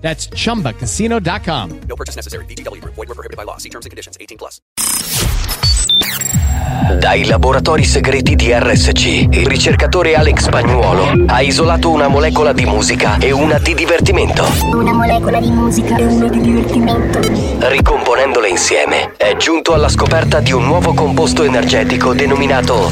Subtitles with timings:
[0.00, 1.80] That's chumbacasino.com.
[1.86, 2.44] No purchase necessary.
[2.46, 2.94] VGW Group.
[2.96, 3.58] Void were prohibited by law.
[3.58, 4.16] See terms and conditions.
[4.18, 4.60] 18 plus.
[6.98, 13.18] Dai laboratori segreti di RSC, il ricercatore Alex Spagnuolo ha isolato una molecola di musica
[13.18, 14.44] e una di divertimento.
[14.72, 17.20] Una molecola di musica e una di divertimento.
[17.68, 22.90] Ricomponendole insieme, è giunto alla scoperta di un nuovo composto energetico denominato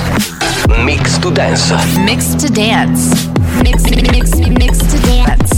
[0.76, 1.74] Mix to Dance.
[1.98, 3.30] Mix to dance.
[3.62, 5.57] Mix, mix, mix to dance.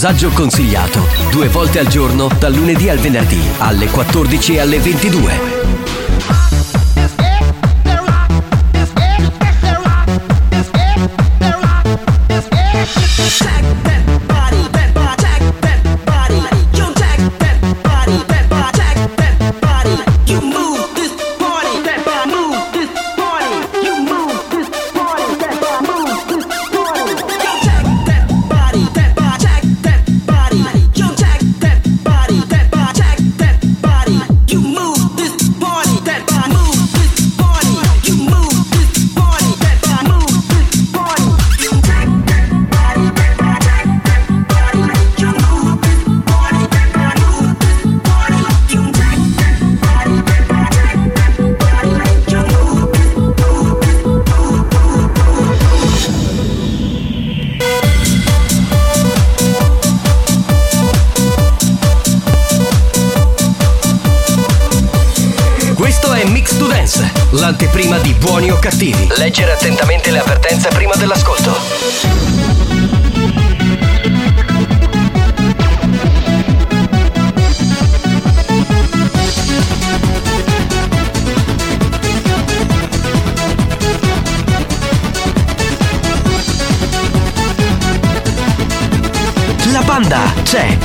[0.00, 5.59] Dosaggio consigliato due volte al giorno dal lunedì al venerdì alle 14 e alle 22.
[70.00, 71.56] Leggere attentamente le avvertenze prima dell'ascolto.
[89.72, 90.76] La banda c'è.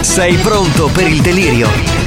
[0.00, 2.01] Sei pronto per il delirio?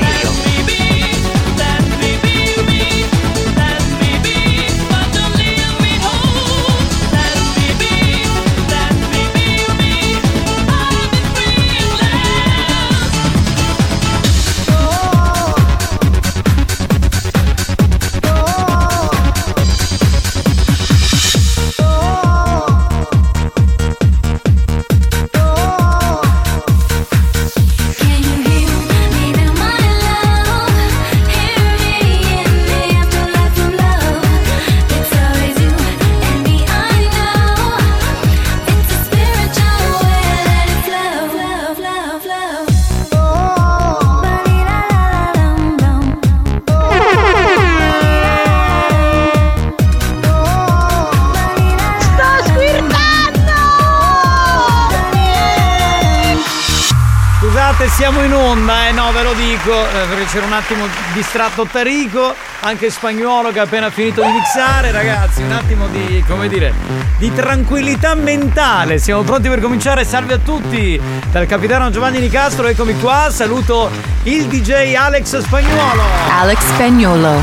[59.65, 64.31] Dico, eh, perché c'era un attimo distratto Tarico, anche spagnolo che ha appena finito di
[64.31, 66.71] mixare, ragazzi, un attimo di, come dire,
[67.17, 68.99] di tranquillità mentale.
[68.99, 71.01] Siamo pronti per cominciare, salve a tutti,
[71.31, 73.89] dal capitano Giovanni Nicastro, eccomi qua, saluto
[74.23, 76.03] il DJ Alex Spagnuolo.
[76.29, 77.41] Alex Spagnolo.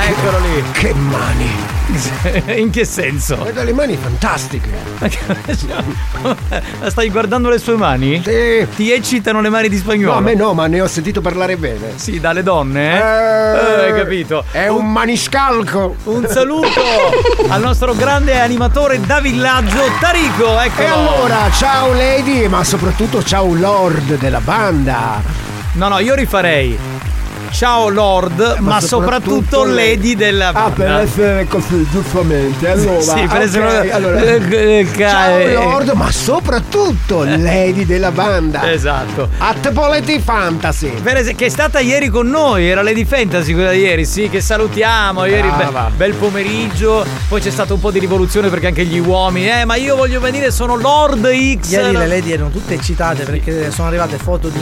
[0.00, 0.64] Eccolo lì.
[0.72, 1.77] Che mani!
[2.56, 3.42] In che senso?
[3.42, 4.68] Vedo le mani fantastiche.
[6.88, 8.22] Stai guardando le sue mani?
[8.22, 8.66] Sì.
[8.74, 10.12] Ti eccitano le mani di spagnolo?
[10.12, 11.92] No, a me no, ma ne ho sentito parlare bene.
[11.96, 12.94] Sì, dalle donne?
[12.94, 12.98] Eh?
[12.98, 14.44] Eh, hai capito.
[14.50, 15.96] È un maniscalco.
[16.04, 16.68] Un saluto
[17.48, 20.86] al nostro grande animatore da villaggio Tarico, eccolo.
[20.86, 25.22] E allora, ciao Lady, ma soprattutto ciao Lord della banda.
[25.72, 26.97] No, no, io rifarei.
[27.50, 31.00] Ciao Lord, ma, soprattutto, Lady della Ah, per banda.
[31.00, 32.68] essere così, giustamente.
[32.70, 34.20] Allora, Sì, per ok, essere- allora.
[34.20, 38.70] Eh, eh, Ciao eh, Lord, ma soprattutto Lady della banda.
[38.70, 39.28] Esatto.
[39.38, 40.92] At Polity Fantasy.
[41.02, 44.40] Es- che è stata ieri con noi, era Lady Fantasy quella di ieri, sì, che
[44.40, 45.24] salutiamo.
[45.24, 45.90] Ieri be- Brava.
[45.94, 49.74] bel pomeriggio, poi c'è stato un po' di rivoluzione perché anche gli uomini, eh, ma
[49.74, 51.26] io voglio venire, sono Lord
[51.60, 51.70] X.
[51.70, 54.60] Ieri le lady erano tutte eccitate perché sono arrivate foto di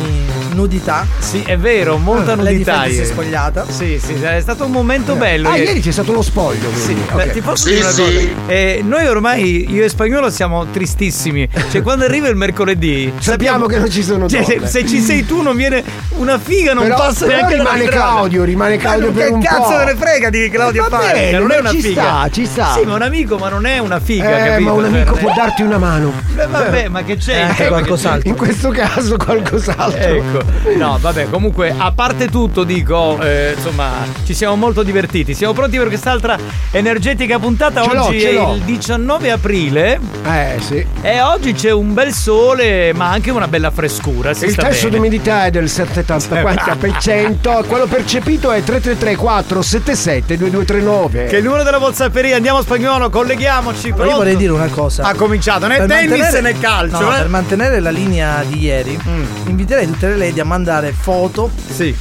[0.55, 1.07] nudità.
[1.19, 3.07] Sì, è vero, molta Lady nudità Fantasy ieri.
[3.09, 3.67] spogliata.
[3.69, 5.49] Sì, sì, è stato un momento bello.
[5.51, 5.81] Ah, ieri.
[5.81, 6.69] c'è stato lo spoglio.
[6.75, 7.03] Sì, quindi.
[7.15, 7.31] beh, ok.
[7.33, 8.11] ti posso dire una cosa?
[8.47, 11.49] Eh, noi ormai, io e Spagnolo, siamo tristissimi.
[11.71, 15.43] Cioè, quando arriva il mercoledì, Sappiamo che non ci sono Cioè, se, ci sei tu,
[15.43, 15.83] non viene
[16.17, 17.85] una figa, non Però- passa però neanche rimane.
[17.85, 19.77] Claudio, rimane Ma Claudio non- per che un cazzo po'.
[19.79, 21.13] me ne frega di Claudio Parker?
[21.13, 22.03] bene, non è una ci figa.
[22.03, 22.73] sta, ci sta.
[22.79, 24.69] Sì, ma un amico, ma non è una figa, Eh, capito?
[24.69, 26.13] ma un Cioè, amico non è- può darti una mano.
[26.37, 27.41] Eh, vabbè, ma che c'è?
[27.41, 28.29] Anche qualcos'altro.
[28.29, 30.15] In questo caso qualcos'altro.
[30.15, 30.39] Ecco,
[30.77, 33.91] no, vabbè, comunque, a parte tutto, dico, eh, insomma,
[34.25, 35.33] ci siamo molto divertiti.
[35.35, 36.37] Siamo pronti per quest'altra
[36.73, 37.83] energetica puntata.
[37.83, 40.85] Ce oggi è il 19 aprile Eh sì.
[41.01, 44.35] e oggi c'è un bel sole, ma anche una bella frescura.
[44.35, 44.97] Si Il sta tasso bene.
[44.97, 51.25] d'umidità è del 74%, quello percepito è 333 477 2239.
[51.27, 53.93] Che è il numero della WhatsApperia, andiamo a spagnolo, colleghiamoci.
[53.93, 54.11] Pronto?
[54.11, 55.05] io vorrei dire una cosa.
[55.05, 57.19] Ha cominciato nel Per tennis mantenere- nel calcio, no, eh?
[57.19, 59.25] Per mantenere la linea di ieri, Mm.
[59.49, 61.95] inviterei tutte le lady a mandare foto Sì,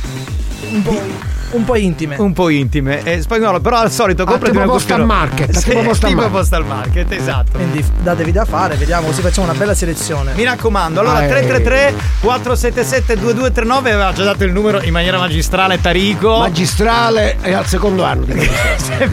[0.73, 2.15] un po', un po' intime.
[2.17, 3.01] un po' intime.
[3.03, 6.09] Eh, spagnolo, però al solito Ah, comprati tipo una postal cuffia- market, Sì, tipo postal
[6.09, 6.37] tipo market.
[6.39, 7.51] postal market, esatto.
[7.57, 10.33] Quindi datevi da fare, vediamo così facciamo una bella selezione.
[10.35, 11.27] Mi raccomando, allora Ah, eh.
[11.29, 16.39] 333 477 2239 aveva già dato il numero in maniera magistrale Tarico.
[16.39, 18.33] Magistrale è al secondo anno di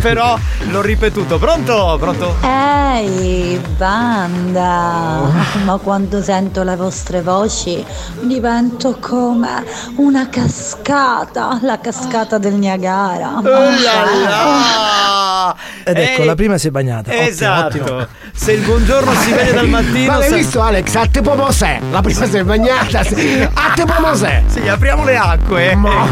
[0.01, 0.37] però
[0.71, 1.39] l'ho ripetuto.
[1.39, 1.97] Pronto?
[1.99, 2.37] Pronto?
[2.43, 5.31] Ehi, banda!
[5.65, 7.85] Ma quando sento le vostre voci
[8.23, 9.65] divento come
[9.97, 13.35] una cascata, la cascata del Niagara.
[13.39, 15.55] Oh là!
[15.85, 17.11] Ed ecco, Ehi, la prima si è bagnata.
[17.11, 17.79] Ottimo, Esatto.
[17.83, 18.07] ottimo.
[18.33, 20.13] Se il buongiorno si vede dal mattino.
[20.13, 20.95] Ma l'hai sa- visto Alex?
[20.95, 21.81] A te pomosè.
[21.91, 23.03] La prima si è bagnata.
[23.03, 23.49] sì.
[23.53, 24.43] A te pomosè.
[24.47, 25.75] Sì, apriamo le acque.
[25.75, 26.11] Ma-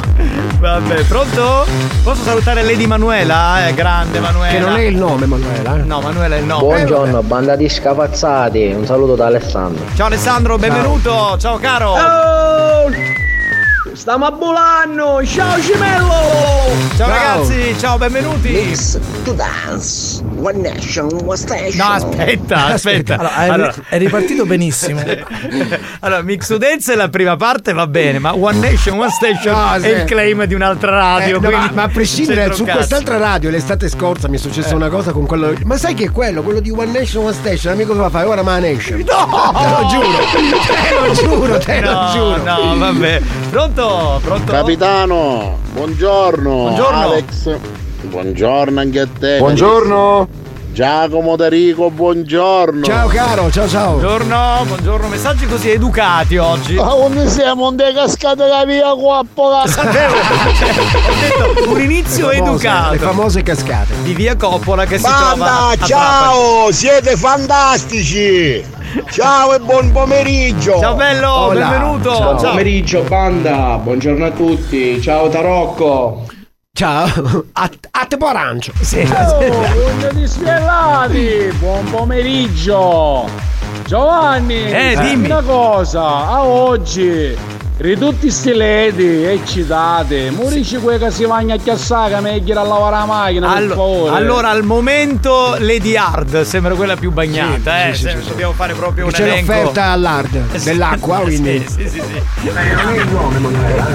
[0.59, 1.67] Vabbè, pronto?
[2.03, 3.69] Posso salutare Lady Manuela?
[3.69, 4.53] Eh, grande Manuela.
[4.53, 5.77] Che non è il nome, Manuela.
[5.77, 5.83] eh.
[5.83, 6.63] No, Manuela è il nome.
[6.63, 9.85] Buongiorno, banda di scapazzati, un saluto da Alessandro.
[9.95, 11.37] Ciao Alessandro, benvenuto.
[11.39, 11.95] Ciao caro.
[13.93, 16.15] Stiamo a Bulano, ciao Cimello!
[16.97, 18.73] Ciao ragazzi, ciao, benvenuti.
[19.25, 21.77] to dance, one nation, one station.
[21.77, 23.15] No, aspetta, aspetta.
[23.17, 25.01] Allora, è, Allora, è ripartito benissimo.
[26.01, 29.75] allora, Mix to Dance la prima parte va bene, ma One Nation, One Station No,
[29.75, 29.89] è sì.
[29.89, 31.37] il claim di un'altra radio.
[31.39, 34.89] Eh, no, ma, ma a prescindere su quest'altra radio l'estate scorsa mi è successa una
[34.89, 37.95] cosa con quello ma sai che è quello quello di One Nation One Station amico
[37.95, 39.53] cosa fa ora ma Nation No!
[39.53, 43.21] te lo giuro te lo giuro te lo No, giuro no, vabbè.
[43.51, 43.80] Pronto?
[43.81, 44.53] Pronto?
[44.53, 46.51] Capitano, buongiorno.
[46.51, 47.01] Buongiorno.
[47.01, 47.57] Alex,
[48.03, 49.39] buongiorno anche a te.
[49.39, 50.29] buongiorno
[50.73, 52.85] Giacomo D'Arico, buongiorno.
[52.85, 56.75] ciao caro ciao ciao Buongiorno, buongiorno, messaggi così educati oggi.
[56.75, 57.71] Ma come siamo?
[57.71, 58.95] Non è cascata la via
[59.67, 64.99] Sapevo, ho detto un inizio le famose, educato le famose cascate di via Coppola che
[64.99, 68.79] si trova Banda, ciao, siete fantastici.
[69.11, 70.79] Ciao e buon pomeriggio.
[70.81, 71.69] Ciao bello, Hola.
[71.69, 72.15] benvenuto.
[72.15, 72.39] Ciao.
[72.39, 72.51] Ciao.
[72.51, 76.27] pomeriggio, banda, buongiorno a tutti, ciao Tarocco.
[76.73, 77.05] ciao
[77.53, 83.29] a, a te arancio Sì, buon sfiellati, buon pomeriggio.
[83.87, 85.27] Giovanni, Eh, dimmi.
[85.27, 87.37] una cosa, a oggi
[87.83, 92.97] ridotti sti ledi eccitate, morici quei che si vanno a chiassare che meglio a lavare
[92.97, 94.17] la macchina, per Allo- favore.
[94.17, 97.95] allora al momento Lady Hard sembra quella più bagnata, Sì, eh.
[97.95, 99.53] sì, sì, dobbiamo fare proprio un c'è elenco.
[99.53, 102.51] l'offerta all'hard dell'acqua quindi Sì, sì, sì.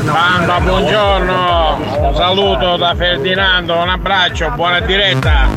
[0.04, 1.78] Banda, buongiorno,
[2.08, 5.48] un saluto da Ferdinando, un abbraccio, buona diretta.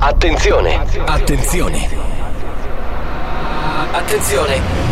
[0.00, 0.80] Attenzione!
[1.06, 1.88] Attenzione!
[3.92, 4.91] Attenzione!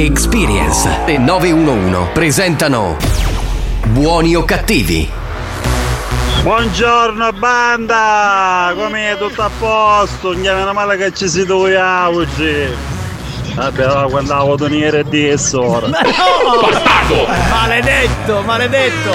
[0.00, 2.96] Experience e 911 presentano
[3.86, 5.10] Buoni o cattivi?
[6.40, 8.74] Buongiorno banda!
[8.76, 10.34] Come tutto a posto?
[10.34, 12.68] Non meno male che ci si doveva oggi.
[13.56, 15.88] Vabbè, allora, quando la votoniera è di ora.
[15.88, 17.26] Ma no!
[17.50, 19.10] Maledetto, maledetto!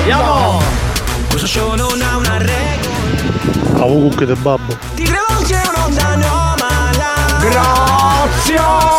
[0.00, 0.60] Andiamo!
[1.28, 3.74] Questo show non ha una regola.
[3.74, 4.76] Avevo cucche del babbo.
[4.96, 7.38] Ti credo c'è un'onda anomala.
[7.38, 8.93] Grazie!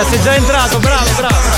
[0.00, 1.49] Cappella, sei già entrato, bravo, bravo.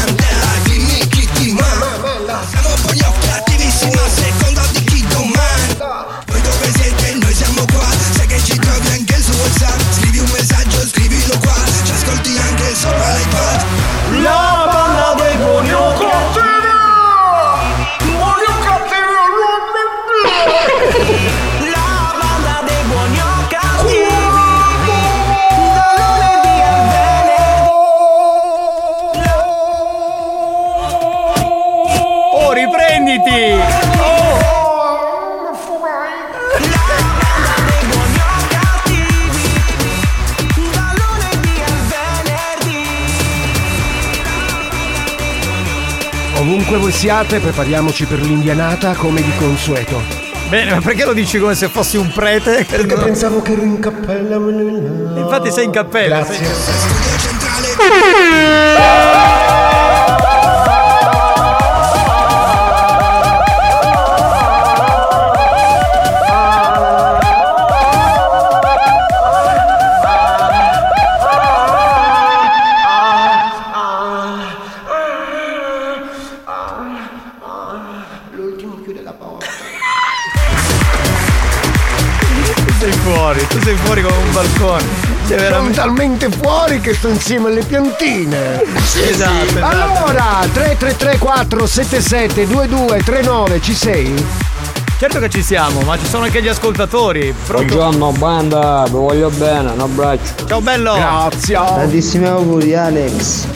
[46.72, 50.00] Ovunque voi siate, prepariamoci per l'indianata come di consueto.
[50.48, 52.64] Bene, ma perché lo dici come se fossi un prete?
[52.64, 54.36] Perché pensavo che ero in cappella.
[54.36, 56.20] Infatti sei in cappella.
[56.20, 56.46] Grazie.
[57.90, 59.31] L'ultimo
[86.82, 88.60] che sto insieme alle piantine.
[88.60, 89.64] Esatto, esatto.
[89.64, 94.26] Allora, 3334 77 2239 ci sei?
[94.98, 97.32] Certo che ci siamo, ma ci sono anche gli ascoltatori.
[97.46, 97.74] Pronto?
[97.74, 100.44] Buongiorno banda, vi voglio bene, un abbraccio.
[100.46, 100.94] Ciao bello!
[100.94, 101.54] Grazie.
[101.54, 103.46] Tantissimi auguri Alex.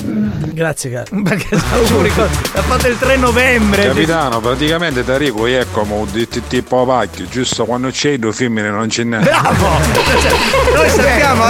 [0.56, 1.04] Grazie, caro.
[1.22, 3.88] Perché auguri, ha fatto il 3 novembre.
[3.88, 9.04] Capitano, praticamente Tarico è come un tipo pacchio, giusto quando c'è due femmine non ce
[9.04, 9.18] n'è.
[9.18, 9.52] Bravo!
[10.75, 11.44] Noi sappiamo,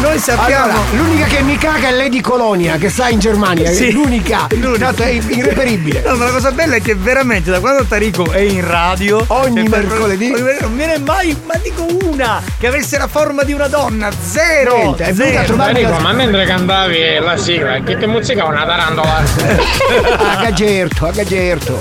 [0.00, 0.64] noi sappiamo.
[0.64, 3.70] Allora, l'unica che mi caga è Lady Colonia che sta in Germania.
[3.70, 3.88] Sì.
[3.88, 4.46] È l'unica.
[4.78, 6.02] Tanto è irreperibile.
[6.02, 9.60] No, ma la cosa bella è che veramente da quando Tarico è in radio Ogni
[9.60, 10.30] cioè, per- mercoledì.
[10.60, 14.76] non viene mai, ma dico una che avesse la forma di una donna, zero!
[14.76, 15.44] Niente, è zero.
[15.44, 19.22] trovarmi ma mentre cantavi la sigla, chi ti muzzica una tarantola?
[20.18, 21.80] a Gagerto, a Gagerto.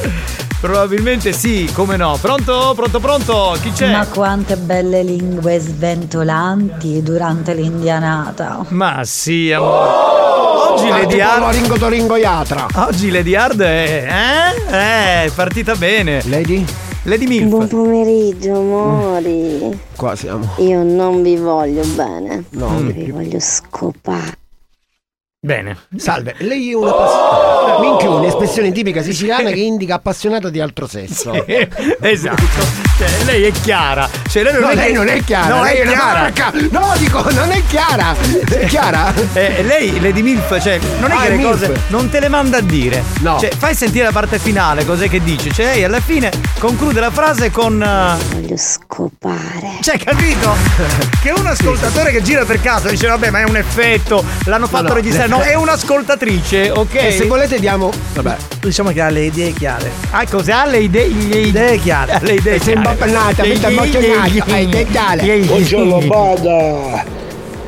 [0.59, 2.17] Probabilmente sì, come no.
[2.21, 2.73] Pronto?
[2.73, 3.57] Pronto, pronto?
[3.61, 3.91] Chi c'è?
[3.91, 8.63] Ma quante belle lingue sventolanti durante l'indianata.
[8.69, 9.89] Ma sì, amore.
[10.73, 11.41] Oggi Lady Hard.
[11.41, 12.67] Toringo Toringo Iatra.
[12.75, 14.07] Oggi Lady Hard è.
[14.07, 14.73] Eh?
[14.73, 16.21] Eh, è partita bene.
[16.25, 16.65] Lady?
[17.03, 17.49] Lady Milf.
[17.49, 19.77] Buon pomeriggio, amori.
[19.97, 20.53] Qua siamo.
[20.59, 22.45] Io non vi voglio bene.
[22.51, 24.42] No, vi voglio scopare.
[25.45, 25.75] Bene.
[25.97, 26.91] Salve, lei è una
[27.73, 27.79] appassionata.
[27.81, 31.31] Minchia, un'espressione tipica siciliana che indica appassionato di altro sesso.
[32.01, 32.81] esatto.
[32.97, 34.07] Cioè, lei è chiara.
[34.29, 36.19] Cioè, lei non, No, è, lei non è chiara, No, lei è è una chiara.
[36.19, 36.51] marca.
[36.71, 38.15] No, dico, non è chiara.
[38.47, 39.13] È chiara?
[39.33, 41.49] Eh, lei, Lady Milf, cioè, non è Ah, che è le Milf.
[41.49, 43.03] cose non te le manda a dire.
[43.19, 43.39] No.
[43.39, 45.51] Cioè, fai sentire la parte finale, cos'è che dice.
[45.51, 47.81] Cioè, lei alla fine conclude la frase con.
[47.81, 49.77] eh, Voglio scopare.
[49.81, 50.55] Cioè, capito?
[51.21, 54.89] Che un ascoltatore che gira per caso dice, vabbè, ma è un effetto, l'hanno fatto
[54.89, 54.93] no.
[54.93, 55.27] registrare.
[55.29, 56.93] No, è un'ascoltatrice, ok?
[56.95, 57.91] E se volete diamo.
[58.13, 58.35] Vabbè.
[58.59, 59.89] Diciamo che ha le idee chiare.
[60.11, 61.07] Ah, cosa ha le idee?
[61.07, 62.11] Le idee chiare.
[62.11, 62.89] Ha le idee E sei chiare.
[62.89, 65.37] imbappanata, Le vita idee- emozionata, hai dettale.
[65.39, 67.05] Buongiorno banda.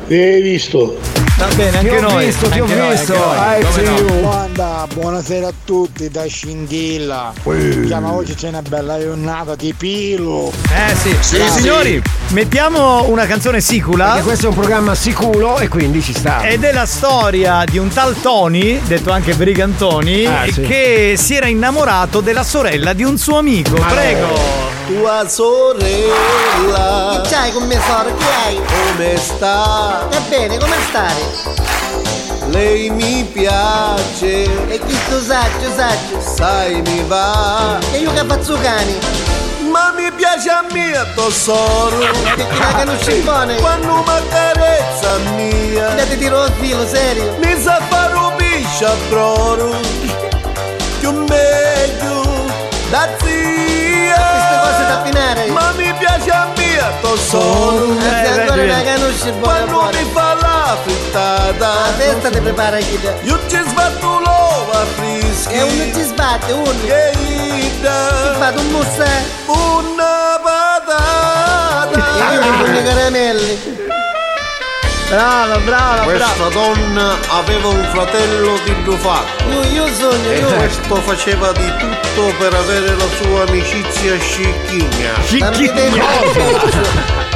[0.08, 0.98] Mi hai visto?
[1.38, 2.24] Va bene, Ti anche ho noi.
[2.24, 3.12] visto, ti ho anche noi, visto.
[3.12, 3.98] anche noi, I come see no.
[4.14, 4.20] you.
[4.22, 7.32] Banda, buonasera a tutti da Scintilla.
[7.42, 7.84] Ui.
[7.86, 10.50] Chiama oggi c'è una bella giornata di pilo.
[10.72, 14.06] Eh sì, Sì, signori, mettiamo una canzone sicula.
[14.12, 16.40] Perché questo è un programma siculo e quindi ci sta.
[16.40, 20.62] Ed è la storia di un tal Tony, detto anche Brigantoni, Ah, sì.
[20.62, 23.74] che si era innamorato della sorella di un suo amico.
[23.74, 24.64] Prego.
[24.86, 28.14] Tua sorella Che c'hai con mia sorella?
[28.16, 28.60] Che hai?
[28.94, 30.06] come sta?
[30.08, 31.25] Va bene, come stai?
[32.48, 36.20] Lei mi piace E chi sto saggio, saggio?
[36.20, 38.98] Sai mi va E io faccio cani?
[39.70, 43.56] Ma mi piace a mia tesoro Che ti caga lo scimpone?
[43.56, 47.36] Quando mi carezza mia ti tiro il filo, serio?
[47.42, 49.74] Mi sa fare un piscia broro
[51.00, 52.22] Più meglio
[52.90, 56.55] da zia Queste cose da finare Ma mi piace a mia
[58.62, 61.70] una canoscia buona Quando mi fa la frittata.
[61.96, 66.70] Testa ti prepara chi te Io ci sbatto l'ova frischi E uno ci sbatte, uno.
[66.70, 72.30] Ti ida fate un mussè Una patata.
[72.30, 74.04] E io ti con i caramelli
[75.08, 79.44] Brava, brava, Questa donna aveva un fratello di due fatti.
[79.48, 85.14] Io, io sogno, e io questo faceva di tutto per avere la sua amicizia scicchigna.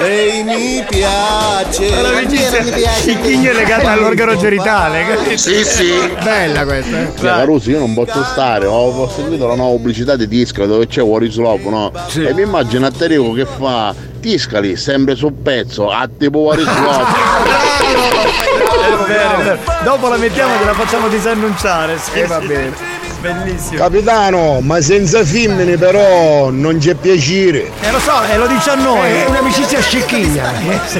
[0.00, 2.00] Lei mi piace.
[2.00, 3.20] L'amicizia mi piace.
[3.20, 5.36] È legata all'organo genitale.
[5.36, 5.92] Sì, sì.
[6.22, 6.98] Bella questa.
[7.00, 7.12] eh.
[7.14, 11.22] Caruso, io non posso stare, ho, seguito la nuova pubblicità di Tisca dove c'è What
[11.22, 11.92] is Love, no?
[12.14, 16.56] E mi immagino a Terico che fa Tiscali sempre sul pezzo, a tipo è
[19.06, 19.58] vero.
[19.82, 21.98] Dopo la mettiamo e te la facciamo disannunciare.
[21.98, 22.46] Sì, Eh, va sì.
[22.46, 22.72] bene.
[23.20, 23.78] Bellissimo.
[23.78, 27.70] Capitano, ma senza femmine però non c'è piacere.
[27.80, 29.10] Eh lo so, e lo dice a noi.
[29.10, 30.52] È un'amicizia scicchigna.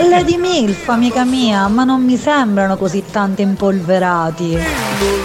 [0.08, 4.58] Lady Milf, amica mia, ma non mi sembrano così tanto impolverati.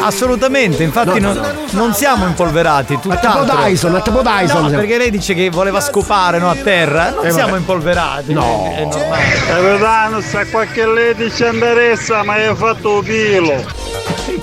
[0.01, 1.39] Assolutamente, infatti non,
[1.71, 3.56] non siamo impolverati, A tipo tutt'altro.
[3.63, 4.63] Dyson, a tipo Dyson.
[4.65, 7.10] No, perché lei dice che voleva scopare no, a terra.
[7.10, 8.34] Non Eh, siamo impolverati.
[8.34, 8.71] No.
[8.75, 9.23] È normale.
[9.47, 13.82] Capitano, sa qualche lady ci interessa, ma hai fatto un chilo.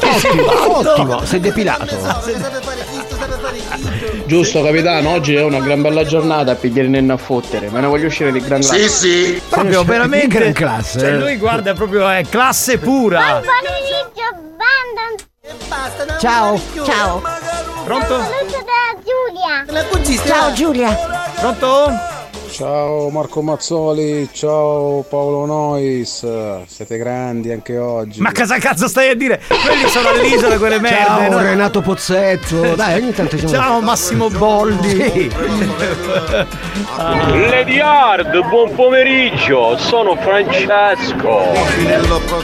[0.03, 1.87] Ottimo, ottimo, sei depilato.
[1.87, 2.01] Sape
[2.63, 6.89] fare chisto, sape fare chisto Giusto capitano, oggi è una gran bella giornata a pigliare
[6.89, 8.89] nenno a fottere, ma ne voglio uscire di gran classe.
[8.89, 9.43] sì.
[9.49, 10.39] Proprio veramente.
[10.39, 11.19] Gran classe, Cioè, eh.
[11.19, 13.41] lui guarda proprio è classe pura.
[13.41, 13.43] E
[16.19, 16.61] Ciao.
[16.85, 17.23] Ciao.
[17.85, 18.21] Pronto?
[18.21, 20.25] Saluto da Giulia.
[20.27, 20.97] Ciao Giulia.
[21.41, 22.20] Pronto?
[22.51, 26.27] Ciao Marco Mazzoli, ciao Paolo Nois,
[26.67, 28.21] siete grandi anche oggi.
[28.21, 29.41] Ma cosa cazzo stai a dire?
[29.47, 31.05] Quelli sono all'isola quelle merde.
[31.05, 31.39] Ciao no?
[31.41, 32.75] Renato Pozzezzo.
[32.75, 34.89] Dai, ogni tanto ci Ciao Massimo Boldi.
[34.89, 35.31] Sì.
[36.97, 41.53] Lady Hard, buon pomeriggio, sono Francesco.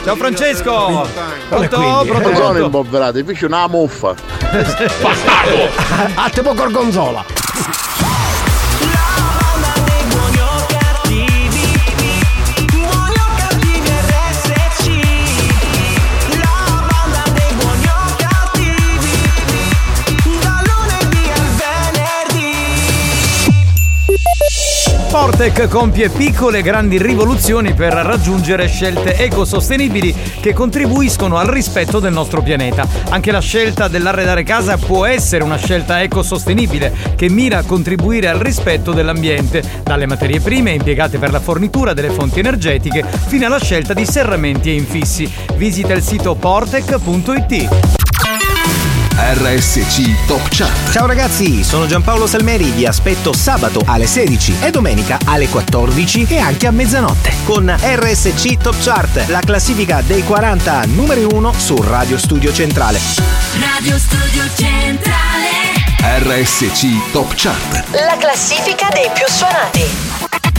[0.05, 1.05] Ciao Francesco.
[1.49, 1.77] Pronto?
[1.77, 2.09] quindi?
[2.09, 2.29] Pronto?
[2.29, 4.15] Non sono impolverati, fece una muffa.
[6.15, 7.25] A tipo gorgonzola.
[25.19, 32.13] Fortec compie piccole e grandi rivoluzioni per raggiungere scelte ecosostenibili che contribuiscono al rispetto del
[32.13, 32.87] nostro pianeta.
[33.09, 38.41] Anche la scelta dell'arredare casa può essere una scelta ecosostenibile che mira a contribuire al
[38.41, 43.95] rispetto dell'ambiente, dalle materie prime impiegate per la fornitura delle fonti energetiche fino alla scelta
[43.95, 45.33] di serramenti e infissi.
[45.57, 47.96] Visita il sito portec.it.
[49.19, 50.91] RSC Top Chart.
[50.91, 56.39] Ciao ragazzi, sono Giampaolo Salmeri, vi aspetto sabato alle 16 e domenica alle 14 e
[56.39, 62.19] anche a mezzanotte con RSC Top Chart, la classifica dei 40 numeri 1 su Radio
[62.19, 63.01] Studio Centrale.
[63.59, 65.65] Radio Studio Centrale.
[66.21, 67.89] RSC Top Chart.
[67.93, 70.56] La classifica dei più suonati.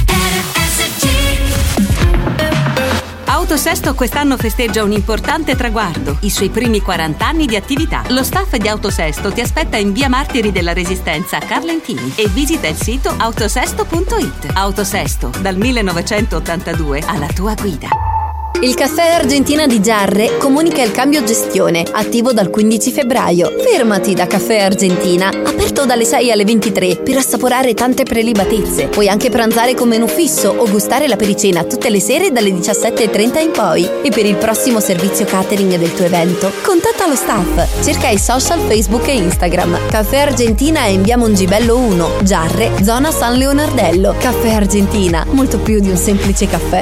[3.49, 8.03] Autosesto quest'anno festeggia un importante traguardo, i suoi primi 40 anni di attività.
[8.09, 12.67] Lo staff di Autosesto ti aspetta in via Martiri della Resistenza a Carlentini e visita
[12.67, 14.51] il sito autosesto.it.
[14.53, 18.16] Autosesto, dal 1982 alla tua guida.
[18.59, 23.53] Il caffè Argentina di Giarre comunica il cambio gestione, attivo dal 15 febbraio.
[23.59, 28.87] Fermati da Caffè Argentina, aperto dalle 6 alle 23 per assaporare tante prelibatezze.
[28.87, 33.41] Puoi anche pranzare con menù fisso o gustare la pericena tutte le sere dalle 17.30
[33.41, 33.87] in poi.
[34.01, 37.83] E per il prossimo servizio catering del tuo evento, contatta lo staff.
[37.83, 39.87] Cerca i social Facebook e Instagram.
[39.91, 44.15] Caffè Argentina è in via Mongibello 1, Giarre, zona San Leonardello.
[44.17, 46.81] Caffè Argentina, molto più di un semplice caffè.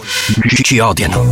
[0.27, 1.23] 你去要电脑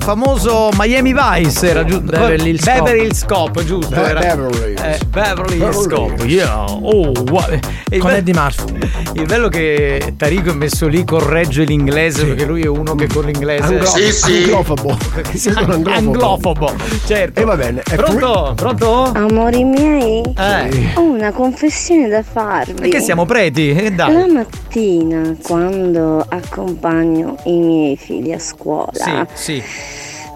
[0.00, 2.10] famoso Miami Vice, era giusto?
[2.10, 2.74] Beverly Hills Cop.
[2.74, 3.94] Beverly Hills Cop, giusto?
[3.94, 4.80] Be- era- Beverly Hills.
[4.82, 6.64] eh, Beverly Hills Beverly Cop, yeah.
[6.68, 7.58] Oh, wow.
[7.90, 8.89] Il Con Eddie Murphy.
[9.12, 13.24] Il bello che Tarico è messo lì, corregge l'inglese, perché lui è uno che con
[13.24, 13.64] l'inglese.
[13.74, 14.36] Anglo- Sì, sì.
[14.44, 14.96] anglofobo.
[15.32, 15.90] Sì, sono anglofobo.
[15.90, 16.72] Anglofobo,
[17.06, 17.40] certo.
[17.40, 17.82] E va bene.
[17.82, 18.52] è Pronto?
[18.54, 19.02] Pronto?
[19.14, 20.92] Amori miei, Eh.
[20.94, 22.74] ho una confessione da farvi.
[22.74, 23.70] Perché siamo preti?
[23.70, 24.30] Eh, La dai.
[24.30, 29.62] mattina, quando accompagno i miei figli a scuola, Sì, sì.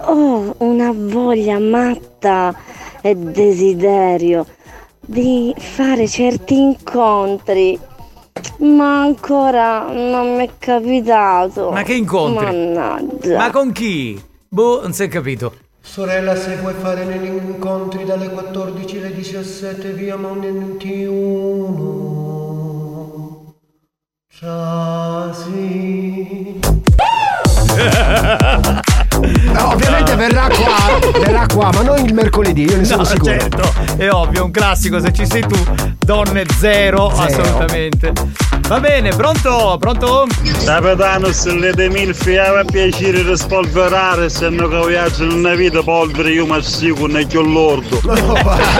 [0.06, 2.54] ho una voglia matta
[3.00, 4.46] e desiderio
[5.00, 7.78] di fare certi incontri,
[8.58, 11.70] ma ancora non mi è capitato.
[11.70, 12.44] Ma che incontri?
[12.44, 13.36] Mannaggia.
[13.36, 14.22] Ma con chi?
[14.48, 15.54] Boh, non si è capito.
[15.80, 22.34] Sorella, se vuoi fare negli incontri dalle 14 alle 17 via Monti 1.
[24.28, 25.92] Ciasi.
[29.52, 33.30] No, ovviamente verrà qua, verrà qua, ma non il mercoledì, io ne sono No, sicuro.
[33.38, 35.56] certo, è ovvio, è un classico, se ci sei tu,
[36.04, 37.22] donne zero, Zero.
[37.42, 38.12] assolutamente.
[38.66, 39.76] Va bene, pronto?
[39.78, 40.26] Pronto?
[40.64, 45.54] Capitano, se le de milfi aveva piacere di spolverare, se no che viaggio in una
[45.54, 48.00] vita polvere io mi assicuro ne chiò lordo.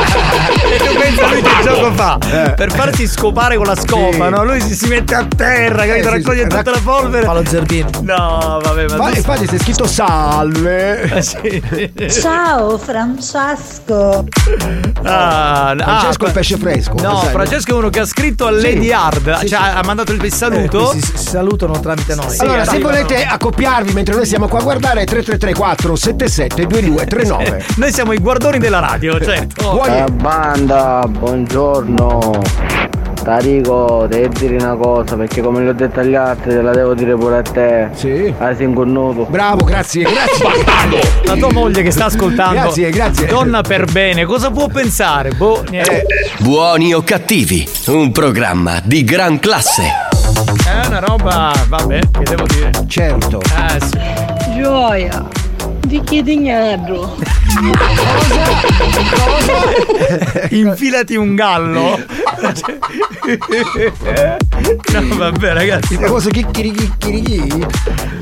[0.64, 2.18] E tu pensa lui che gioco fa?
[2.56, 4.30] Per farsi scopare con la scopa, Sì.
[4.30, 4.44] no?
[4.44, 6.08] Lui si, si mette a terra, capito?
[6.08, 6.48] Eh, sì, Raccoglie sì.
[6.56, 7.24] tutta la polvere.
[7.26, 7.90] Fa lo zerbino.
[8.00, 9.86] No, vabbè, ma infatti c'è scritto
[10.34, 11.02] salve.
[11.02, 11.92] Eh, sì.
[12.20, 14.24] Ciao Francesco.
[15.02, 16.94] Ah, ah, Francesco il pesce fresco.
[17.00, 17.30] No, sai?
[17.30, 19.76] Francesco è uno che ha scritto a Lady Hard, Sì, cioè sì.
[19.76, 20.92] ha mandato il saluto.
[20.92, 22.36] Eh, si, si salutano tramite noi.
[22.38, 27.64] Allora, se volete accoppiarvi mentre noi siamo qua a guardare 3334 77 2239.
[27.76, 29.70] Noi siamo i guardoni della radio, certo.
[29.70, 32.93] Buoni- Eh, banda, buongiorno.
[33.24, 36.92] Tarico, devi dire una cosa perché come le ho detto agli altri te la devo
[36.92, 37.88] dire pure a te.
[37.94, 38.34] Sì.
[38.36, 39.26] Hai inconnuto.
[39.30, 41.22] Bravo, grazie, grazie.
[41.24, 42.60] La tua moglie che sta ascoltando.
[42.60, 43.26] Grazie, grazie.
[43.26, 45.30] Donna per bene, cosa può pensare?
[45.30, 46.04] Boh, niente.
[46.40, 49.84] Buoni o cattivi, un programma di gran classe.
[50.66, 52.70] È una roba, vabbè, che devo dire.
[52.86, 53.40] Certo.
[53.40, 54.60] Eh sì.
[54.60, 55.43] Gioia.
[55.86, 57.16] Di chi dignedro?
[60.50, 61.98] Infilati un gallo.
[64.92, 65.98] no, vabbè, ragazzi.
[65.98, 67.66] Le cose chicchirichicchirichi.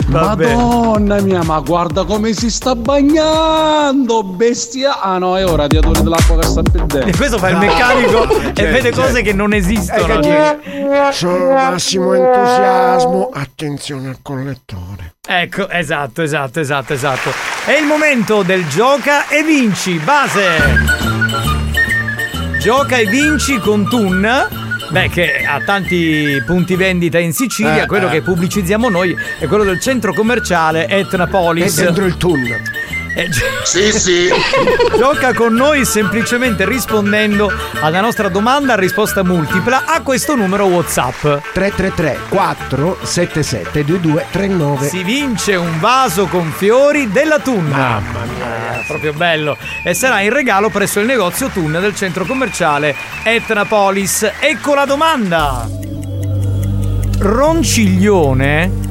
[0.07, 0.55] Vabbè.
[0.55, 5.01] Madonna mia, ma guarda come si sta bagnando, bestia.
[5.01, 7.09] Ah no, è ora radiatore dell'acqua che sta per dentro.
[7.11, 9.05] E questo fa il meccanico e Cioè, vede cioè.
[9.05, 10.21] cose che non esistono.
[11.13, 13.31] Sono massimo entusiasmo.
[13.33, 15.15] Attenzione al collettore.
[15.27, 17.31] Ecco, esatto, esatto, esatto, esatto.
[17.65, 20.41] È il momento del gioca e vinci, base.
[22.59, 24.62] Gioca e vinci con Tun.
[24.93, 28.11] Beh, che ha tanti punti vendita in Sicilia, Eh, quello eh.
[28.11, 31.79] che pubblicizziamo noi è quello del centro commerciale Etnapolis.
[31.79, 32.47] È dentro il Tun.
[33.65, 34.29] Sì, sì.
[34.97, 41.21] Gioca con noi semplicemente rispondendo alla nostra domanda a risposta multipla a questo numero WhatsApp.
[41.53, 44.89] 333 477 2239.
[44.89, 47.67] Si vince un vaso con fiori della Tun.
[47.67, 49.57] Mamma mia, proprio bello.
[49.83, 52.95] E sarà in regalo presso il negozio Tun del centro commerciale
[53.25, 54.31] Etnapolis.
[54.41, 55.69] Ecco la domanda.
[57.19, 58.82] Ronciglione,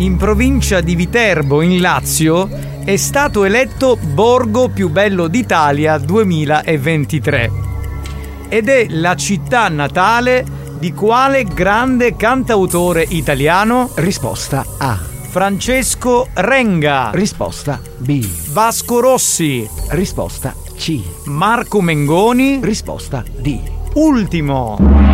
[0.00, 2.48] in provincia di Viterbo, in Lazio,
[2.84, 7.50] è stato eletto Borgo più bello d'Italia 2023.
[8.48, 10.44] Ed è la città natale
[10.78, 13.90] di quale grande cantautore italiano?
[13.96, 14.96] Risposta A.
[14.96, 17.10] Francesco Renga.
[17.12, 18.26] Risposta B.
[18.52, 19.68] Vasco Rossi.
[19.90, 20.98] Risposta C.
[21.26, 22.58] Marco Mengoni.
[22.62, 23.60] Risposta D.
[23.94, 25.09] Ultimo.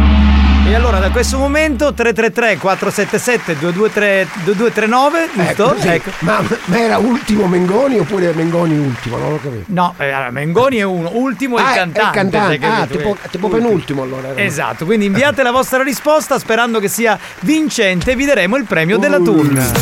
[0.68, 5.70] E allora da questo momento 333 477 223 2239, giusto?
[5.74, 5.88] Ecco, sì.
[5.88, 6.10] Ecco.
[6.20, 9.16] Ma, ma era ultimo Mengoni oppure Mengoni ultimo?
[9.16, 9.62] Non lo capivo.
[9.66, 12.06] No, eh, allora, Mengoni è uno, ultimo è Ah, il è- è cantante.
[12.06, 12.58] il cantante.
[12.58, 12.82] capito?
[12.82, 13.64] Ah, tipo- tipo Ultimo.
[13.68, 14.40] penultimo allora, era.
[14.42, 18.98] Esatto, quindi inviate la vostra risposta sperando che sia vincente e vi daremo il premio
[18.98, 19.72] della Turn.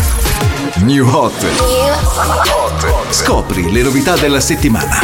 [0.82, 1.46] New Hot.
[3.10, 4.98] Scopri le novità della settimana.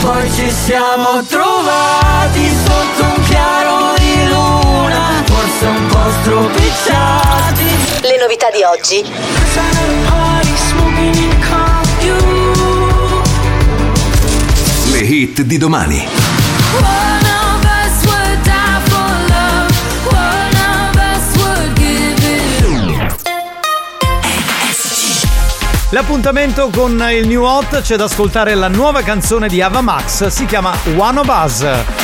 [0.00, 3.94] Poi ci siamo trovati sotto un chiaro
[6.20, 7.64] stropicciati.
[8.02, 9.04] Le novità di oggi.
[14.90, 16.08] Le hit di domani.
[25.90, 30.44] L'appuntamento con il New Hot c'è da ascoltare la nuova canzone di Ava Max, si
[30.44, 32.03] chiama One of Us.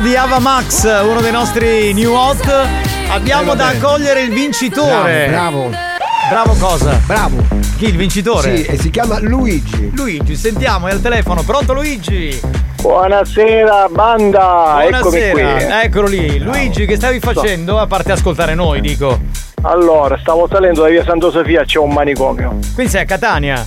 [0.00, 2.46] Di Ava Max, uno dei nostri new hot.
[3.10, 5.26] Abbiamo Eh, da accogliere il vincitore.
[5.28, 5.70] Bravo,
[6.30, 6.98] Bravo cosa?
[7.04, 7.36] Bravo.
[7.76, 8.56] Chi il vincitore?
[8.56, 9.90] Sì, e si chiama Luigi.
[9.94, 11.42] Luigi, sentiamo, è al telefono.
[11.42, 12.40] Pronto Luigi?
[12.80, 15.42] Buonasera banda, eccomi qui.
[15.42, 16.38] Buonasera, eccolo lì.
[16.38, 17.78] Luigi, che stavi facendo?
[17.78, 19.20] A parte ascoltare noi, dico.
[19.62, 22.58] Allora, stavo salendo da via Santo Sofia, c'è un manicomio.
[22.74, 23.64] Quindi sei a Catania?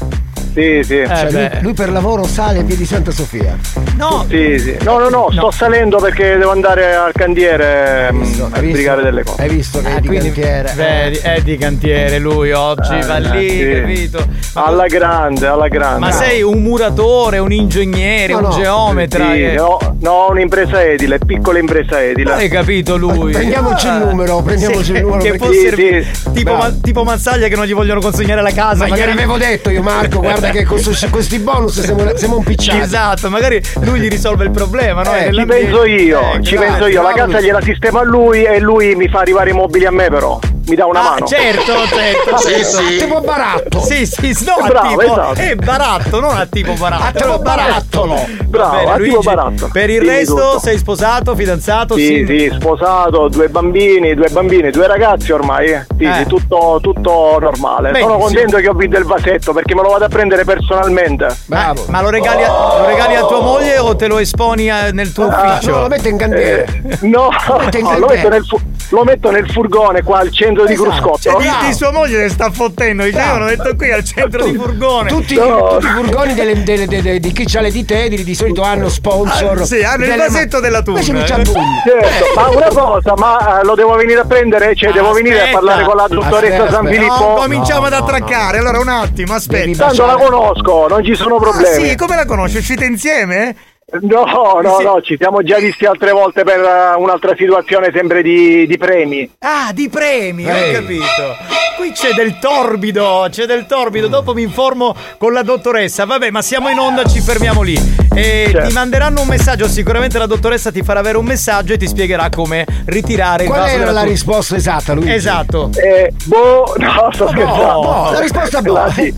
[0.56, 1.04] Sì, sì.
[1.06, 3.58] Cioè, lui, lui per lavoro sale a via di Santa Sofia.
[3.98, 4.26] No.
[4.30, 4.78] Sì, sì.
[4.84, 9.42] No, no, no, sto salendo perché devo andare al cantiere mm, a sbrigare delle cose.
[9.42, 10.72] Hai visto che Ah, è di quindi- cantiere?
[10.76, 13.72] Vedi, è di cantiere lui oggi, va lì, sì.
[13.82, 14.26] capito?
[14.54, 16.00] Ma, Alla grande, alla grande.
[16.00, 18.50] ma sei un muratore, un ingegnere, No, un no.
[18.56, 19.26] geometra?
[19.32, 22.32] Sì, che- no, no, un'impresa edile, piccola impresa edile.
[22.32, 23.34] Hai capito lui?
[23.34, 25.22] Prendiamoci il numero, prendiamoci Sì, il numero.
[25.22, 28.84] Che perché- fosse tipo, ma- tipo Mazzaglia che non gli vogliono consegnare la casa.
[28.84, 30.80] Ma magari gliel'avevo detto io Marco, guarda che con
[31.12, 32.80] questi bonus siamo, siamo un picciati.
[32.80, 35.14] Esatto, magari lui gli risolve il problema, no?
[35.16, 37.02] Eh, ci penso io, Eh, ci grazie, penso io.
[37.02, 40.10] La casa gliela sistema a lui e lui mi fa arrivare i mobili a me
[40.10, 40.40] però.
[40.68, 41.26] Mi dà una Ah, mano.
[41.28, 42.66] certo, certo, Sì, certo.
[42.78, 42.98] sì.
[42.98, 43.80] Tipo baratto.
[43.82, 45.40] Sì, sì, no, a Bravo, tipo, esatto.
[45.42, 47.04] è baratto, non a tipo baratto.
[47.04, 48.26] A tipo barattolo.
[48.48, 49.70] Bravo, Bene, a tipo Luigi, baratto.
[49.72, 50.60] Per il Sì, resto tutto.
[50.60, 51.96] sei sposato, fidanzato?
[51.96, 55.68] Sì, sì, sposato, due bambini, due bambini, due ragazzi ormai.
[55.68, 55.86] eh.
[55.98, 56.14] Sì, Eh.
[56.16, 57.92] sì, tutto, tutto normale.
[57.92, 58.14] Benissimo.
[58.14, 61.28] Sono contento che ho vinto il vasetto perché me lo vado a prendere personalmente.
[61.48, 64.92] Ma, ma lo, regali a, lo regali a tua moglie o te lo esponi a-
[64.92, 65.72] nel tuo Ah, ufficio?
[65.72, 66.66] No, lo mette in cantiere.
[66.88, 70.32] Eh, no, mette in no, lo, metto nel fu- lo metto nel furgone qua al
[70.32, 70.90] centro di Esatto.
[70.90, 71.18] Cruscotto.
[71.20, 74.46] Cioè, di, di sua moglie ne sta fottendo, dice io l'ho detto qui al centro
[74.46, 75.10] di furgone.
[75.10, 75.68] Tutti, No.
[75.80, 78.88] tutti i furgoni delle- delle- delle- di chi ha le dita edili di solito hanno
[78.90, 79.60] sponsor.
[79.62, 80.94] Ah, sì, hanno il vasetto della Thun.
[80.96, 81.64] Invece non c'ha Thun.
[81.86, 84.76] Certo, ma una cosa, ma eh, lo devo venire a prendere?
[84.76, 86.88] Cioè, devo venire a parlare con la dottoressa Aspetta, San.
[86.88, 87.14] Filippo?
[87.28, 88.58] No, cominciamo ad attraccare.
[88.60, 89.86] Allora, un attimo, aspetta.
[89.88, 91.90] Tanto la conosco, non ci sono Ah, problemi.
[91.90, 92.58] sì, come la conosci?
[92.58, 93.56] Uscite insieme?
[94.02, 94.26] No,
[94.64, 94.84] no, Sì.
[94.84, 99.30] no, ci siamo già visti altre volte per eh, un'altra situazione sempre di, di premi.
[99.40, 100.74] Ah, di premi, ho Ehi.
[100.74, 101.54] capito.
[101.78, 104.08] Qui c'è del torbido, c'è del torbido.
[104.08, 106.06] Dopo mi informo con la dottoressa.
[106.06, 107.76] Vabbè, ma siamo in onda, ci fermiamo lì.
[108.16, 108.68] E Certo.
[108.70, 109.68] ti manderanno un messaggio.
[109.68, 113.60] Sicuramente la dottoressa ti farà avere un messaggio e ti spiegherà come ritirare il Qual
[113.62, 115.12] vaso era della la tua- risposta esatta, Luigi?
[115.14, 115.70] Esatto.
[115.76, 117.82] Eh, boh, no, sto scherzando.
[117.82, 118.74] boh, la risposta boh.
[118.74, 119.14] La di,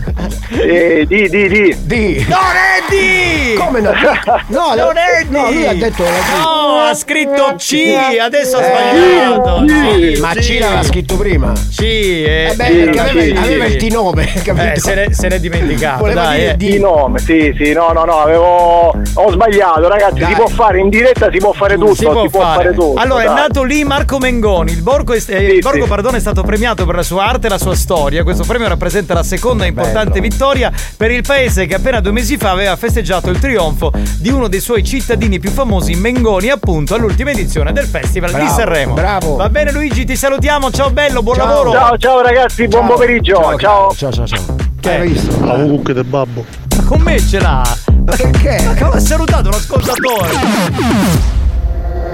[0.60, 1.76] eh, di, di, di.
[1.84, 2.26] Di.
[2.28, 3.54] Non è di!
[3.56, 3.92] Come no?
[4.48, 5.30] No, Non è di!
[5.30, 6.02] No, lui ha detto.
[6.02, 9.64] No, ha scritto C, adesso ha Eh, sbagliato.
[9.66, 11.52] sì, ma C l'aveva scritto prima.
[11.52, 13.70] C, eh, Eh beh, Sì, aveva, sì, aveva sì.
[13.72, 14.72] il T9, capito?
[14.72, 16.38] Eh, se n'è, se n'è dimenticato, Voleva dai.
[16.38, 16.56] dire eh.
[16.56, 18.94] di- Di nome, sì, sì, no, no, no, avevo.
[19.14, 20.18] Ho sbagliato, ragazzi.
[20.20, 20.28] Dai.
[20.30, 21.94] Si può fare in diretta, si può fare tutto.
[21.94, 22.72] si può, fare.
[22.74, 23.00] tutto.
[23.00, 23.34] allora, è dai.
[23.34, 24.72] nato lì Marco Mengoni.
[24.72, 25.88] Il Borgo, è, eh, Sì, il Borgo sì.
[25.88, 28.22] pardon, è stato premiato per la sua arte e la sua storia.
[28.22, 32.50] Questo premio rappresenta la seconda importante vittoria per il paese che appena due mesi fa
[32.50, 37.72] aveva festeggiato il trionfo di uno dei suoi cittadini più famosi, Mengoni, appunto, all'ultima edizione
[37.72, 38.94] del Festival di Bravo, Sanremo.
[38.94, 39.36] bravo.
[39.36, 40.70] Va bene, Luigi, ti salutiamo.
[40.70, 41.46] Ciao, bello, buon Ciao.
[41.46, 41.70] lavoro.
[41.72, 42.92] Ciao, ciao ragazzi, buon Ciao.
[42.94, 43.34] pomeriggio.
[43.34, 43.94] Ciao, Ciao.
[43.94, 44.56] Ciao, ciao, ciao.
[44.80, 45.44] Che hai visto?
[45.44, 46.44] La cucca del babbo.
[46.76, 47.62] Ma con me ce l'ha.
[48.04, 48.62] Ma perché?
[48.64, 50.30] Ma come ha salutato un ascoltatore?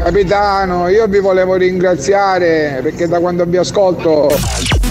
[0.03, 4.29] Capitano, io vi volevo ringraziare perché da quando vi ascolto.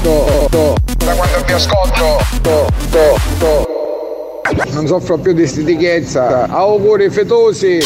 [0.01, 2.17] to- to- da quando vi ascolto.
[2.41, 3.72] to- to- to-
[4.73, 6.47] non soffro più di stitichezza.
[6.47, 7.79] Auguri fetosi.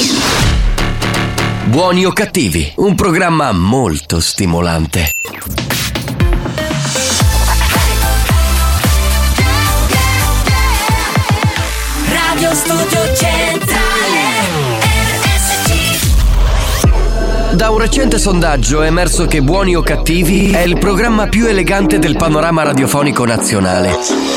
[1.65, 5.11] Buoni o cattivi, un programma molto stimolante.
[12.09, 13.87] Radio Studio Centrale
[17.53, 21.97] Da un recente sondaggio è emerso che Buoni o cattivi è il programma più elegante
[21.99, 24.36] del panorama radiofonico nazionale.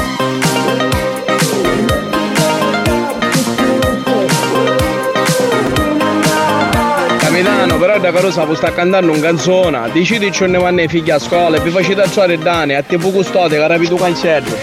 [7.31, 9.89] Capitano, però da Carusa può sta cantando un canzone.
[9.93, 13.09] Decidi ci ne vanno i figli a scuola e vi facete alzare Dani a tipo
[13.09, 14.53] custode che rapido cancello.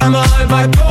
[0.00, 0.89] Am I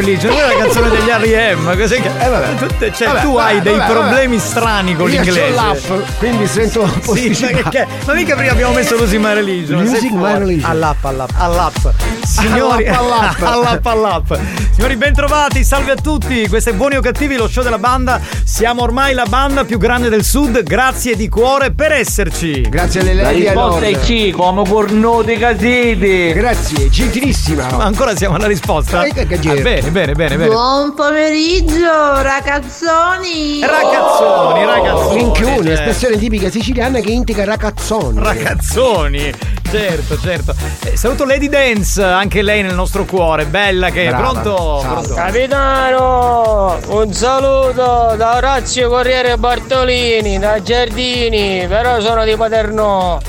[0.00, 1.76] Quella è la canzone degli R.E.M.
[1.78, 2.10] Cos'è che...
[2.58, 5.50] Tutte- cioè, Vabbè, tu vabbè, hai dei vabbè, problemi strani con Io l'inglese.
[5.54, 9.86] l'app, quindi sento Sì, ma, che, che- ma mica prima abbiamo messo Losing My Religion.
[9.86, 10.36] Sei My.
[10.38, 10.70] Religion.
[10.70, 11.30] All'app, all'app.
[11.38, 11.76] All'app.
[12.24, 13.86] Signori, All'app, all'app.
[13.86, 14.32] all'app.
[14.74, 16.46] Signori, bentrovati, salve a tutti.
[16.46, 18.20] Questo è Buoni o Cattivi, lo show della banda.
[18.44, 20.62] Siamo ormai la banda più grande del sud.
[20.62, 22.60] Grazie di cuore per esserci.
[22.68, 26.32] Grazie alle La lei a risposta è C, come cornuti casiti.
[26.34, 27.66] Grazie, gentilissima.
[27.72, 29.00] Ma ancora siamo alla risposta?
[29.00, 30.46] Ah, bene, bene, bene, bene.
[30.46, 33.60] Buon pomeriggio, ragazzoni!
[33.62, 35.22] Ragazzoni, ragazzoni.
[35.22, 35.76] Minchione, eh.
[36.10, 38.18] Espressione tipica siciliana che indica ragazzoni.
[38.20, 39.32] Ragazzoni,
[39.70, 40.54] certo, certo.
[40.84, 43.46] Eh, saluto Lady Dance, anche lei nel nostro cuore.
[43.46, 44.08] Bella che è.
[44.08, 44.30] Brava.
[44.40, 44.78] Pronto?
[44.82, 44.92] Ciao.
[44.92, 45.14] Pronto?
[45.14, 53.20] Capitano, un saluto da Orazio Corriere Bartolini, da Giardini, però sono di Paterno.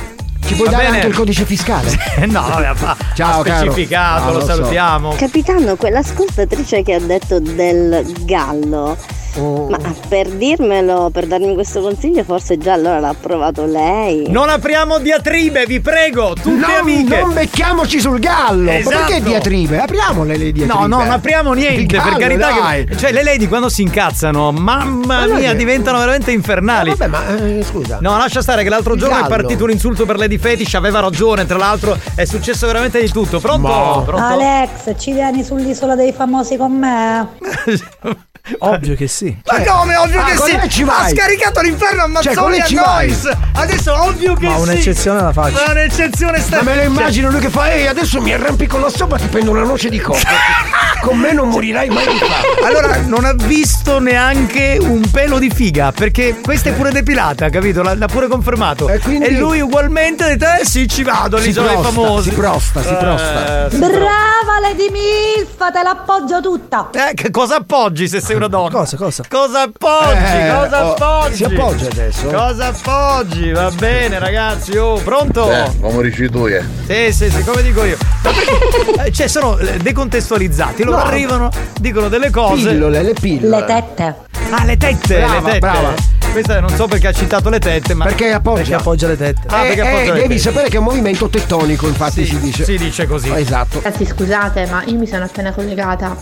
[0.43, 0.95] Ci puoi Va dare bene.
[0.97, 1.89] anche il codice fiscale?
[2.21, 2.73] Eh, no, vabbè,
[3.15, 3.71] Ciao, ha caro.
[3.71, 4.45] specificato, Ah, lo, lo so.
[4.47, 5.13] salutiamo.
[5.15, 8.97] Capitano, quell'ascoltatrice che ha detto del gallo.
[9.37, 9.69] Oh.
[9.69, 9.77] Ma
[10.09, 14.25] per dirmelo, per darmi questo consiglio, forse già allora l'ha provato lei.
[14.29, 17.19] Non apriamo diatribe, vi prego, tutte non, amiche.
[17.21, 18.63] non becchiamoci sul gallo.
[18.63, 18.97] Ma Esatto.
[18.97, 19.79] perché diatribe?
[19.79, 20.73] Apriamole le diatribe.
[20.81, 22.49] No, no, non apriamo niente, gallo, per carità.
[22.85, 26.91] Che, cioè, le lady quando si incazzano, mamma Ma mia, che- diventano veramente infernali.
[26.91, 27.99] Eh, vabbè, ma eh, scusa.
[28.01, 31.45] No, lascia stare che l'altro giorno è partito un insulto per Lady Fetish, aveva ragione,
[31.45, 33.39] tra l'altro è successo veramente di tutto.
[33.39, 33.67] Pronto?
[33.67, 34.23] Ma- Pronto?
[34.25, 37.27] Alex, ci vieni sull'isola dei famosi con me?
[38.59, 39.35] Ovvio che sì.
[39.45, 39.95] Ma come?
[39.95, 40.69] Ovvio Ah, che sì!
[40.69, 41.11] ci Ha vai.
[41.15, 42.73] scaricato l'inferno Cioè, Ammazzoni lei a.
[42.85, 43.37] Noise!
[43.53, 44.61] Adesso ovvio che Ma sì!
[44.61, 45.63] un'eccezione la faccio.
[45.65, 46.57] Ma un'eccezione sta.
[46.57, 49.51] Ma me lo immagino lui che fa, ehi, adesso mi arrampico la sopra ti prendo
[49.51, 50.19] una noce di cocco.
[51.01, 52.67] Con me non morirai mai di fame.
[52.67, 57.81] Allora, non ha visto neanche un pelo di figa, perché questa è pure depilata, capito?
[57.81, 58.87] L'ha, l'ha pure confermato.
[58.87, 62.29] E quindi- E lui ugualmente ha detto, eh sì, ci vado, Si all'isola dei famosi.
[62.29, 63.65] si prosta, si prosta.
[63.65, 66.89] Eh, si Brava Lady Milfa, te l'appoggio tutta!
[66.93, 68.69] Eh, che cosa appoggi se sei una donna?
[68.69, 69.23] Cosa, cosa?
[69.27, 70.37] Cosa appoggi?
[70.37, 71.35] Eh, cosa oh, appoggi?
[71.35, 72.27] si appoggia adesso?
[72.27, 73.51] Cosa appoggi?
[73.51, 74.77] Va bene, ragazzi.
[74.77, 75.49] Oh, pronto?
[75.81, 76.63] come dici tu, eh.
[76.85, 77.97] Sì, sì, sì, come dico io.
[78.23, 79.01] Ma perché?
[79.05, 80.83] eh, Cioè, sono eh, decontestualizzati.
[80.95, 81.03] No.
[81.03, 82.69] arrivano, dicono delle cose.
[82.71, 83.59] Pillole, le pillole.
[83.59, 84.15] Le tette.
[84.51, 85.59] Ah, le tette, Brava, le tette.
[85.59, 85.93] brava.
[86.31, 88.05] Questa non so perché ha citato le tette, ma.
[88.05, 88.57] Perché appoggia.
[88.59, 89.41] Perché appoggia le tette.
[89.47, 90.39] Ah, Eh, perché eh, appoggia le devi tette.
[90.39, 92.63] sapere che è un movimento tettonico, infatti Sì, si dice.
[92.63, 93.29] Si dice così.
[93.33, 93.79] Esatto.
[93.81, 96.15] Ragazzi, scusate, ma io mi sono appena collegata.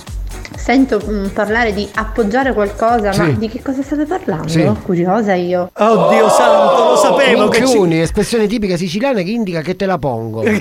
[0.55, 3.37] Sento mm, parlare di appoggiare qualcosa, ma Sì.
[3.37, 4.47] di che cosa state parlando?
[4.47, 4.69] Sì.
[4.83, 5.69] Curiosa io.
[5.73, 9.97] Oddio santo, lo sapevo che ci- Minchioni, espressione tipica siciliana che indica che te la
[9.99, 10.43] pongo.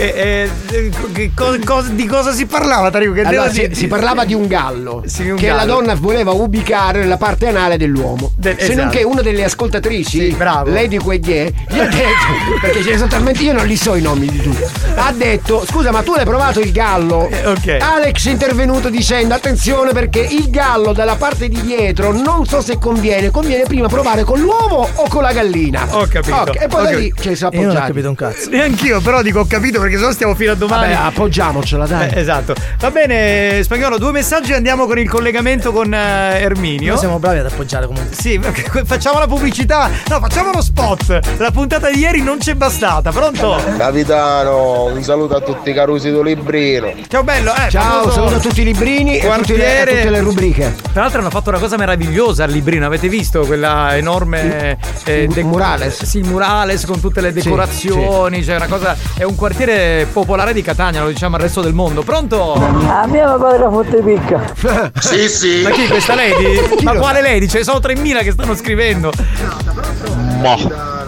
[0.00, 3.14] Eh, eh, che co- cos- di cosa si parlava, Tarico?
[3.14, 5.56] Che Allora, si, si parlava di un gallo Sì, un che gallo.
[5.58, 8.30] la donna voleva ubicare nella parte anale dell'uomo.
[8.36, 8.96] De- Se non esatto.
[8.96, 10.70] che una delle ascoltatrici, Sì, bravo.
[10.70, 12.26] Lady Queglie, gli ha detto,
[12.60, 14.62] perché ce ne sono talmente io non li so i nomi di tutti.
[14.94, 17.28] Ha detto: Scusa, ma tu l'hai provato il gallo?
[17.28, 17.76] Eh, ok.
[17.80, 22.78] Alex è intervenuto dicendo: Attenzione, perché il gallo dalla parte di dietro non so se
[22.78, 23.30] conviene.
[23.30, 25.86] Conviene prima provare con l'uovo o con la gallina.
[25.90, 26.36] Ho capito.
[26.36, 28.48] Ok, e poi Ho da lì ce ne siamo Io non ho capito un cazzo.
[28.50, 30.92] Neanch'io, però dico ho capito perché sennò stiamo fino a domani.
[30.92, 32.10] Vabbè, appoggiamocela, dai.
[32.10, 32.54] Eh, esatto.
[32.78, 36.90] Va bene, spagnolo, due messaggi e andiamo con il collegamento con eh, Erminio.
[36.90, 38.14] Noi siamo bravi ad appoggiare comunque.
[38.14, 38.38] Sì,
[38.84, 39.90] facciamo la pubblicità.
[40.08, 41.36] No, facciamo lo spot.
[41.38, 43.10] La puntata di ieri non c'è bastata.
[43.10, 43.60] Pronto?
[43.76, 46.92] Capitano, un saluto a tutti i carusi do librino.
[47.08, 47.70] Ciao bello, eh.
[47.70, 49.96] Ciao, famoso saluto a tutti i librini e a tutte le, a quartiere.
[49.96, 50.74] tutte le rubriche.
[50.92, 55.44] Tra l'altro hanno fatto una cosa meravigliosa al Librino, avete visto quella enorme eh, Il
[55.44, 56.04] murales.
[56.04, 59.77] Sì, il murales con tutte le decorazioni, cioè una cosa è un quartiere
[60.12, 62.02] popolare di Catania, lo diciamo al resto del mondo.
[62.02, 62.54] Pronto?
[62.54, 64.90] A mia padre fotte picca.
[65.00, 65.62] Sì, sì.
[65.62, 66.60] Ma chi questa lady?
[66.82, 67.48] Ma quale lady?
[67.48, 69.10] Ce ne sono 3000 che stanno scrivendo.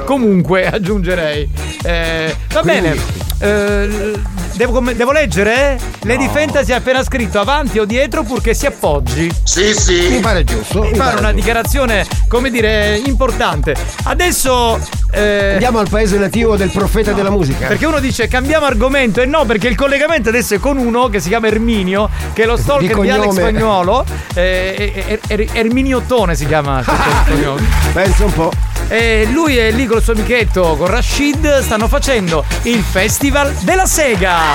[0.04, 1.48] Comunque aggiungerei.
[1.82, 2.96] Eh, va bene.
[3.40, 4.18] Eh,
[4.54, 5.78] Devo, come- devo leggere?
[6.02, 9.30] Lady Fantasy ha appena scritto avanti o dietro purché si appoggi.
[9.44, 10.08] Sì, sì.
[10.10, 10.82] Mi pare giusto.
[10.82, 13.74] Mi pare pare una dichiarazione, come dire, importante.
[14.04, 14.78] Adesso.
[15.12, 17.66] eh, Andiamo al paese nativo del profeta della musica.
[17.68, 21.20] Perché uno dice cambiamo argomento e no, perché il collegamento adesso è con uno che
[21.20, 23.40] si chiama Erminio, che è lo stalker Di di, Alex cognome.
[23.50, 24.04] Spagnuolo.
[24.34, 26.82] eh, eh, eh, Er- Erminiottone si chiama.
[27.26, 27.62] cognome.
[27.92, 28.50] Pensa un po'.
[28.88, 33.86] E lui e lì con il suo amichetto, con Rashid, stanno facendo il Festival della
[33.86, 34.49] Sega.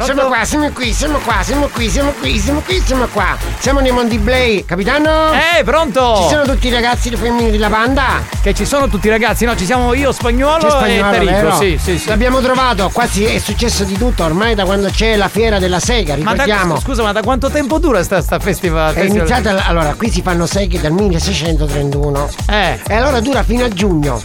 [0.00, 3.36] Siamo qua, siamo qui, siamo qua, siamo qui, siamo qui, siamo qui, siamo qua.
[3.58, 5.32] Siamo nei Mondi Blay, capitano?
[5.32, 6.20] Eh, pronto?
[6.22, 8.22] Ci sono tutti i ragazzi le femmine della banda?
[8.40, 9.56] Che ci sono tutti i ragazzi, no?
[9.56, 11.56] Ci siamo io, Spagnolo, C'è spagnolo, e Tarico.
[11.56, 12.08] Sì, sì, sì.
[12.08, 15.80] L'abbiamo trovato, qua si- è successo di tutto ormai da quando c'è la fiera della
[15.80, 16.78] sega, Ma da, ricordiamo.
[16.80, 18.94] scusa, ma da quanto tempo dura sta, sta festival?
[18.94, 22.30] È iniziata, allora, qui si fanno seghe dal 1631.
[22.48, 22.78] Eh.
[22.86, 24.22] E allora dura fino a giugno.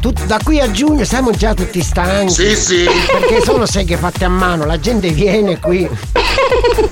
[0.00, 2.32] Tut- da qui a giugno siamo già tutti stanchi.
[2.32, 2.84] Sì, sì.
[3.10, 5.88] Perché sono seghe fatte a mano, la gente viene qui.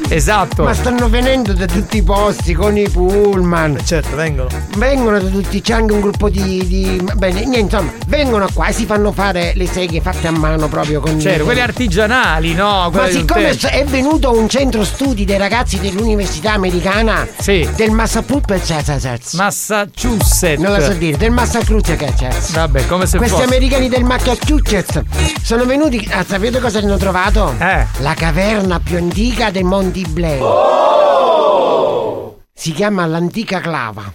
[0.08, 0.62] Esatto.
[0.62, 3.78] Ma stanno venendo da tutti i posti con i pullman.
[3.84, 4.48] Certo, vengono.
[4.76, 6.64] Vengono da tutti, c'è anche un gruppo di.
[6.66, 10.68] di- bene, niente, insomma, vengono qua e si fanno fare le seghe fatte a mano
[10.68, 11.18] proprio con.
[11.20, 12.90] Certo, quelle artigianali, no?
[12.90, 17.26] Ma Quelle siccome è venuto un centro studi dei ragazzi dell'università americana
[17.74, 23.48] del Massachusetts Massachusetts non la so dire del Massachusetts Vabbè, come se questi fosse.
[23.48, 25.02] americani del Massachusetts
[25.42, 27.54] sono venuti ah, sapete cosa hanno trovato?
[27.58, 27.86] Eh.
[27.98, 30.42] la caverna più antica dei Monti Blair
[32.52, 34.12] si chiama l'antica clava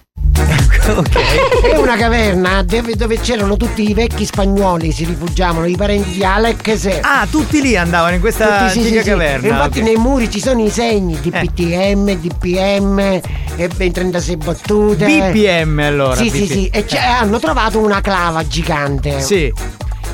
[1.62, 6.24] È una caverna dove, dove c'erano tutti i vecchi spagnoli, si rifugiavano, i parenti di
[6.26, 7.00] Alex.
[7.02, 9.04] Ah, tutti lì andavano in questa Tutti, sì, sì, sì.
[9.10, 9.48] caverna.
[9.48, 9.86] E infatti ok.
[9.86, 11.40] nei muri ci sono i segni di Eh.
[11.46, 13.00] PTM, DPM,
[13.56, 15.06] e ben 36 battute.
[15.06, 16.16] BPM allora.
[16.16, 16.52] Sì, sì, BPM.
[16.52, 16.68] sì.
[16.74, 19.22] E c'è- hanno trovato una clava gigante.
[19.22, 19.54] Sì.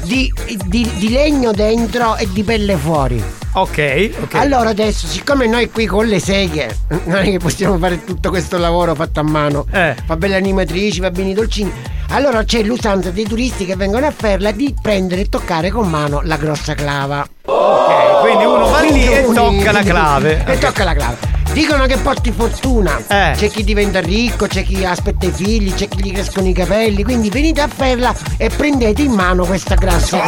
[0.04, 0.32] Di,
[0.66, 3.24] di- di legno dentro e di pelle fuori.
[3.60, 4.36] Ok, ok.
[4.36, 8.58] Allora adesso, siccome noi qui con le seghe non è che possiamo fare tutto questo
[8.58, 9.96] lavoro fatto a mano, Eh.
[10.06, 11.72] fa belle animatrici, va bene i dolcini.
[12.10, 16.22] Allora c'è l'usanza dei turisti che vengono a Ferla di prendere e toccare con mano
[16.24, 17.28] la grossa clava.
[17.46, 20.44] Ok, quindi uno va lì e tocca la clave.
[20.46, 21.18] E tocca la clave.
[21.58, 23.02] Dicono che porti fortuna.
[23.08, 23.34] Eh.
[23.36, 27.04] C'è chi diventa ricco, c'è chi aspetta i figli, c'è chi gli crescono i capelli.
[27.04, 30.20] Quindi venite a Ferla e prendete in mano questa grassa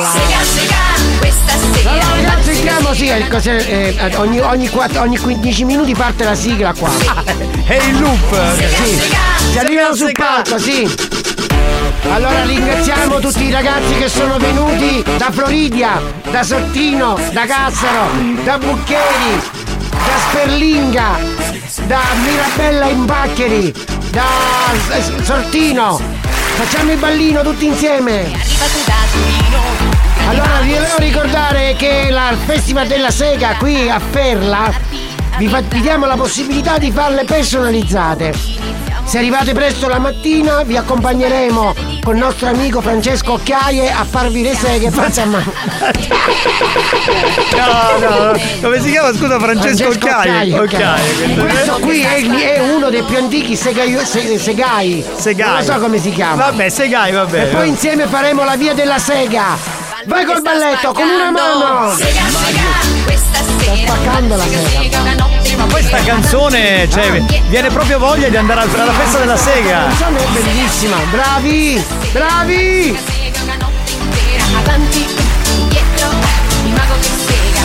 [1.20, 6.34] questa Allora ragazzi, chiamo sì, il cos'è, eh, ogni, ogni, ogni 15 minuti parte la
[6.34, 6.90] sigla qua.
[7.64, 8.56] È il loop.
[8.58, 9.00] Sì.
[9.52, 10.92] Si arrivano sul palco, sì.
[12.12, 16.02] Allora ringraziamo tutti i ragazzi che sono venuti da Floridia,
[16.32, 18.10] da Sottino, da Cassaro,
[18.44, 19.59] da Buccheri,
[20.40, 21.20] da Sperlinga,
[21.88, 23.74] da Mirabella Impaccheri,
[24.10, 24.24] da
[24.88, 26.00] S- Sortino.
[26.56, 28.32] Facciamo il ballino tutti insieme.
[30.30, 34.72] Allora vi volevo ricordare che il Festival della Sega qui a Ferla
[35.38, 38.34] vi, fa- vi diamo la possibilità di farle personalizzate.
[39.10, 44.44] Se arrivate presto la mattina vi accompagneremo con il nostro amico Francesco Occhiaie a farvi
[44.44, 45.52] le seghe fatte a mano.
[47.56, 48.40] No, no, no.
[48.62, 49.12] Come si chiama?
[49.14, 50.60] Scusa, Francesco Occhiaie.
[50.60, 53.98] Occhiaie, questo- Questo qui è, è uno dei più antichi segai.
[54.06, 55.04] se- segai.
[55.18, 55.54] Segai.
[55.54, 56.36] Non so come si chiama.
[56.46, 57.50] Vabbè, Segai, va bene.
[57.50, 59.58] E poi insieme faremo la via della sega.
[60.06, 61.96] Vai col balletto, con una mano.
[61.96, 65.29] Sega, sega, questa sera spaccando la sega.
[65.80, 69.78] Questa canzone, cioè, viene proprio voglia di andare al- alla festa della sega.
[69.80, 70.98] La canzone è bellissima.
[71.10, 72.98] Bravi, bravi.
[75.70, 75.78] che.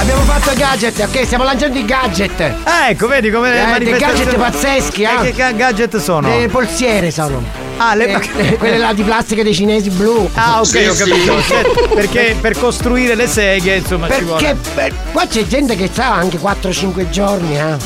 [0.01, 1.25] Abbiamo fatto i gadget, ok?
[1.25, 2.41] Stiamo lanciando i gadget.
[2.65, 5.09] Ah, ecco, vedi come Eh, dei manifestazioni- gadget pazzeschi, eh?
[5.09, 6.29] E che ga- gadget sono?
[6.29, 7.43] Le polsiere sono.
[7.77, 10.29] Ah, le Eh, quelle là di plastica dei cinesi blu.
[10.35, 11.43] Ah, ok, ho capito.
[11.43, 11.63] Cioè,
[11.95, 14.41] perché per costruire le seghe, insomma, ci vuole.
[14.43, 17.77] Perché per- qua c'è gente che sta anche 4-5 giorni, eh.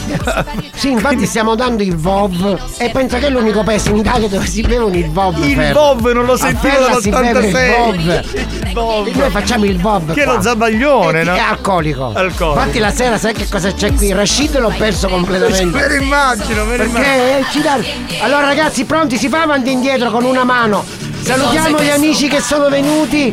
[0.79, 4.47] Sì, infatti stiamo dando il VOV e penso che è l'unico paese in Italia dove
[4.47, 5.45] si bevono il VOV.
[5.45, 5.95] Il Ferro.
[5.95, 7.95] VOV non lo sentivo Ferra si beve dall'86.
[7.95, 9.07] Il VOV.
[9.09, 10.13] E Noi facciamo il VOV.
[10.15, 10.35] Che è qua.
[10.35, 11.35] lo zabaglione, no?
[11.35, 12.13] È alcolico.
[12.15, 12.59] Alcolico.
[12.61, 14.13] Infatti la sera sai che cosa c'è qui?
[14.13, 15.77] Rashid l'ho perso completamente.
[15.79, 17.15] Me lo immagino, me lo immagino.
[17.15, 17.79] Perché ci dà-
[18.25, 19.17] Allora ragazzi, pronti?
[19.17, 20.85] Si fa avanti indietro con una mano.
[21.23, 23.33] Salutiamo gli amici che sono venuti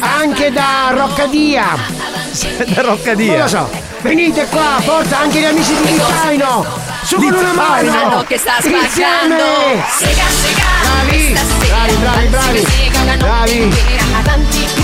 [0.00, 1.66] anche da Roccadia.
[2.74, 3.32] da Roccadia.
[3.32, 3.70] Non lo so.
[4.00, 6.66] Venite qua, forza, anche gli amici di Litaino.
[7.04, 8.24] Su con una mano.
[8.28, 9.36] Insieme.
[10.88, 11.36] Bravi,
[11.68, 12.66] bravi, bravi, bravi.
[13.18, 13.74] Bravi.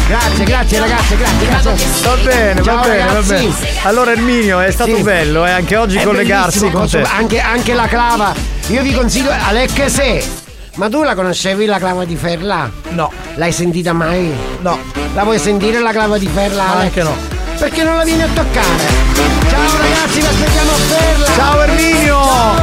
[0.06, 1.86] Grazie, grazie ragazzi, grazie, grazie.
[2.02, 3.34] Va bene, Ciao, va bene, va ragazzi.
[3.34, 3.54] bene.
[3.82, 5.02] Allora Erminio, è stato Sì.
[5.02, 7.02] bello e anche oggi È collegarsi con te.
[7.02, 8.34] Anche, anche la clava.
[8.68, 10.39] Io vi consiglio Alex Se.
[10.74, 12.70] Ma tu la conoscevi la clava di Ferla?
[12.90, 13.10] No.
[13.34, 14.32] L'hai sentita mai?
[14.60, 14.78] No.
[15.14, 16.70] La vuoi sentire la clava di Ferla?
[16.70, 16.82] Alex?
[16.82, 17.14] anche no.
[17.58, 19.08] Perché non la vieni a toccare?
[19.50, 21.26] Ciao ragazzi, vi aspettiamo a Ferla!
[21.34, 22.18] Ciao Erminio!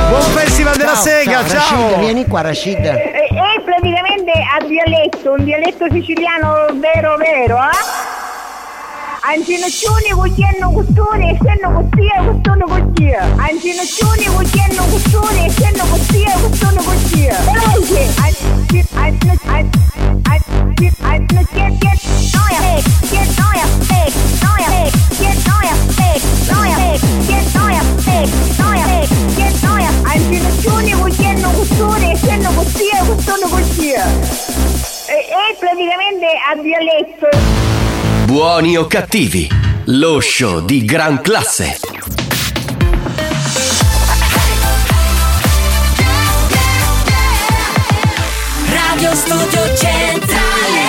[0.09, 1.81] Buon festival della sega, ciao!
[1.89, 2.83] Rashid, vieni qua Rashid.
[2.83, 3.27] È
[3.57, 8.06] è praticamente a dialetto, un dialetto siciliano vero vero, eh?
[9.27, 13.21] Anjina chuni wujeno gustuni, seno gustia gustuni gustia.
[13.45, 17.35] Anjina chuni wujeno gustuni, seno gustia gustuni gustia.
[17.75, 19.35] Eje, anjina anjina
[21.03, 21.99] anjina get get
[22.33, 24.13] noya big, get noya big,
[24.43, 29.89] noya big, get noya big, noya big, get noya no, noya big, get noya.
[30.11, 34.96] Anjina chuni wujeno gustuni, seno gustia gustuni gustia.
[35.07, 37.29] È praticamente a dialetto.
[38.25, 39.47] Buoni o cattivi,
[39.85, 41.79] lo show di gran classe.
[48.69, 50.81] Radio Studio Centrale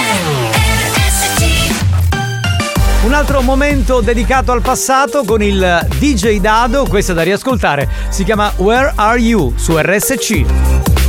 [0.53, 1.73] RSC
[3.05, 8.25] Un altro momento dedicato al passato con il DJ Dado, questo è da riascoltare, si
[8.25, 11.07] chiama Where Are You su RSC.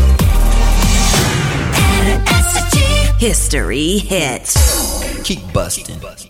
[3.20, 4.56] History hits.
[5.24, 6.00] Kick busting.
[6.02, 6.29] You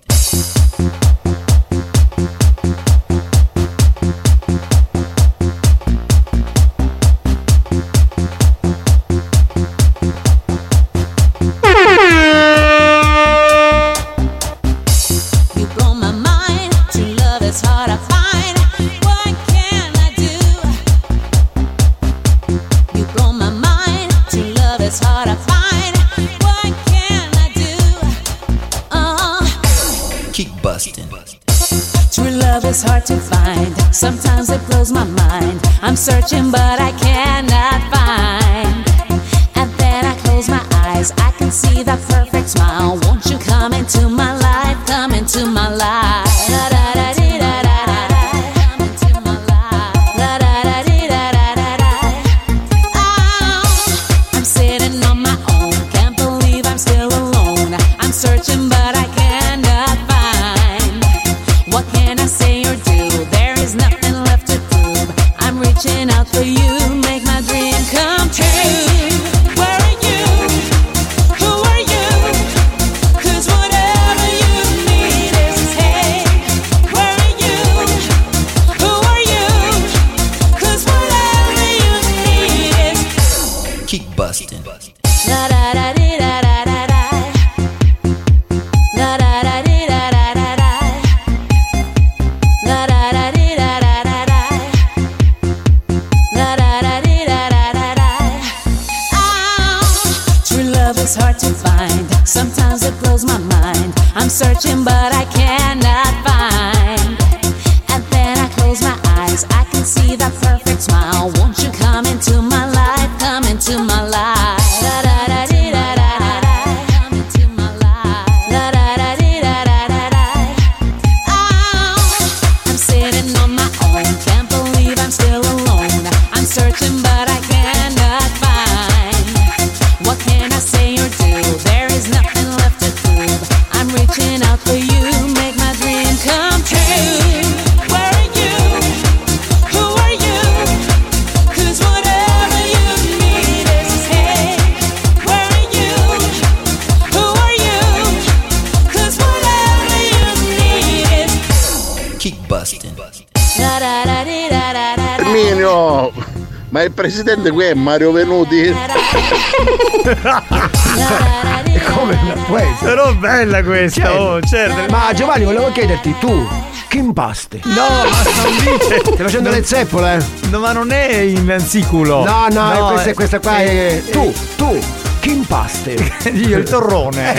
[163.39, 164.21] bella questa, Certo.
[164.21, 164.91] oh, certo.
[164.91, 166.45] Ma Giovanni, volevo chiederti, tu,
[166.87, 167.61] che impaste?
[167.63, 168.99] No, ma non dice.
[168.99, 170.25] Stai facendo le zeppole?
[170.49, 172.23] No, ma non è in siculo.
[172.25, 174.01] No, no, questa, è- questa qua è...
[174.11, 174.77] Tu, tu,
[175.21, 175.95] che impaste?
[176.33, 177.33] Io il torrone.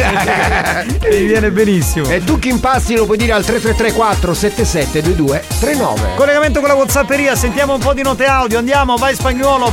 [1.10, 2.08] Mi viene benissimo.
[2.08, 6.00] E tu che impasti lo puoi dire al 3334 7722 39.
[6.16, 8.58] Collegamento con la Whatsapperia, sentiamo un po' di note audio.
[8.58, 9.72] Andiamo, vai spagnolo.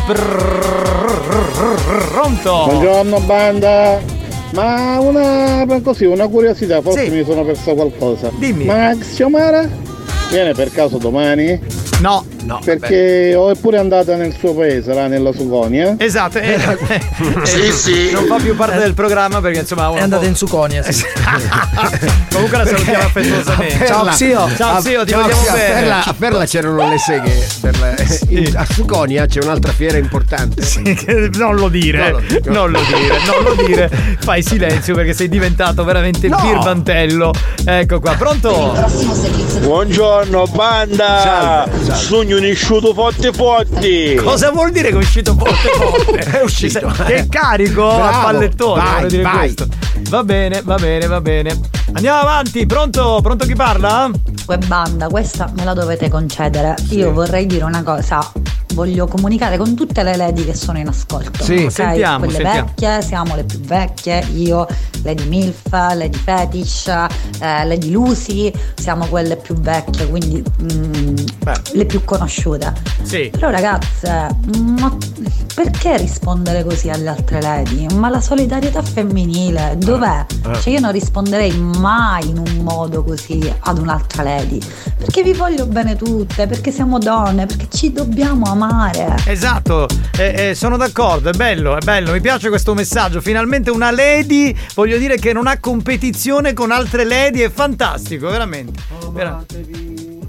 [2.11, 2.63] Pronto?
[2.65, 4.16] Buongiorno banda.
[4.53, 8.31] Ma una così, una curiosità, forse mi sono perso qualcosa.
[8.37, 8.65] Dimmi.
[8.65, 9.69] Ma Xiomara
[10.29, 11.59] viene per caso domani?
[12.01, 12.26] No.
[12.63, 15.95] Perché o è pure andata nel suo paese, là nella Sugonia.
[15.97, 17.01] Esatto, eh, eh,
[17.45, 18.11] Sì, eh, sì.
[18.11, 20.83] Non fa più parte del programma perché insomma È andata in Suconia.
[20.83, 21.03] Sì.
[22.31, 23.77] Comunque la salutiamo affettuosamente.
[23.77, 25.73] Perla- Ciao zio, ti ciao, vogliamo zio, a bene.
[25.73, 27.47] Perla, a Perla c'erano le seghe.
[27.61, 27.95] per la-
[28.29, 30.61] in- a Suconia c'è un'altra fiera importante.
[31.33, 33.89] non lo dire, No, lo- non lo dire, non lo dire.
[34.19, 36.37] Fai silenzio perché sei diventato veramente No.
[36.41, 37.33] birbantello.
[37.65, 38.73] Ecco qua, pronto?
[39.61, 41.67] Buongiorno banda!
[42.27, 44.15] Sogno un isciuto forte forte!
[44.15, 46.19] Cosa vuol dire che è uscito forte forte?
[46.39, 46.79] È uscito.
[47.05, 48.23] Che è carico a Bravo.
[48.25, 49.37] pallettone, Vai, dire vai.
[49.37, 49.67] questo.
[50.09, 51.57] Va bene, va bene, va bene.
[51.93, 53.19] Andiamo avanti, pronto?
[53.23, 54.11] Pronto chi parla?
[54.45, 56.75] Web banda, questa me la dovete concedere.
[56.89, 58.19] Io vorrei dire una cosa.
[58.73, 61.43] Voglio comunicare con tutte le lady che sono in ascolto.
[61.43, 61.71] Sì, ok?
[61.71, 62.67] sentiamo, Quelle sentiamo.
[62.67, 64.25] vecchie, siamo le più vecchie.
[64.35, 64.67] Io,
[65.03, 67.07] Lady Milf, Lady Fetish, eh,
[67.65, 71.15] Lady Lucy, siamo quelle più vecchie, quindi mm,
[71.73, 72.73] le più conosciute.
[73.01, 73.29] Sì.
[73.31, 74.27] Però ragazze,
[74.79, 74.95] ma
[75.55, 77.87] perché rispondere così alle altre lady?
[77.95, 80.25] Ma la solidarietà femminile dov'è?
[80.45, 80.59] Eh.
[80.61, 84.59] Cioè io non risponderei mai in un modo così ad un'altra lady.
[84.97, 88.56] Perché vi voglio bene tutte, perché siamo donne, perché ci dobbiamo amare.
[89.25, 89.87] Esatto,
[90.17, 93.21] eh, eh, sono d'accordo, è bello, è bello, mi piace questo messaggio.
[93.21, 98.81] Finalmente una lady, voglio dire che non ha competizione con altre lady, è fantastico, veramente.
[99.11, 99.43] Vera-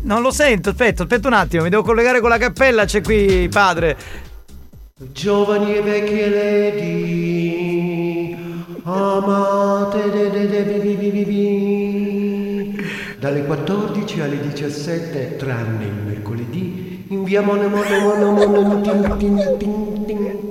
[0.03, 3.49] Non lo sento, aspetta, aspetta un attimo, mi devo collegare con la cappella, c'è qui
[3.51, 3.97] padre.
[5.12, 8.37] Giovani e vecchie lady,
[8.85, 12.87] amate de de de vi vi vi vi.
[13.18, 16.78] Dalle 14 alle 17, tranne il mercoledì,
[17.11, 20.48] Inviamo, nemo, nemo, nemo, nemo, ting, ting, ting, ting.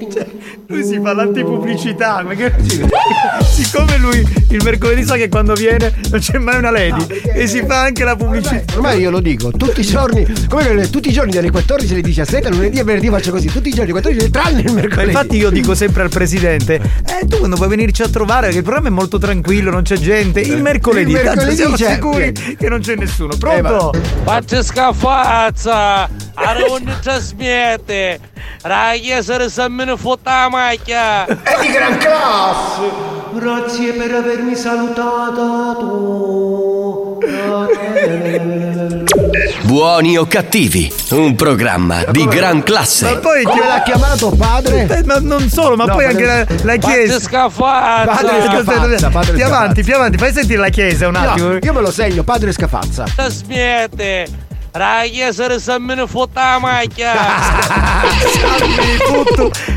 [0.69, 2.53] Lui si fa l'antipubblicità, perché
[3.49, 4.17] siccome lui
[4.49, 8.03] il mercoledì sa che quando viene non c'è mai una lady e si fa anche
[8.03, 8.75] la pubblicità.
[8.75, 12.01] Ormai io lo dico, tutti i giorni, come che tutti i giorni dalle 14 alle
[12.01, 15.09] 17, lunedì e venerdì faccio così, tutti i giorni 14 tranne il Ma mercoledì.
[15.11, 16.75] infatti io dico sempre al presidente,
[17.21, 19.95] eh tu quando vuoi venirci a trovare, perché il programma è molto tranquillo, non c'è
[19.95, 23.37] gente, il mercoledì, Il tanto mercoledì siamo c'è- sicuri che non c'è nessuno.
[23.37, 23.93] Pronto?
[24.23, 26.09] Fatti scafazza!
[26.35, 28.19] Ora non trasmette!
[28.63, 31.25] La chiesa risammene fotta la macchia!
[31.25, 33.15] È di gran classe!
[33.33, 37.19] Grazie per avermi salutata tu.
[39.63, 43.05] Buoni o cattivi, un programma di gran classe.
[43.11, 44.87] Ma poi Come l'ha chiamato padre?
[44.89, 47.19] Eh, ma non solo, ma No, poi anche la, padre- la chiesa.
[47.19, 48.05] Scafazza!
[48.11, 49.81] Padre scafazza, padre più avanti, scafazza.
[49.83, 51.47] più avanti, fai sentire la chiesa un attimo.
[51.49, 53.03] No, io me lo segno, padre scafazza.
[53.15, 54.45] Trasmette!
[54.77, 57.13] La chiesa risammene fotta la macchia!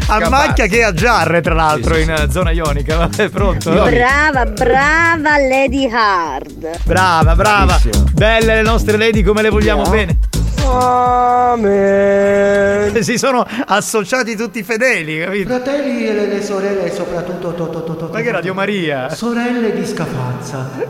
[0.09, 2.97] A macchia che a Giarre, tra l'altro, in eh, zona ionica.
[2.99, 3.71] Vabbè, pronto?
[3.71, 6.83] Brava, brava Lady Hard.
[6.85, 7.81] Brava, brava.
[8.13, 10.19] Belle le nostre lady, come le vogliamo bene.
[13.01, 15.49] Si sono associati tutti fedeli, capito?
[15.49, 19.09] Fratelli e le, le sorelle, soprattutto to, to, to, to, Ma che Radio Maria?
[19.09, 20.69] Sorelle di scafazza.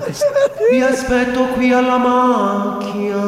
[0.71, 3.19] Vi aspetto qui alla macchia.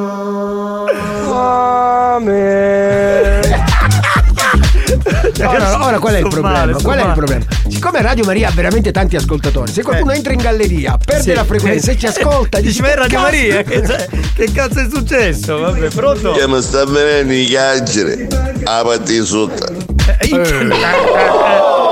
[5.45, 6.73] Ora, ora qual è il problema?
[6.83, 7.45] qual è il problema?
[7.69, 11.35] Siccome Radio Maria ha veramente tanti ascoltatori, se qualcuno entra in galleria, perde Sì.
[11.35, 13.63] la frequenza e ci ascolta, Dici, ma è Radio "Cazzo!" Maria?
[13.63, 13.83] Che,
[14.37, 15.59] che cazzo è successo?
[15.59, 16.33] Vabbè, pronto?
[16.33, 18.29] Che mi sta venendo i chiacchiere
[18.65, 19.67] a partire sotto.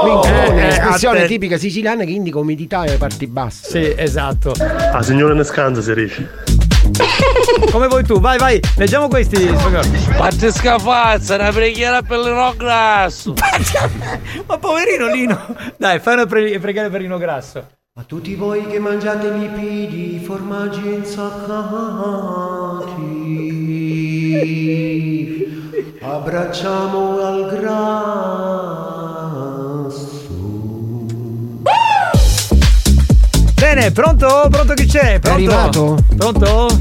[0.03, 1.27] Minchione, Eh, eh, espressione a te.
[1.29, 3.69] tipica siciliana che indica umidità e parti basse.
[3.71, 4.55] Sì, esatto.
[4.59, 6.29] La signora ne scansa si dice.
[7.71, 8.21] Come vuoi tu?
[8.21, 9.37] Vai, vai, leggiamo questi.
[9.47, 11.35] Fatti scafazza!
[11.37, 13.35] Una preghiera per il grasso!
[14.47, 15.57] Ma poverino Lino.
[15.77, 17.67] Dai, fai una pre- preghiera per Lino Grasso.
[17.95, 21.59] A tutti voi che mangiate lipidi, formaggi insaccati,
[26.01, 29.20] abbracciamo al grasso.
[33.73, 34.49] Bene, pronto?
[34.51, 35.21] Pronto chi c'è?
[35.21, 35.31] Pronto?
[35.31, 35.97] arrivato?
[36.17, 36.81] Pronto?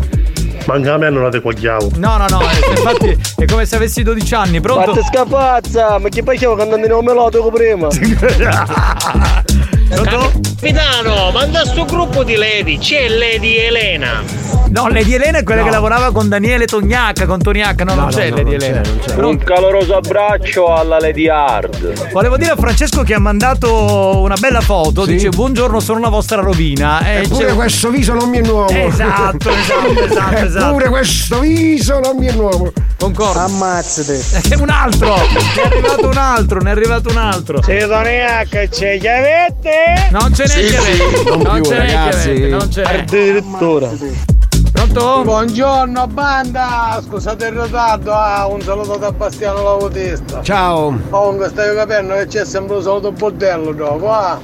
[0.65, 1.91] Manca a me non la te quagliavo.
[1.97, 4.95] No, no, no, eh, infatti è come se avessi 12 anni, pronto?
[4.95, 5.99] Fatti scafazza!
[5.99, 7.89] Ma che facevo cantando in un melodico prima?
[9.89, 14.21] Capitano, manda sto gruppo di Lady, c'è Lady Elena.
[14.69, 18.09] No, Lady Elena è quella che lavorava con Daniele Tognacca, con Toniacca, no, non no,
[18.11, 18.81] c'è no, Lady non c'è, Elena.
[18.87, 19.13] non c'è.
[19.15, 19.43] Pronto?
[19.45, 22.11] caloroso abbraccio alla Lady Hard!
[22.11, 25.13] Volevo dire a Francesco che ha mandato una bella foto, Sì.
[25.13, 26.99] dice buongiorno sono la vostra rovina.
[27.03, 28.69] E Eppure c'è- questo viso non mi è nuovo.
[28.69, 30.65] Esatto, esatto, esatto, esatto.
[30.67, 32.71] Eppure questo viso non mi è nuovo.
[32.99, 33.39] Concordo.
[33.39, 34.49] Ammazzate.
[34.49, 35.15] È un altro!
[35.15, 37.63] Ne è arrivato un altro, ne è arrivato un altro.
[37.63, 39.77] Se Toniacca c'è chiavette!
[40.11, 41.23] Non ce n'è Sì, sì.
[41.25, 42.33] Non, Non più, ce n'è ragazzi.
[42.33, 42.97] chiavette, non ce n'è.
[42.99, 43.87] Addirittura!
[43.87, 44.37] Pronto
[44.71, 45.21] Pronto?
[45.23, 50.41] Buongiorno banda, scusate il ritardo, ah, un saluto da Bastiano Lautista.
[50.41, 50.97] Ciao.
[51.09, 54.39] Comunque stai capendo che c'è sempre un saluto bordello dopo, ah.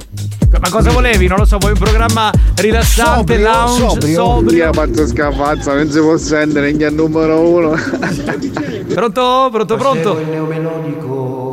[0.60, 1.26] Ma cosa volevi?
[1.26, 4.66] Non lo so, vuoi un programma rilassante, lounge, sobrio?
[4.66, 7.74] Io faccio scafazza, non si può sentire che è il numero uno.
[8.94, 9.48] Pronto?
[9.52, 10.22] Pronto, pronto?
[10.24, 11.45] Neomelodico.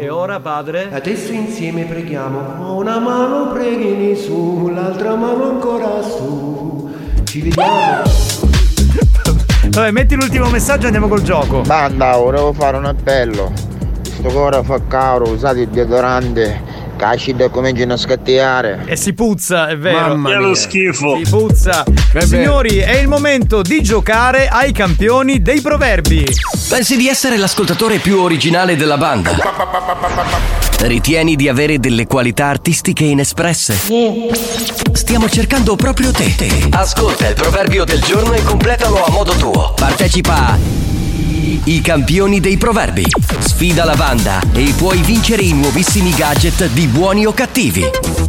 [0.00, 0.90] E ora, padre?
[0.92, 2.54] Adesso insieme preghiamo.
[2.56, 6.88] Con una mano preghini su, l'altra mano ancora su.
[7.24, 8.02] Ci vediamo.
[9.70, 11.62] Vabbè, metti l'ultimo messaggio e andiamo col gioco.
[11.62, 13.50] Banda, volevo fare un appello.
[14.02, 16.62] Sto ora fa caro, usate il deodorante.
[16.98, 18.82] Cascida cominciano a scattiare.
[18.84, 20.08] E si puzza, è vero.
[20.08, 20.54] Mamma Che lo mia.
[20.56, 21.16] schifo.
[21.22, 21.84] Si puzza.
[22.18, 26.26] Signori, è il momento di giocare ai campioni dei proverbi.
[26.68, 29.30] Pensi di essere l'ascoltatore più originale della banda?
[30.80, 33.78] Ritieni di avere delle qualità artistiche inespresse?
[34.92, 36.34] Stiamo cercando proprio te.
[36.70, 39.72] Ascolta il proverbio del giorno e completalo a modo tuo.
[39.76, 40.58] Partecipa a
[41.48, 43.06] I campioni dei proverbi.
[43.38, 48.27] Sfida la banda e puoi vincere i nuovissimi gadget di buoni o cattivi.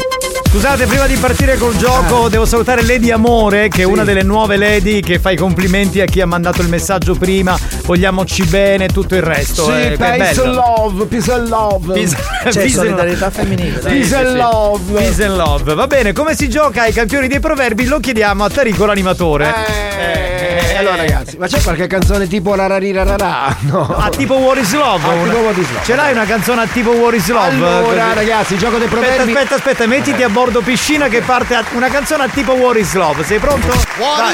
[0.52, 4.58] Scusate, prima di partire col gioco, devo salutare Lady Amore, che è una delle nuove
[4.58, 7.56] lady che fa i complimenti a chi ha mandato il messaggio prima.
[7.86, 9.66] Vogliamoci bene, tutto il resto.
[9.66, 11.94] Sì, eh, peace and love, peace and love.
[11.94, 13.80] Peace- C'è peace and- solidarietà femminile.
[13.80, 14.00] dai.
[14.00, 14.92] Peace and love.
[14.92, 15.74] Peace and love.
[15.76, 17.86] Va bene, come si gioca ai campioni dei proverbi?
[17.86, 19.54] Lo chiediamo a Tarico l'animatore.
[20.00, 23.56] Eh, allora ragazzi, ma c'è qualche canzone tipo rararirarara?
[23.62, 23.82] No.
[23.96, 25.04] Ah, tipo War is Love.
[25.08, 25.86] Ah, una- tipo What is Love.
[25.86, 27.48] Ce l'hai una canzone a tipo War is Love?
[27.50, 28.16] Allora Così.
[28.16, 29.32] ragazzi, gioco dei Aspetta, proverbi.
[29.34, 32.94] aspetta, aspetta, mettiti a bordo piscina che parte a- una canzone a tipo War is
[32.94, 33.24] Love.
[33.26, 33.68] Sei pronto?
[33.68, 34.34] Vai.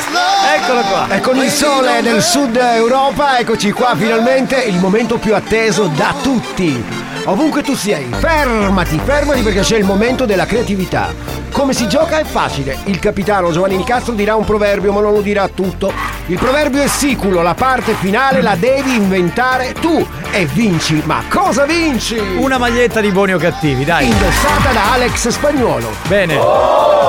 [0.56, 1.08] Eccolo qua.
[1.10, 6.14] E con il sole del sud Europa, eccoci qua finalmente, il momento più atteso da
[6.22, 7.15] tutti.
[7.28, 11.12] Ovunque tu sei, fermati, fermati perché c'è il momento della creatività.
[11.52, 12.78] Come si gioca è facile.
[12.84, 15.92] Il capitano Giovanni Nicastro dirà un proverbio, ma non lo dirà tutto.
[16.28, 21.02] Il proverbio è siculo, la parte finale la devi inventare tu e vinci.
[21.06, 22.18] Ma cosa vinci?
[22.38, 24.06] Una maglietta di buoni o cattivi, dai.
[24.08, 25.90] Indossata da Alex Spagnuolo.
[26.08, 26.38] Bene.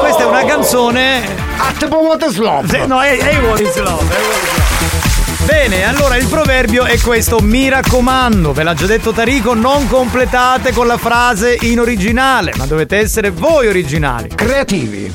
[0.01, 1.25] Questa è una canzone.
[1.59, 2.67] At Bomoteslov.
[2.71, 3.31] Se- No, è, è Love.
[3.31, 4.76] è War is Love.
[5.47, 10.73] Bene, allora il proverbio è questo, mi raccomando, ve l'ha già detto Tarico, non completate
[10.73, 14.29] con la frase in originale, ma dovete essere voi originali.
[14.35, 15.13] Creativi.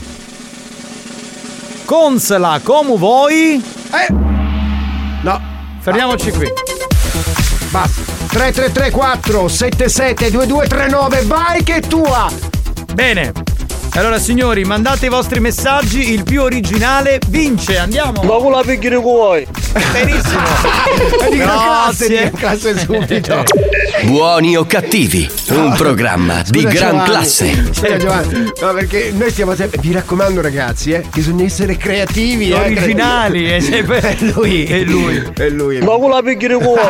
[1.84, 3.62] Consala come vuoi.
[3.92, 4.14] Eh.
[5.22, 5.42] No.
[5.82, 6.48] Fermiamoci qui.
[7.70, 8.02] Basta.
[8.28, 12.32] 3334 772239 vai che è tua!
[12.94, 13.34] Bene.
[13.94, 18.22] Allora signori, mandate i vostri messaggi, il più originale vince, andiamo!
[18.24, 19.46] Dopo la picchi di vuoi.
[19.92, 20.40] Benissimo!
[21.30, 22.32] Di di Grazie!
[22.32, 23.44] classe subito.
[24.04, 27.10] Buoni o cattivi, un programma di Scusa, gran Giovanni.
[27.10, 27.66] classe.
[27.74, 29.80] Scusa Giovanni, no, perché noi stiamo sempre.
[29.82, 34.64] Vi raccomando, ragazzi, eh, bisogna essere creativi, eh, Originali, eh, sempre- È lui.
[34.64, 35.22] È lui.
[35.36, 35.80] È lui.
[35.80, 36.80] Dopo la picchi di vuoi.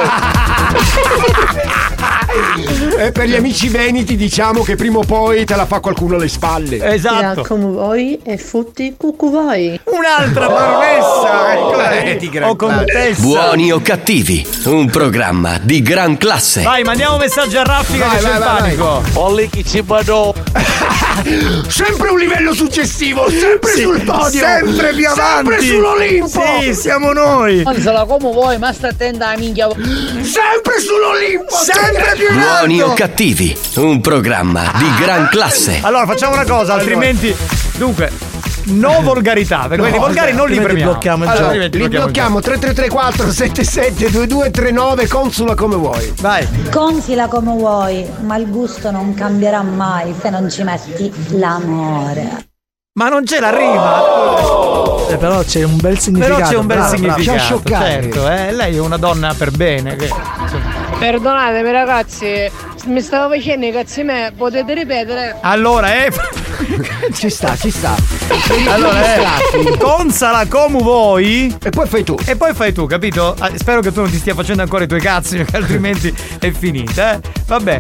[2.98, 6.28] E per gli amici veneti diciamo che prima o poi te la fa qualcuno alle
[6.28, 6.94] spalle.
[6.94, 7.44] Esatto.
[7.44, 9.80] come vuoi e futti cucù voi.
[9.86, 11.54] Un'altra promessa!
[11.54, 13.22] eccola Eh, O contessa!
[13.22, 16.62] Buoni o cattivi, un programma di gran classe.
[16.62, 19.20] Vai, mandiamo messaggi a raffica Vai, che c'è vai, il vai, panico!
[19.20, 20.34] Olli chi ci vado.
[21.68, 24.40] Sempre un livello successivo, sempre Sì, sul podio.
[24.40, 25.50] Sempre più avanti!
[25.52, 26.44] Sempre sull'Olimpo.
[26.62, 27.62] Sì, siamo noi!
[27.66, 29.68] Alzala come vuoi, ma sta attenta alla minchia.
[30.22, 31.56] Sempre sull'Olimpo.
[31.56, 35.80] Sempre Buoni o cattivi, un programma di gran classe.
[35.82, 37.36] Allora, facciamo una cosa, altrimenti...
[37.78, 38.12] Dunque,
[38.66, 40.92] no volgarità, perché quelli volgari non li premiamo.
[40.92, 46.14] blocchiamo Allora, li blocchiamo il blocchiamo 3334 772239 consula come vuoi.
[46.22, 46.48] Vai!
[46.70, 52.46] Consila come vuoi, ma il gusto non cambierà mai se non ci metti l'amore.
[52.94, 55.10] Ma non c'è la rima!
[55.10, 56.36] Eh, però c'è un bel significato.
[56.36, 57.14] Però c'è un bel bravo, bravo.
[57.14, 57.86] significato, Già scioccare.
[58.02, 58.52] certo, eh?
[58.52, 59.96] Lei è una donna per bene.
[59.96, 60.10] Che...
[61.00, 62.50] Perdonatemi ragazzi,
[62.86, 65.38] mi stavo facendo i cazzi me, potete ripetere?
[65.42, 66.12] Allora, eh...
[67.14, 67.96] Ci sta, ci sta.
[68.70, 72.16] Allora, eh, consala come vuoi E poi fai tu.
[72.26, 73.36] e poi fai tu, capito?
[73.40, 76.52] Ah, spero che tu non ti stia facendo ancora i tuoi cazzi, perché altrimenti è
[76.52, 77.20] finita, eh?
[77.48, 77.78] Vabbè.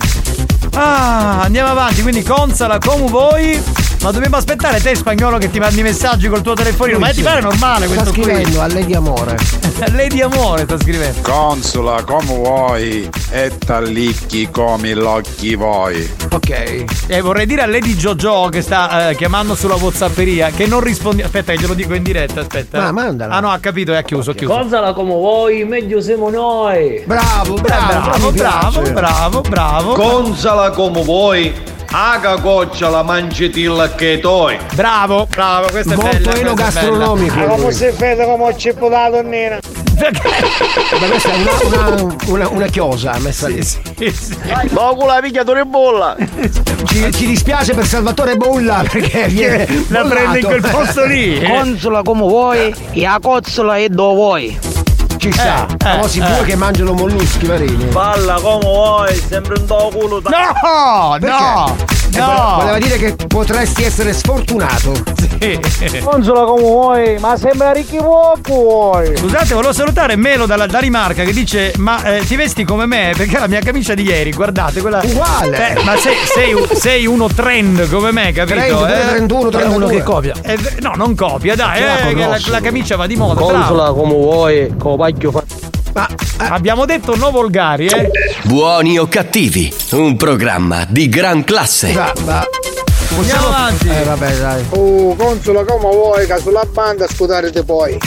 [0.73, 3.61] Ah, andiamo avanti, quindi consala come vuoi.
[4.01, 6.97] Ma dobbiamo aspettare te spagnolo che ti mandi i messaggi col tuo telefonino.
[6.97, 8.23] Ma ti pare normale Sta questo qui?
[8.23, 9.37] scrivendo a lei di amore.
[9.93, 11.21] Lei di amore sta scrivendo.
[11.21, 16.09] Consula come vuoi e tallicchi come l'occhi vuoi.
[16.31, 16.85] Ok.
[17.07, 21.21] E vorrei dire a Lady Jojo che sta eh, chiamando sulla Whatsapperia che non rispondi.
[21.21, 22.79] Aspetta, che glielo dico in diretta, aspetta.
[22.79, 23.35] Ma mandala.
[23.35, 24.51] Ah no, ha capito, è ha chiuso, ha chiuso.
[24.51, 27.03] Consala come vuoi, meglio siamo noi.
[27.05, 29.93] Bravo, bravo, bravo, bravo, bravo, bravo.
[29.93, 31.53] Consala come vuoi
[31.93, 34.57] Aga goccia la mangetilla che toi.
[34.75, 36.31] Bravo, bravo, questo è Molto bello.
[36.31, 36.53] bello.
[36.53, 37.35] gastronomico.
[37.35, 39.59] Ma come si vede come ho cipolla la donnina?
[39.99, 41.51] Ma questa è una,
[41.91, 43.61] una, una, una chiosa messa lì.
[44.69, 46.15] No, con la tu bolla.
[46.85, 51.43] Ci, ci dispiace per Salvatore Bolla perché viene la prende in quel posto lì.
[51.43, 54.59] Consola come vuoi e la cozzola è dove vuoi.
[55.21, 56.43] Ci sta, Eh, famosi eh, due eh.
[56.45, 57.83] che mangiano molluschi marini.
[57.85, 60.19] Balla come vuoi, sempre un do culo.
[60.19, 61.27] No, Perché?
[61.27, 61.75] no,
[62.19, 62.25] no.
[62.25, 64.93] vole- Voleva dire che potresti essere sfortunato.
[66.03, 69.15] Consola come vuoi, ma sembra ricchi vuoi.
[69.17, 73.13] Scusate, volevo salutare Melo dalla Danimarca che dice: Ma eh, ti vesti come me?
[73.17, 75.01] Perché la mia camicia di ieri, guardate, quella.
[75.03, 75.75] Uguale.
[75.75, 78.59] Eh, ma sei, sei, sei uno trend come me, capito?
[78.59, 79.05] 32, eh?
[79.07, 79.75] 31, È 32.
[79.75, 80.33] uno che copia.
[80.41, 83.33] Eh, no, non copia, dai, la eh, la, camicia va di moda.
[83.33, 83.51] bravo.
[83.51, 85.31] Consola come vuoi, con pacchio
[85.93, 88.09] Ma Abbiamo detto no volgari, eh?
[88.43, 91.91] Buoni o cattivi, un programma di gran classe.
[91.93, 92.47] va, va.
[93.17, 93.87] Andiamo avanti.
[93.89, 94.65] Eh vabbè dai.
[94.69, 97.97] Oh, consola come vuoi, che sulla banda scudarete poi.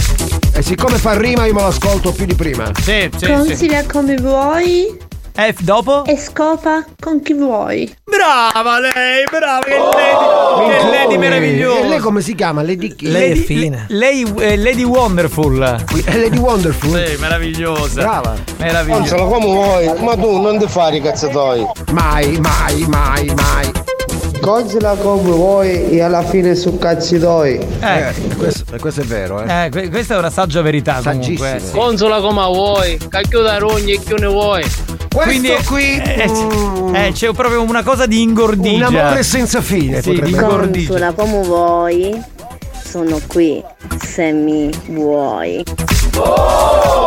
[0.56, 2.70] E siccome fa rima io me lo ascolto più di prima.
[2.80, 3.32] Sì, sì, sì.
[3.32, 4.96] Consiglia come vuoi
[5.36, 6.04] F dopo?
[6.04, 7.92] e scopa con chi vuoi.
[8.04, 11.98] Brava lei, brava, che lady, che lady E lei meravigliosa.
[12.00, 12.62] come si chiama?
[12.62, 13.10] Lady chi?
[13.10, 13.86] Lei è Lady- fine.
[13.88, 15.84] Lei è Lady Wonderful.
[16.04, 17.04] È Lady Wonderful.
[17.04, 18.00] Sì, meravigliosa.
[18.02, 18.34] Brava.
[18.58, 19.16] Meravigliosa.
[19.16, 21.66] come vuoi, ma tu non ti fai i cazzatoi.
[21.90, 23.72] Mai, mai, mai, mai.
[24.44, 27.58] Consola come vuoi e alla fine su cazzi toi.
[27.80, 29.64] Eh, questo, questo è vero, eh.
[29.64, 31.62] eh, que- questa è una saggia verità comunque.
[31.64, 31.70] Sì.
[31.70, 34.62] Consola come vuoi, cacchio da rogni e chi ne vuoi.
[35.10, 38.88] Questo Quindi qui eh, mm, eh, c'è proprio una cosa di ingordigia.
[38.88, 40.88] un amore senza fine Sì, potrebbe di ingordigia.
[40.90, 42.22] Consola come vuoi,
[42.84, 43.64] sono qui
[43.98, 45.64] se mi vuoi.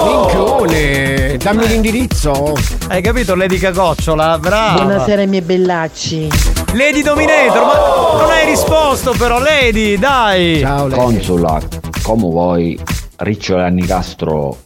[0.03, 2.55] Minchione, dammi l'indirizzo.
[2.87, 4.39] Hai capito Lady Cacocciola?
[4.39, 4.81] Brava.
[4.81, 6.56] Buonasera miei bellacci.
[6.73, 10.59] Lady Dominator, ma non hai risposto però Lady, dai.
[10.59, 10.99] Ciao Lady.
[11.01, 11.59] Consula,
[12.03, 12.79] come vuoi,
[13.17, 14.57] Ricciolo e Nicastro,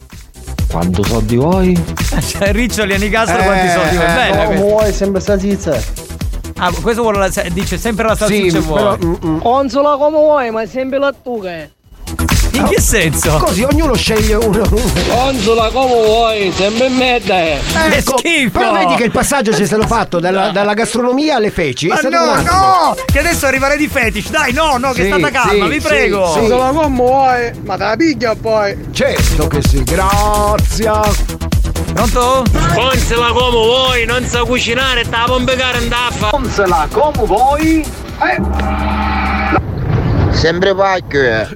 [0.70, 1.72] quanto soldi vuoi?
[2.22, 4.08] Cioè, Riccioli e Nicastro Eh, quanti soldi vuoi?
[4.10, 5.80] eh, Bella Come vuoi, sempre salsiccia.
[6.58, 8.78] Ah, questo vuole la- dice sempre la Sì, salsiccia vuoi.
[8.82, 9.38] però mm, mm.
[9.40, 11.50] Consola come vuoi, ma sempre lattuga.
[11.50, 11.70] eh.
[12.54, 13.38] In che senso?
[13.38, 14.62] così ognuno sceglie uno.
[15.08, 17.40] Consola come vuoi, sempre in merda.
[17.40, 17.58] eh.
[17.90, 18.58] Che Ecco, schifo!
[18.58, 21.86] Però vedi che il passaggio c'è stato fatto dalla, dalla gastronomia alle feci.
[21.88, 22.94] Ma è no, no!
[23.04, 26.32] Che adesso arriva Lady Fetish, dai, no, no, che è stata calma, sì, vi prego.
[26.32, 26.38] sì.
[26.40, 28.76] Consola come vuoi, ma te la piglia poi.
[28.92, 30.90] Certo che sì, grazie.
[31.94, 32.44] Pronto?
[32.74, 36.28] Consola come vuoi, non sa cucinare, te la pompe carandaffa.
[36.30, 37.84] Consela come vuoi.
[40.42, 41.46] Sempre pacchio, eh.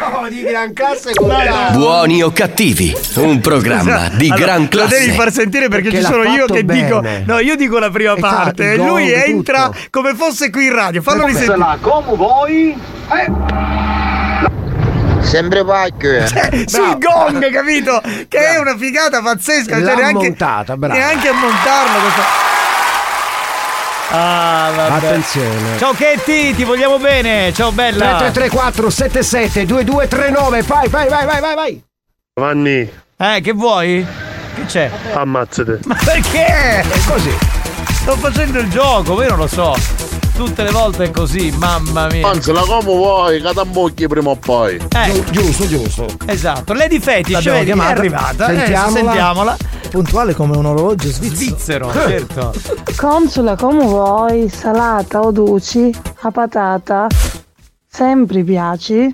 [0.00, 1.32] Oh, di gran classe con
[1.72, 4.98] Buoni o cattivi, un programma di Allora, gran Lo classe.
[4.98, 6.82] devi far sentire perché, Perché ci sono io che bene.
[6.82, 7.00] dico.
[7.24, 9.78] No, io dico la prima E fa parte il e lui gong, entra tutto.
[9.90, 11.00] come fosse qui in radio.
[11.00, 11.78] Fallo risentire.
[11.80, 12.76] Come vuoi.
[15.20, 16.64] Sempre pacchio, eh.
[16.66, 18.02] Sul gong, capito?
[18.26, 19.76] Che è una figata pazzesca.
[19.76, 20.94] Cioè neanche, montata, bravo.
[20.98, 22.00] neanche a montarlo.
[22.00, 22.22] Questa...
[24.10, 25.06] Ah, vabbè.
[25.06, 25.76] Attenzione.
[25.78, 27.52] Ciao Ketty, ti vogliamo bene.
[27.52, 28.16] Ciao bella.
[28.16, 31.82] 3334 77 2239 vai vai vai vai vai vai
[32.34, 34.06] Vanni, Eh, che vuoi?
[34.54, 34.90] Che c'è?
[35.12, 35.80] ammazzate.
[35.84, 36.46] Ma perché?
[36.80, 37.36] È così.
[37.92, 39.74] Sto facendo il gioco, io non lo so.
[40.38, 42.22] Tutte le volte è così, mamma mia.
[42.30, 44.76] Consela come vuoi, catambocchi prima o poi.
[44.76, 46.06] Eh, Giusto, giusto.
[46.26, 46.74] esatto.
[46.74, 48.46] Lady Fetish, vedi, è arrivata.
[48.46, 48.86] Sentiamola.
[48.86, 49.56] Eh, sentiamola.
[49.90, 51.90] Puntuale come un orologio svizzero.
[51.90, 52.54] Svizzero, certo.
[52.96, 57.08] Consola come vuoi, salata o dolci, a patata,
[57.88, 59.12] sempre piaci.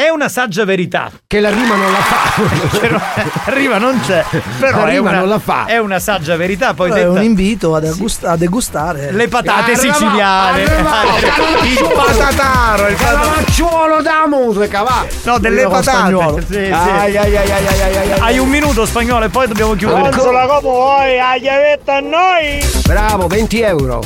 [0.00, 1.10] È una saggia verità.
[1.26, 2.40] Che la rima non la fa.
[2.78, 3.00] Però,
[3.46, 4.24] rima non c'è.
[4.60, 5.64] Però La è rima una, non la fa.
[5.66, 6.72] È una saggia verità.
[6.72, 9.10] Poi È un detta- invito a, degust- a degustare.
[9.10, 10.62] le patate Arriva- siciliane.
[10.62, 11.02] arriva-
[11.66, 12.86] il patataro.
[12.86, 13.22] Il patataro.
[13.24, 15.04] Cavalacciuolo da musica, va.
[15.24, 16.42] No, delle con patate.
[16.46, 16.58] Sì, sì.
[16.70, 18.18] Ai, ai, ai, ai, ai, ai, ai.
[18.20, 20.10] Hai un minuto spagnolo e poi dobbiamo chiudere.
[20.10, 22.64] Consola come vuoi, la chiavetta a noi.
[22.86, 24.02] Bravo, 20 euro.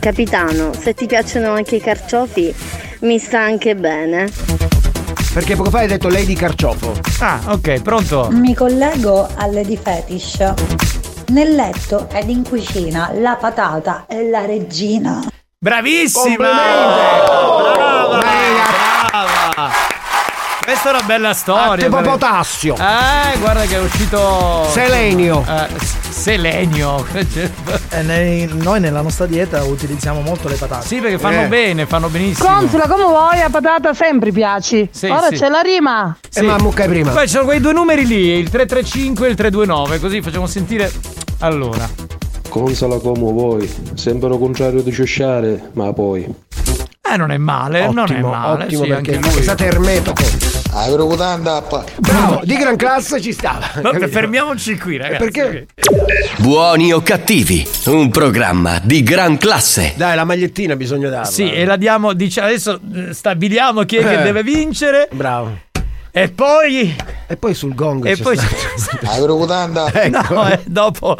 [0.00, 2.54] Capitano, se ti piacciono anche i carciofi,
[3.00, 4.76] mi sta anche bene.
[5.32, 6.94] Perché poco fa hai detto Lady Carciofo.
[7.20, 8.28] Ah, ok, pronto.
[8.32, 10.52] Mi collego alle di fetish.
[11.28, 15.22] Nel letto ed in cucina la patata è la regina.
[15.58, 16.36] Bravissima!
[16.36, 18.18] Brava!
[18.18, 19.70] Brava!
[20.64, 21.84] Questa è una bella storia.
[21.84, 22.74] tipo perché- potassio.
[22.74, 24.66] Eh, guarda che è uscito.
[24.70, 25.44] Selenio.
[25.46, 25.68] Eh,
[26.10, 27.06] selenio.
[27.98, 30.86] E nei- noi nella nostra dieta utilizziamo molto le patate.
[30.86, 31.46] sì, perché fanno Eh.
[31.48, 32.48] bene, fanno benissimo.
[32.48, 34.88] Consola come vuoi, a patata sempre piaci.
[34.92, 35.34] Sì, Ora sì.
[35.36, 36.16] c'è la rima.
[36.28, 36.38] Sì.
[36.38, 37.10] E ma mucca prima.
[37.10, 40.92] Poi ci sono quei due numeri lì, il 335 e il 329, così facciamo sentire.
[41.40, 41.88] Allora.
[42.48, 46.24] Consala come vuoi, sembra contrario di ciosciare, ma poi.
[47.10, 48.64] Eh, non è male, non è Ottimo, male.
[48.64, 49.36] ottimo sì, perché anche lui.
[49.38, 50.22] Scusate Ermetoco.
[50.72, 51.62] Avevo tanta
[51.96, 53.66] Bravo, di gran classe ci stava.
[53.80, 55.24] Vabbè, fermiamoci qui, ragazzi.
[55.30, 55.66] Perché?
[56.38, 59.94] Buoni o cattivi, un programma di gran classe.
[59.96, 61.24] Dai, la magliettina bisogna darla.
[61.26, 64.22] Sì, e la diamo, dice, adesso eh, stabiliamo chi è che Eh.
[64.22, 65.08] deve vincere.
[65.10, 65.58] Bravo.
[66.10, 66.94] E poi.
[67.26, 68.04] E poi sul gong.
[68.06, 68.36] E poi.
[69.06, 69.90] Avevo tanta
[70.30, 71.16] No, eh, dopo.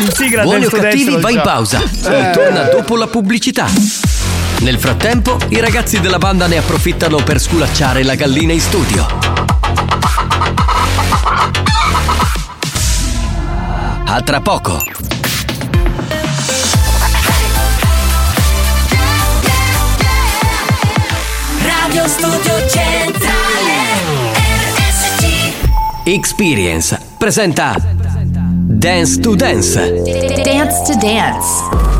[0.00, 1.42] Il sigla Buoni o cattivi lo va in sa.
[1.42, 2.30] pausa e Eh.
[2.32, 3.66] torna dopo la pubblicità.
[4.60, 9.06] Nel frattempo, i ragazzi della banda ne approfittano per sculacciare la gallina in studio.
[14.04, 14.82] A tra poco.
[21.62, 23.80] Radio Studio Centrale
[24.76, 30.02] RSC Experience presenta Dance to Dance.
[30.44, 31.99] Dance to Dance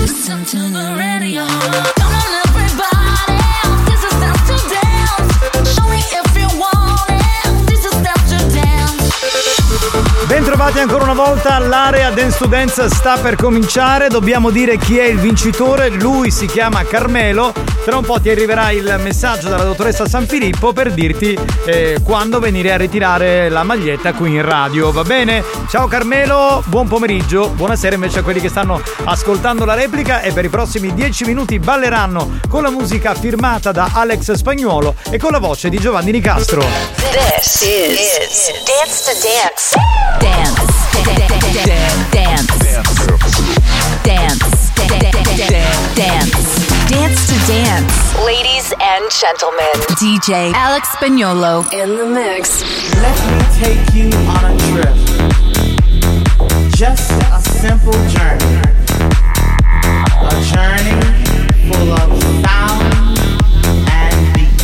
[0.00, 1.91] Listen to the radio
[10.62, 15.18] Bentrovati ancora una volta, l'area Dance Dance sta per cominciare, dobbiamo dire chi è il
[15.18, 17.52] vincitore, lui si chiama Carmelo,
[17.84, 22.38] tra un po' ti arriverà il messaggio dalla dottoressa San Filippo per dirti eh, quando
[22.38, 25.42] venire a ritirare la maglietta qui in radio, va bene?
[25.68, 30.44] Ciao Carmelo, buon pomeriggio, buonasera invece a quelli che stanno ascoltando la replica e per
[30.44, 35.40] i prossimi 10 minuti balleranno con la musica firmata da Alex Spagnuolo e con la
[35.40, 36.60] voce di Giovanni Nicastro.
[36.60, 39.92] This is, Dance to Dance.
[40.20, 40.61] Dance.
[40.92, 42.52] Dance.
[44.04, 44.70] Dance.
[45.94, 46.90] Dance.
[46.90, 47.94] Dance to Dance.
[48.24, 52.62] Ladies and gentlemen, DJ Alex Spagnolo in the mix.
[52.96, 54.94] Let me take you on a trip.
[56.74, 58.60] Just a simple journey.
[60.20, 61.00] A journey
[61.72, 62.10] full of
[62.44, 63.18] sound
[63.88, 64.56] and beat.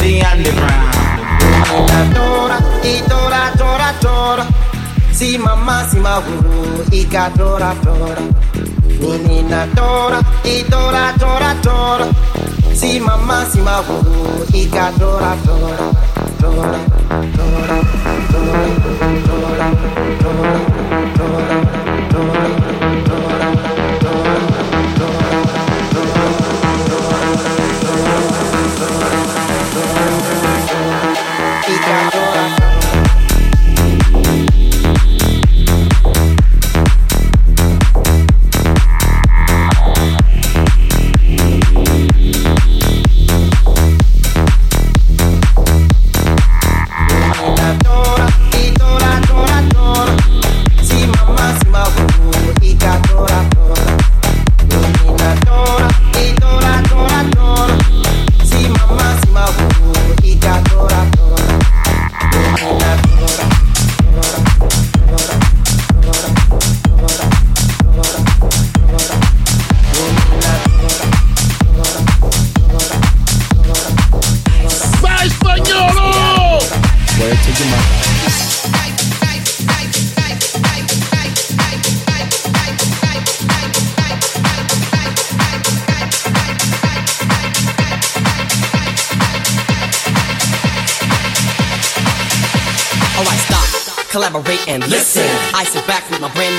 [0.00, 0.88] The underground.
[5.18, 8.22] Si mamma si ma wu Ika dora dora
[9.00, 12.06] Ninina dora I dora dora dora
[12.70, 15.90] Si mamma si ma i Ika dora dora
[16.38, 16.78] dora
[17.26, 17.78] dora
[18.30, 18.78] dora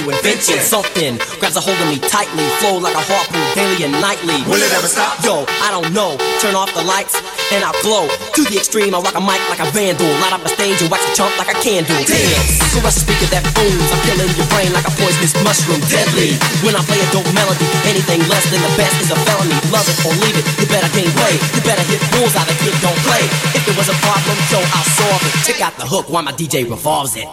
[0.09, 0.59] invention.
[0.59, 4.37] Something grabs a hold of me tightly, flow like a harpoon daily and nightly.
[4.49, 5.17] Will it ever stop?
[5.23, 6.17] Yo, I don't know.
[6.41, 7.17] Turn off the lights
[7.53, 8.09] and I'll glow.
[8.09, 10.09] To the extreme, I rock a mic like a vandal.
[10.21, 11.95] Light up the stage and wax a chump like a candle.
[12.05, 12.59] Dance.
[12.73, 13.89] Caress a speaker that booms.
[13.89, 15.81] I'm killing your brain like a poisonous mushroom.
[15.89, 16.37] Deadly.
[16.65, 19.57] When I play a dope melody, anything less than the best is a felony.
[19.73, 20.45] Love it or leave it.
[20.61, 21.39] You better gain weight.
[21.53, 23.23] You better hit bulls out of kid don't play.
[23.53, 25.33] If there was a problem, yo, I'll solve it.
[25.45, 27.27] Check out the hook while my DJ revolves it.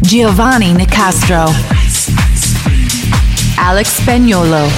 [0.00, 1.52] Giovanni Nicastro.
[3.56, 4.70] Alex Spagnolo.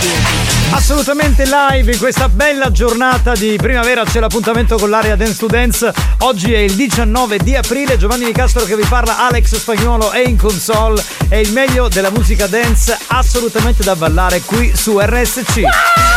[0.71, 5.93] Assolutamente live in questa bella giornata di primavera c'è l'appuntamento con l'area Dance to Dance.
[6.19, 10.27] Oggi è il 19 di aprile, Giovanni Di Castro che vi parla, Alex Spagnolo è
[10.27, 16.14] in console, è il meglio della musica dance assolutamente da ballare qui su RSC.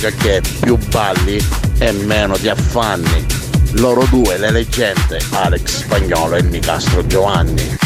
[0.00, 1.38] significa che più balli
[1.78, 3.26] e meno ti affanni.
[3.72, 7.79] Loro due, le leggende, Alex Spagnolo e Nicastro Giovanni.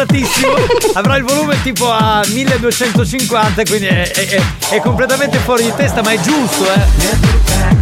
[0.00, 0.54] adattatissimo.
[0.94, 6.02] Avrà il volume tipo a 1250, quindi è, è, è, è completamente fuori di testa,
[6.02, 7.79] ma è giusto, eh.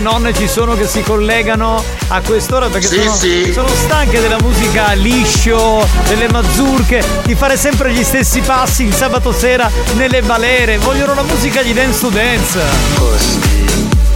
[0.00, 2.68] Quante nonne ci sono che si collegano a quest'ora?
[2.68, 3.52] Perché Sì, sono, sì.
[3.52, 9.30] sono stanche della musica liscio, delle mazurche, di fare sempre gli stessi passi il sabato
[9.30, 10.78] sera nelle balere.
[10.78, 12.58] Vogliono la musica di dance to dance.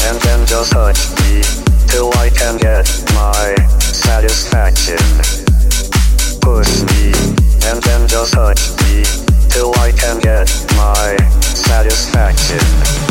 [0.09, 1.43] and then just touch me
[1.87, 4.97] till I can get my satisfaction.
[6.41, 7.13] Push me
[7.69, 9.03] and then just touch me
[9.49, 13.04] till I can get my satisfaction.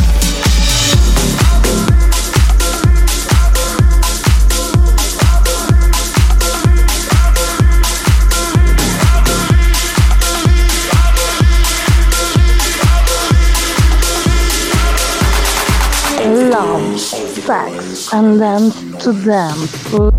[17.45, 20.12] Love, sex, and dance to dance.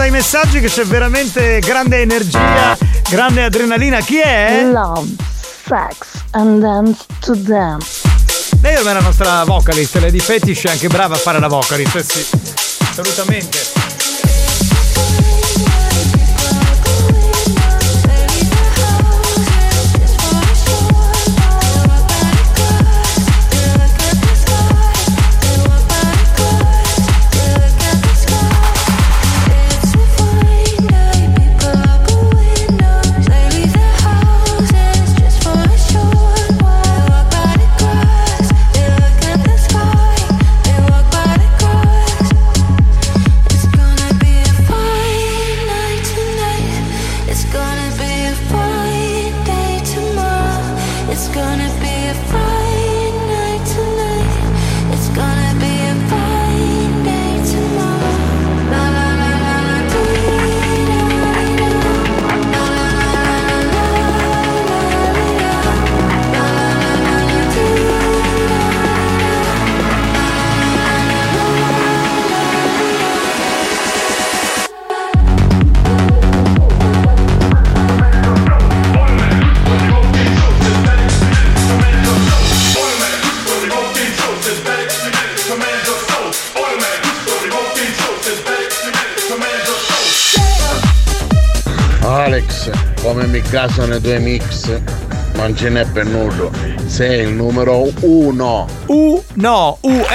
[0.00, 2.74] Dai messaggi che c'è veramente grande energia,
[3.10, 4.00] grande adrenalina.
[4.00, 4.62] Chi è?
[4.64, 5.10] Love,
[5.66, 8.08] sex, and dance to dance.
[8.62, 12.02] Lei è la nostra vocalist, Lady Fetish è anche brava a fare la vocalist, eh
[12.02, 12.26] sì.
[12.88, 13.79] Assolutamente.
[93.50, 94.80] Come mi casano i tuoi mix,
[95.32, 96.50] non ce n'è per nudo.
[96.86, 98.66] Sei il numero uno.
[98.86, 100.06] U no, U N O.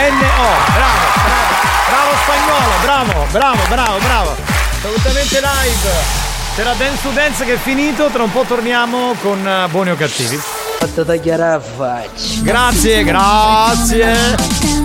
[0.73, 1.53] Bravo, bravo.
[1.87, 4.35] Bravo spagnolo, bravo, bravo, bravo, bravo.
[4.77, 6.23] Assolutamente live.
[6.55, 9.95] C'era Dance to Dance che è finito, tra un po' torniamo con eh, Buoni o
[9.95, 10.39] Cattivi.
[10.79, 12.41] Fatto tagliare la faccia.
[12.41, 14.84] Grazie, grazie.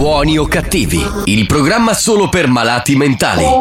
[0.00, 3.42] Buoni o cattivi, il programma solo per malati mentali.
[3.42, 3.52] Let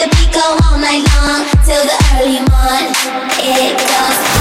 [0.00, 2.88] the beat go all night long till the early morn.
[3.38, 4.33] It goes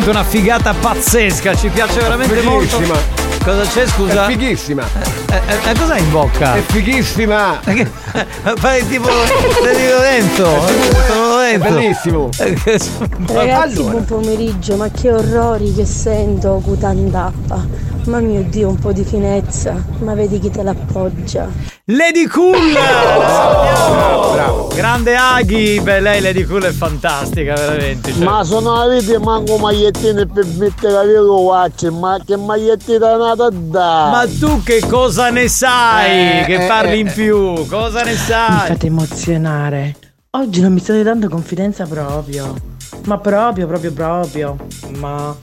[0.00, 2.78] veramente una figata pazzesca, ci piace veramente molto.
[2.78, 2.98] Fighissima.
[3.44, 4.26] Cosa c'è scusa?
[4.26, 4.82] È fighissima.
[5.30, 6.54] Eh, eh, eh, cos'hai in bocca?
[6.56, 7.60] È fighissima.
[8.56, 9.08] Fai tipo.
[9.08, 10.66] Dico dentro.
[11.06, 11.68] Sono dentro.
[11.68, 12.28] È bellissimo.
[13.26, 17.88] Ragazzi, buon pomeriggio, ma che orrori che sento Cutandappa.
[18.06, 21.48] Ma mio Dio, un po' di finezza, ma vedi chi te l'appoggia.
[21.84, 22.72] Lady Cool!
[24.32, 28.14] Bravo, Grande Aghi, beh lei Lady Cool è fantastica, veramente.
[28.14, 28.24] cioè.
[28.24, 33.50] Ma sono avete manco magliettine per mettere la vero watch, ma che magliettina è nata
[33.50, 34.08] da?
[34.10, 36.40] Ma tu che cosa ne sai?
[36.40, 37.66] Eh, che eh, parli eh, in più?
[37.66, 38.68] Cosa ne Mi sai?
[38.68, 39.96] fate emozionare.
[40.30, 42.54] Oggi non mi state dando confidenza proprio.
[43.04, 44.56] Ma proprio, proprio, proprio.
[44.96, 45.36] Ma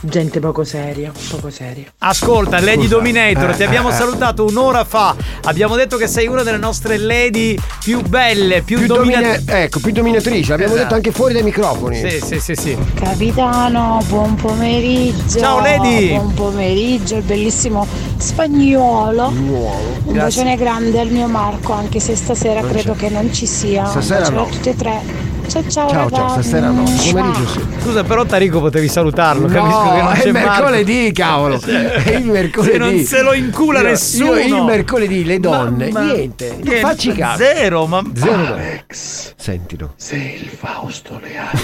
[0.00, 1.84] gente poco seria, poco seria.
[1.98, 2.94] Ascolta, Lady Scusa.
[2.96, 5.14] Dominator, Eh, ti abbiamo eh, salutato un'ora fa.
[5.44, 9.44] Abbiamo detto che sei una delle nostre lady più belle, più, Più dominatrici.
[9.44, 10.82] domina- ecco, più dominatrice, l'abbiamo Esatto.
[10.88, 11.96] detto anche fuori dai microfoni.
[11.96, 12.76] Sì, sì, sì, sì.
[12.94, 15.38] Capitano, buon pomeriggio.
[15.38, 16.08] Ciao, Lady.
[16.10, 17.86] Buon pomeriggio, il bellissimo
[18.16, 19.28] spagnolo.
[19.28, 20.20] Un Grazie.
[20.22, 22.98] bacione grande al mio Marco, anche se stasera Non credo c'è.
[22.98, 23.86] che non ci sia.
[23.86, 24.46] Stasera Un bacione no.
[24.46, 25.00] a tutti e tre.
[25.48, 27.60] Ciao ciao, Ciao, ciao, stasera no, pomeriggio sì.
[27.80, 29.46] Scusa, però Tarico potevi salutarlo.
[29.46, 31.60] Capisco che non No, c'è è mercoledì, cavolo.
[31.60, 32.72] È il mercoledì.
[32.72, 34.34] Se non se lo incula Io- nessuno.
[34.36, 36.50] Io il mercoledì, le donne, Ma- ma- niente.
[36.60, 37.42] Niente, facci caso.
[37.44, 38.02] Zero, ma.
[38.14, 39.34] Zero Alex.
[39.36, 39.92] Sentilo.
[39.96, 41.60] Sei il Fausto Leali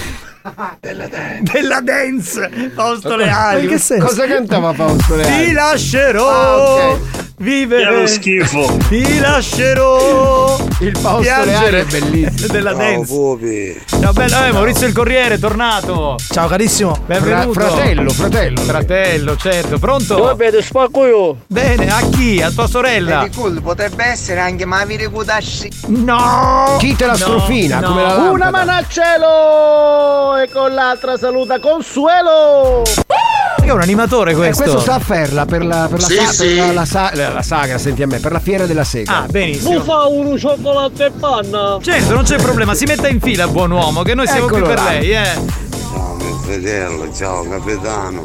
[0.79, 1.41] della dance.
[1.51, 3.63] Della dance, Fausto Leali.
[3.63, 4.05] In che senso?
[4.05, 5.45] Cosa cantava Fausto Leali?
[5.47, 6.99] Ti lascerò Ah, ok.
[7.37, 7.99] vivere.
[8.01, 8.77] Che schifo.
[8.87, 10.42] Ti lascerò
[10.83, 12.47] Il Fausto piangere Leali è bellissimo.
[12.51, 13.81] della Ciao, dance.
[13.87, 16.17] Ciao bello, eh, Maurizio il Corriere, è tornato.
[16.29, 16.97] Ciao carissimo.
[17.05, 17.53] Benvenuto.
[17.53, 18.61] Fra- fratello, fratello.
[18.61, 19.79] Fratello, certo.
[19.79, 20.15] Pronto?
[20.15, 21.37] Dove vedo spacco io?
[21.47, 22.41] Bene, a chi?
[22.41, 23.25] A tua sorella?
[23.33, 25.71] Cool, potrebbe essere anche Mavire Kudashi.
[25.87, 26.75] No!
[26.79, 27.79] Chi te la No, strofina?
[27.79, 27.87] no.
[27.87, 32.81] Come la Una mano al cielo e con l'altra saluta Consuelo.
[33.63, 34.63] Che è un animatore Eh, questo?
[34.63, 36.47] questo sta a Ferla per la, per la, Sì, sa- sì.
[36.47, 39.19] per la, la sa- la- la sagra, senti a me, per la fiera della sega.
[39.19, 39.73] Ah, benissimo.
[39.75, 41.77] Non fa uno cioccolato e panna.
[41.81, 44.73] Certo, non c'è problema, si metta in fila, buon uomo, che noi siamo Eccolo qui
[44.73, 44.89] per là.
[44.89, 45.23] lei, eh.
[45.93, 48.23] Ciao mio fratello, ciao capitano.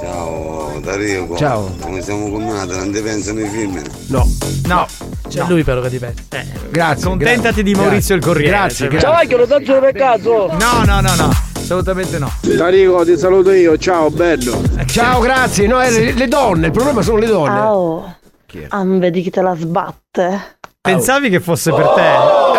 [0.00, 1.36] Ciao Dario.
[1.36, 1.74] Ciao.
[1.80, 3.82] Come siamo combinati, non ti pensano i femmine.
[4.06, 4.28] No.
[4.66, 4.86] No.
[5.28, 5.46] C'è No.
[5.48, 6.22] lui però che dipende.
[6.70, 7.04] Grazie.
[7.08, 7.86] Contentati di grazie.
[7.88, 8.50] Maurizio il Corriere.
[8.50, 9.28] Grazie, cioè, grazie.
[9.28, 10.46] Ciao, lo taccio per caso.
[10.58, 11.32] No, no, no, no,
[11.72, 12.30] assolutamente no.
[12.56, 14.60] Tarico, ti saluto io, ciao, bello.
[14.86, 15.66] Ciao, grazie.
[15.66, 17.60] No, eh, le, le donne, il problema sono le donne.
[17.60, 18.16] Oh.
[18.68, 20.58] Ah, vedi chi te la sbatte.
[20.82, 22.51] Pensavi che fosse per te?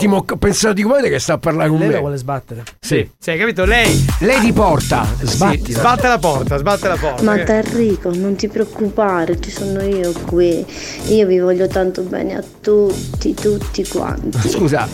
[0.00, 1.92] Attimo ho pensato di guarda che sta a parlare con Lei me.
[1.92, 2.62] la vuole sbattere.
[2.80, 3.66] Sì, sì, hai capito?
[3.66, 4.06] Lei.
[4.20, 5.06] Lei di porta.
[5.20, 5.62] Sbatti.
[5.66, 7.22] Sì, sbatte la porta, sbatte la porta.
[7.22, 10.64] Ma che- Enrico, non ti preoccupare, ci sono io qui.
[11.08, 14.48] Io vi voglio tanto bene a tutti, tutti quanti.
[14.48, 14.88] Scusa,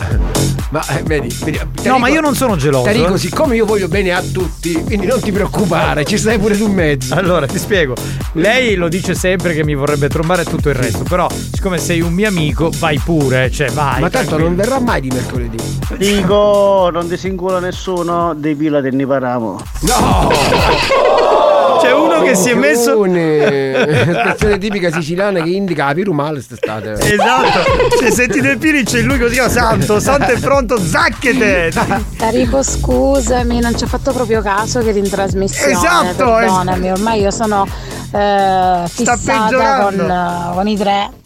[0.71, 2.83] ma eh, vedi, vedi, No, ma io non sono geloso.
[2.83, 3.17] Tarico, eh.
[3.17, 6.73] siccome io voglio bene a tutti, quindi non ti preoccupare, ci stai pure tu in
[6.73, 7.13] mezzo.
[7.15, 7.95] Allora, ti spiego.
[8.33, 11.03] Lei lo dice sempre che mi vorrebbe trombare e tutto il resto.
[11.03, 14.01] Però, siccome sei un mio amico, vai pure, cioè vai.
[14.01, 14.47] ma tanto tranquillo.
[14.47, 15.57] non verrà mai di mercoledì.
[15.97, 19.59] Dico, non ti singula nessuno, dei pila te ne paramo.
[19.81, 20.29] No!
[21.79, 23.05] C'è uno che si è messo.
[23.05, 26.93] Espressione tipica siciliana che indica la piru male quest'estate.
[26.93, 27.59] Esatto,
[27.99, 31.71] se sentite il Piri c'è lui così, oh santo, santo è pronto, zacchete!
[32.17, 35.73] Tarico scusami, non ci ho fatto proprio caso che eri in trasmissione.
[35.73, 37.65] Esatto, Perdonami, ormai io sono
[38.11, 41.25] eh, fissata con, con i tre.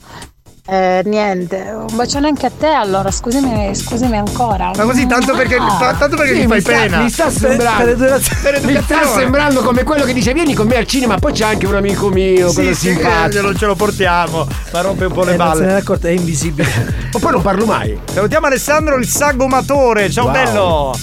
[0.68, 4.72] Eh, niente, un bacione anche a te allora, scusami, scusami ancora.
[4.76, 5.96] Ma così tanto perché, Ah.
[5.98, 6.98] tanto perché Sì, gli fai mi sta- pena.
[7.02, 7.96] mi sta sembrando.
[7.96, 11.46] Per, Mi sta sembrando come quello che dice vieni con me al cinema, poi c'è
[11.46, 13.42] anche un amico mio, Sì, quello sì, che simpatico.
[13.42, 15.76] non ce lo portiamo, ma rompe un po' le Eh, non se ne balle.
[15.78, 16.70] è accorto, è invisibile.
[17.12, 18.00] Ma poi non parlo mai.
[18.14, 20.32] Salutiamo Alessandro il sagomatore, ciao Wow.
[20.34, 20.96] bello!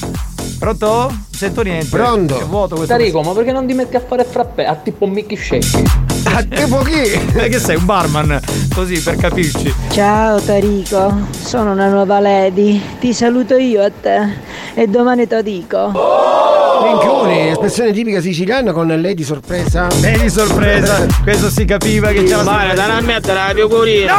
[0.59, 0.87] Pronto?
[0.87, 1.87] Non Sento niente.
[1.89, 2.37] Pronto?
[2.37, 2.97] Che vuoto questo.
[2.97, 4.65] Tarico, ma perché non ti metti a fare frappè?
[4.65, 5.85] A tipo Mickey Shake.
[6.25, 6.97] A tipo chi?
[7.39, 8.41] Eh, che sei un barman?
[8.75, 9.73] Così per capirci.
[9.91, 12.83] Ciao Tarico, sono una nuova lady.
[12.99, 14.37] Ti saluto io a te
[14.75, 16.48] e domani te lo dico.
[16.83, 19.89] Minchioni, espressione tipica siciliana con lei di sorpresa.
[20.03, 24.15] E di sorpresa, questo si capiva che c'era Vai, dai a mettere la pecorina.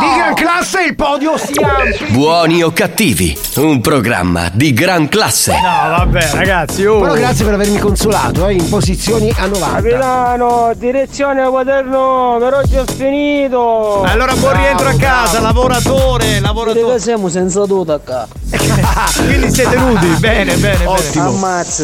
[0.00, 2.08] Di gran classe il podio si amplia.
[2.08, 5.52] Buoni o cattivi, un programma di gran classe.
[5.52, 7.00] No, vabbè, ragazzi, oh.
[7.00, 9.74] Però grazie per avermi consolato, eh, in posizioni a 90.
[9.74, 14.02] Capitano, direzione al quaderno, per oggi ho finito.
[14.02, 16.98] Allora buon rientro a casa, lavoratore, lavoratore.
[16.98, 18.26] siamo senza tuta qua.
[19.24, 21.28] Quindi siete nudi, bene, bene, Ottimo.
[21.28, 21.83] Ammazzate.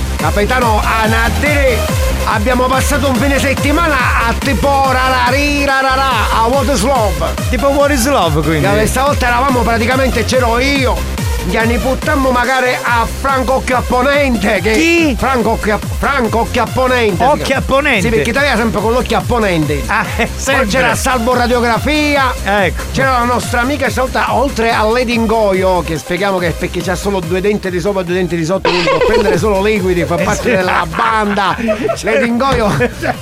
[0.21, 1.79] Capitano Anadere,
[2.25, 7.33] abbiamo passato un fine settimana a tipo rarari rarara a What is Love.
[7.49, 8.67] Tipo What is Love quindi.
[8.67, 10.95] Questa volta eravamo praticamente c'ero io.
[11.43, 14.59] Gli aniputtammo magari a Franco Occhiapponente.
[14.61, 15.15] Che Chi?
[15.17, 17.23] Franco, Occhia, Franco Occhiapponente.
[17.23, 18.01] Occhiapponente?
[18.01, 19.81] Sì, perché Italia sempre con l'occhio apponente.
[19.87, 20.67] Ah, eh, Poi sempre.
[20.67, 22.31] c'era Salvo Radiografia.
[22.43, 22.83] Ecco.
[22.91, 26.95] C'era la nostra amica stavolta oltre a Lady Ingoio, che spieghiamo che è perché c'ha
[26.95, 30.03] solo due denti di sopra e due denti di sotto, quindi può prendere solo liquidi,
[30.05, 31.57] fa parte della banda.
[32.03, 32.69] Lady Ingoio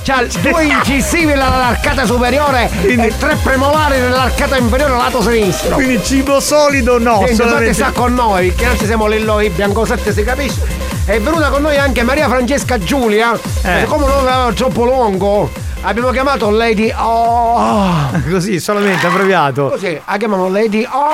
[0.02, 5.76] c'ha due incisivi nell'arcata superiore e tre premolari nell'arcata inferiore lato sinistro.
[5.76, 7.72] Quindi cibo solido no, infatti solamente.
[7.72, 10.60] sta con noi, perché noi ci siamo Lillo e Biancosette, si capisce.
[11.04, 13.38] È venuta con noi anche Maria Francesca Giulia.
[13.62, 13.82] Eh.
[13.82, 15.50] E come non era troppo lungo,
[15.82, 18.10] abbiamo chiamato Lady Oh.
[18.30, 19.68] Così, solamente abbreviato.
[19.68, 21.08] Così, la chiamano Lady Oh.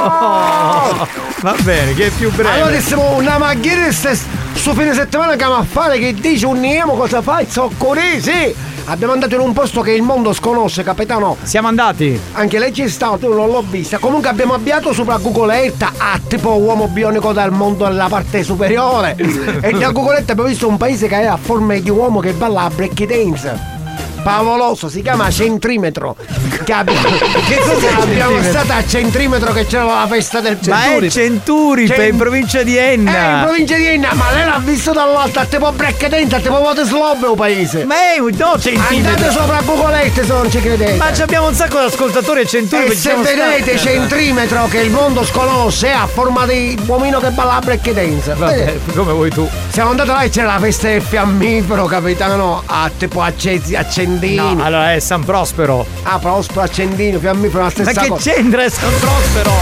[1.40, 2.50] Va bene, che è più breve.
[2.50, 7.46] Allora dissimo una macchina su fine settimana che a fare che dice uniamo cosa fai?
[7.48, 8.54] Soccorri, sì!
[8.90, 11.36] Abbiamo andato in un posto che il mondo sconosce, capitano.
[11.44, 12.20] Siamo andati.
[12.32, 13.98] Anche lei ci è stato, io non l'ho vista.
[13.98, 19.14] Comunque abbiamo avviato sopra Google Earth a tipo uomo bionico dal mondo alla parte superiore.
[19.62, 22.62] e da Google Earth abbiamo visto un paese che aveva forme di uomo che balla
[22.62, 23.79] a break dance.
[24.22, 26.16] Favoloso, si chiama centimetro.
[26.60, 27.00] Che abbiamo,
[27.48, 28.42] Che cos'è abbiamo centimetro?
[28.50, 31.94] stato a centimetro che c'era la festa del Ma è Centuripe.
[31.94, 33.42] Cent- in provincia di Eh, in Enna.
[33.44, 36.84] provincia di Enna, ma lei l'ha visto dall'alto, a tipo break dentro, a tipo voto
[36.84, 37.84] slob o paese.
[37.84, 39.08] Ma è un no centimetro.
[39.10, 40.94] Andate sopra a Bucolette se non ci credete.
[40.96, 42.92] Ma abbiamo un sacco di ascoltatori a Centuripe.
[42.92, 43.94] E se siamo vedete stati.
[43.96, 48.34] centimetro che il mondo sconosce è a forma di uomino che balla a break dance.
[48.34, 49.48] Vabbè, come vuoi tu.
[49.70, 53.74] Siamo andati là e c'era la festa del fiammifero, capitano, a tipo accesi,
[54.10, 54.54] Accendino.
[54.54, 55.86] No, allora è San Prospero.
[56.02, 58.30] Ah, Prospero, Accendino, fiammifero, la stessa Ma che cosa.
[58.30, 59.52] c'entra San Prospero?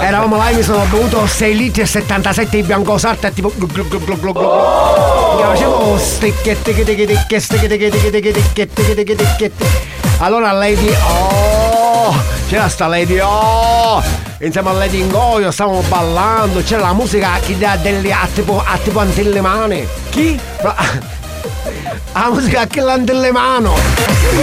[0.00, 3.58] Eravamo là e mi sono bevuto 6 litri e 77 di biancosarte tipo Che
[5.42, 5.96] facevo
[10.18, 12.14] Allora Lady Oh
[12.48, 14.00] C'era sta Lady Oh
[14.38, 18.78] Insieme a Lady Ingoio stavamo ballando C'era la musica che dà delle a tipo, a
[18.82, 20.38] tipo antille mani Chi?
[22.12, 23.74] La musica che l'antille mano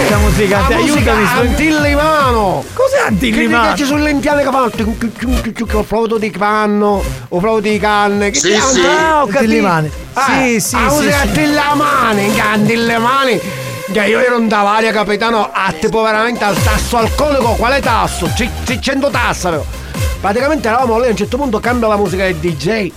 [0.08, 1.26] La musica, ti aiutami.
[1.26, 3.76] sto- antille mano Cos'è antille Che mano?
[3.76, 4.70] ci sono le indiane che fanno
[5.74, 8.80] o flauto di panno o flauto di canne che Sì, che- sì.
[8.84, 9.50] ah, ho capito.
[10.26, 11.26] Sì, Eh, sì, la musica sì.
[11.28, 13.40] antillamani che antillamani
[13.92, 18.30] che io ero un davaria capitano a tipo veramente al tasso alcolico quale tasso?
[18.34, 19.64] C- 100 tassa avevo.
[20.20, 22.92] praticamente eravamo lì a un certo punto cambia la musica del DJ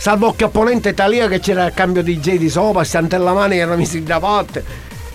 [0.00, 3.76] salvo che opponente Talia che c'era il cambio di J di sopra, Santellamani che erano
[3.76, 4.64] messi da parte.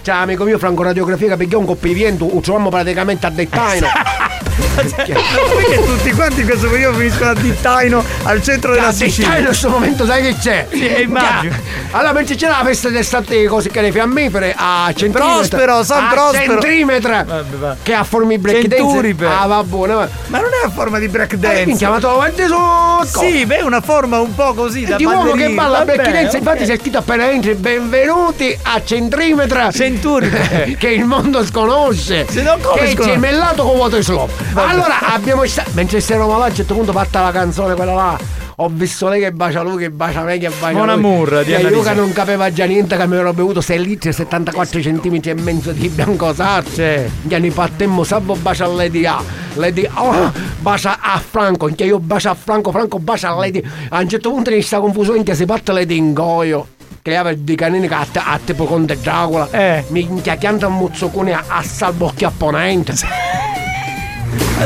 [0.03, 3.87] Cioè, amico mio, franco radiografia che perché un coppiviento, uccidiamo praticamente a dettaglio.
[4.55, 5.19] dettaino
[5.55, 9.15] Perché tutti quanti in questo periodo finiscono a Dittaino al centro della a Sicilia?
[9.29, 10.67] Dettaino in questo momento sai che c'è?
[10.71, 11.55] Sì, eh, immagino.
[11.91, 16.09] Allora mentre c'era la festa d'estate così che le fiammifere a centimetro Prospero, San a
[16.09, 16.59] Prospero.
[16.61, 17.75] centimetro Vabbè, va.
[17.81, 19.25] che a forma di break dance Centuripe.
[19.25, 20.07] ah va buono.
[20.27, 21.65] Ma non è a forma di break Eh, dance.
[21.65, 25.31] minchia, ma metti su Sì, beh, è una forma un po' così da di uomo
[25.31, 26.33] che balla Vabbè, break dance ok.
[26.43, 30.75] infatti c'è scritto appena entri benvenuti a centimetro Centuripe.
[30.79, 35.45] che il mondo sconosce Se no come che è gemellato con vuoto slow allora abbiamo
[35.45, 39.09] sta- mentre stavamo là a un certo punto fatta la canzone quella là ho visto
[39.09, 40.89] lei che bacia lui, che bacia me, che bacia lui.
[40.89, 44.09] amour di E io che non capiva già niente, che mi ero bevuto 6 litri
[44.09, 47.11] e 74 centimetri e mezzo di biancosarte.
[47.27, 49.21] Che ne fattemmo salvo bacia a Lady A.
[49.55, 53.61] Lady A oh, bacia a Franco, che io bacia a Franco, Franco bacia a Lady
[53.89, 56.67] A un certo punto in questa confusione che si parte Lady Ingoio.
[57.01, 59.49] Che aveva dei canini che a, a tipo Conte Dracula.
[59.51, 59.83] Eh.
[59.89, 63.34] Minchia, chianta un muzzocone a, a salvo occhio apponente.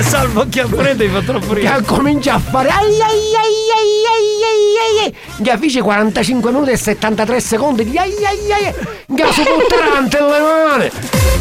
[0.02, 1.82] Salvo che apponente mi fa troppo Che ridere.
[1.84, 6.78] comincia a fare ai ai ai ai ai ai ai Che fece 45 minuti e
[6.78, 8.74] 73 secondi di ai ai ai
[9.14, 10.90] Che su buttare ante le mani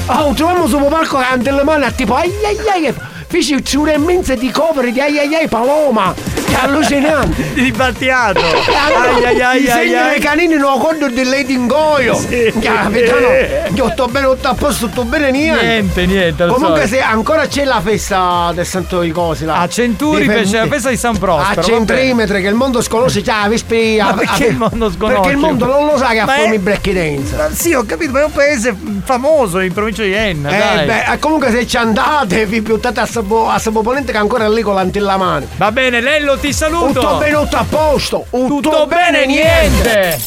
[0.06, 2.94] Oh, troviamo su un palco ante le mani a tipo ai ai ai
[3.30, 6.14] Fece una immensa di cover di ai ai ai Paloma
[6.46, 8.40] Che allucinante Di Battiato.
[8.40, 10.18] E allora, Ai ai ai ai ai.
[10.20, 12.50] canini non conto di Lady Ingoio Sì.
[12.58, 13.28] Capitano
[13.74, 16.46] Che sto bene tutto a posto tutto bene niente Niente, niente.
[16.46, 16.94] Comunque solito.
[16.96, 19.60] se ancora c'è la festa del santo di cosi là.
[19.60, 21.60] A Centuripe c'è la festa di San Prospero.
[21.60, 25.20] A centimetri che il mondo sconosce già la Vespi Ma perché il mondo sconosce?
[25.20, 27.50] Perché il mondo non lo sa che ha forma i break dance.
[27.54, 28.74] Sì, ho capito, ma è un paese
[29.04, 30.48] famoso in provincia di Enna.
[30.48, 30.86] Eh, dai.
[30.86, 34.20] beh, eh, comunque se ci andate vi buttate a Sabo, a Sabo Ponente che è
[34.20, 35.48] ancora lì con l'antillamani.
[35.56, 37.00] Va bene, Lello, ti saluto.
[37.00, 38.26] Tutto bene, tutto a posto.
[38.30, 40.20] Tutto, Tutto bene, niente.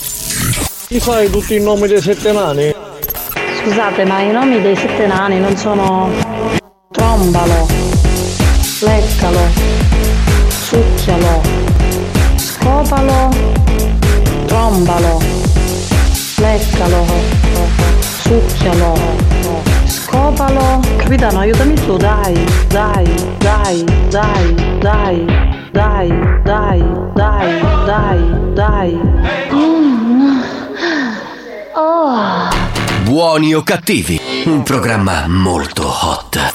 [0.89, 2.75] Ti fai tutti i nomi dei sette nani?
[3.61, 6.09] Scusate, ma i nomi dei sette nani non sono
[6.91, 7.65] trombalo,
[8.81, 9.39] leccalo,
[10.49, 11.41] succhialo,
[12.35, 13.29] scopalo,
[14.47, 15.21] trombalo,
[16.35, 17.05] leccalo,
[18.31, 18.93] succhialo,
[19.85, 20.79] scopalo.
[20.97, 22.33] Capitano, aiutami tu, dai,
[22.67, 23.03] dai,
[23.39, 25.25] dai, dai, dai,
[25.71, 26.07] dai,
[26.43, 26.83] dai,
[27.13, 28.19] dai, dai,
[28.53, 28.99] dai.
[29.51, 30.41] Mm.
[31.73, 32.49] Oh.
[33.03, 36.53] Buoni o cattivi, un programma molto hot.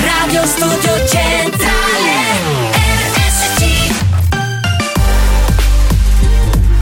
[0.00, 1.73] Radio Studio Centrale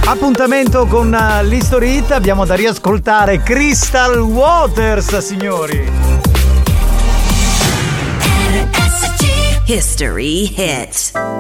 [0.05, 5.91] Appuntamento con uh, l'History Hit, abbiamo da riascoltare Crystal Waters, signori.
[9.67, 11.32] History hit.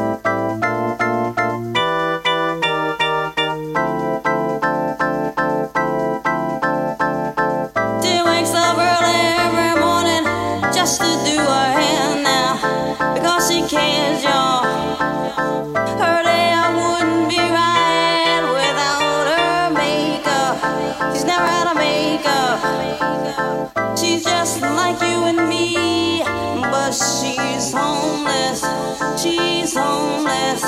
[29.73, 30.65] She's homeless.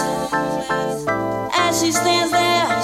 [1.53, 2.83] As she stands there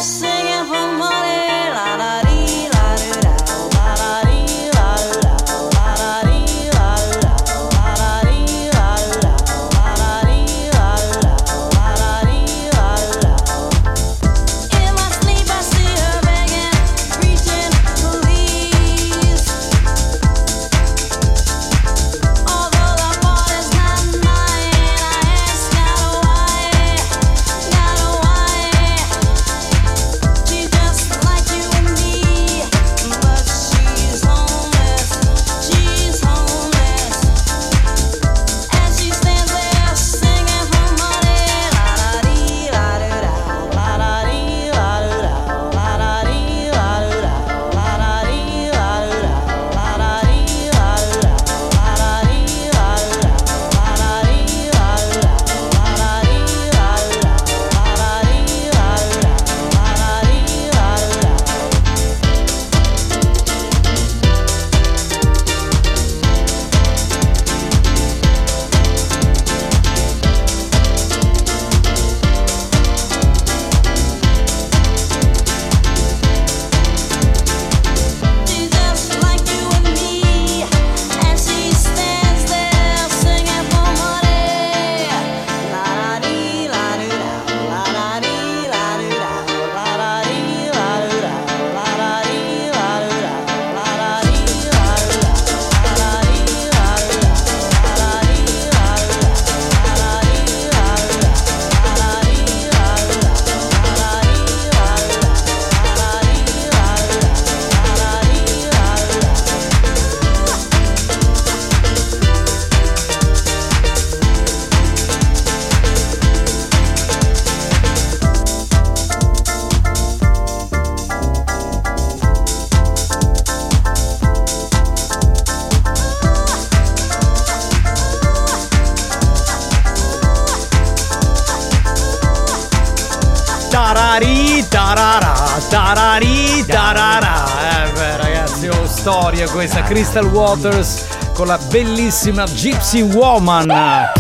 [139.91, 144.13] Crystal Waters con la bellissima Gypsy Woman.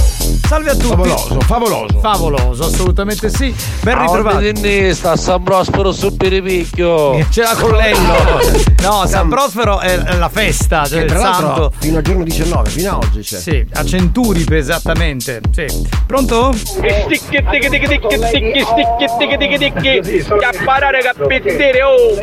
[0.45, 0.89] Salve a tutti.
[0.89, 1.99] Favoloso, favoloso.
[2.01, 3.55] Favoloso, assolutamente sì.
[3.83, 4.39] Ben ritrovato.
[4.39, 7.25] Ah, sta San Prospero su Piripicchio.
[7.31, 8.69] Ce l'ha con coltello.
[8.83, 11.71] No, San Prospero è la festa, cioè santo.
[11.79, 13.39] Fino al giorno 19, fino a oggi c'è.
[13.39, 15.41] Sì, a Centuripe esattamente.
[15.53, 15.67] Sì.
[16.05, 16.53] Pronto?
[16.53, 20.25] Sticchi, sticchi, sticchi, sticchi, sticchi, sticchi, sticchi, sticchi.
[20.37, 22.17] Capparare cappettere, oh.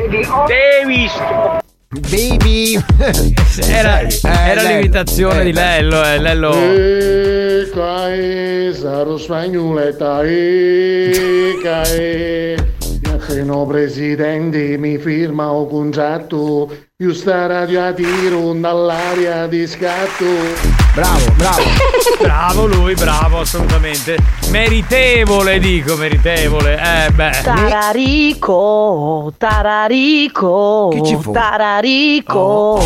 [0.46, 1.10] Devi.
[1.90, 2.78] Baby.
[3.66, 4.76] Era, Eh, era Lello.
[4.76, 6.54] l'imitazione Eh, di Lello, eh, Lello.
[6.54, 10.22] E cae, sarò spagnoletta.
[13.10, 20.77] Appena presidente mi firma un contratto, io sta radio a tiro dall'aria di scatto.
[20.98, 21.62] Bravo, bravo.
[22.20, 24.18] Bravo lui, bravo, assolutamente.
[24.50, 26.74] Meritevole, dico, meritevole.
[27.06, 27.42] Eh beh.
[27.44, 31.32] Tararico, tararico, Chi ci fu?
[31.34, 32.84] tararico.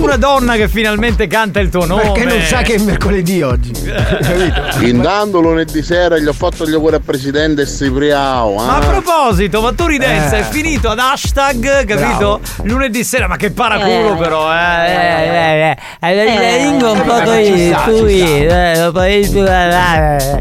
[0.00, 2.02] Una donna che finalmente canta il tuo nome.
[2.10, 3.70] Perché non sa che è mercoledì oggi.
[3.70, 4.84] Capito?
[4.84, 8.54] Intanto lunedì sera gli ho fatto gli auguri al presidente Cipriano.
[8.54, 8.86] Ma a eh.
[8.86, 10.40] proposito, ma tu ridenza Eh.
[10.40, 12.40] è finito ad hashtag, capito?
[12.64, 14.16] Lunedì sera, ma che paraculo Eh.
[14.16, 14.56] però, eh.
[14.56, 17.84] eh, eh, eh, eh, Eh, Ringo un po' eh, così, tu, sta.
[17.84, 20.40] eh, più- eh,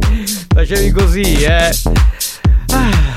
[0.54, 1.72] Facevi così, eh.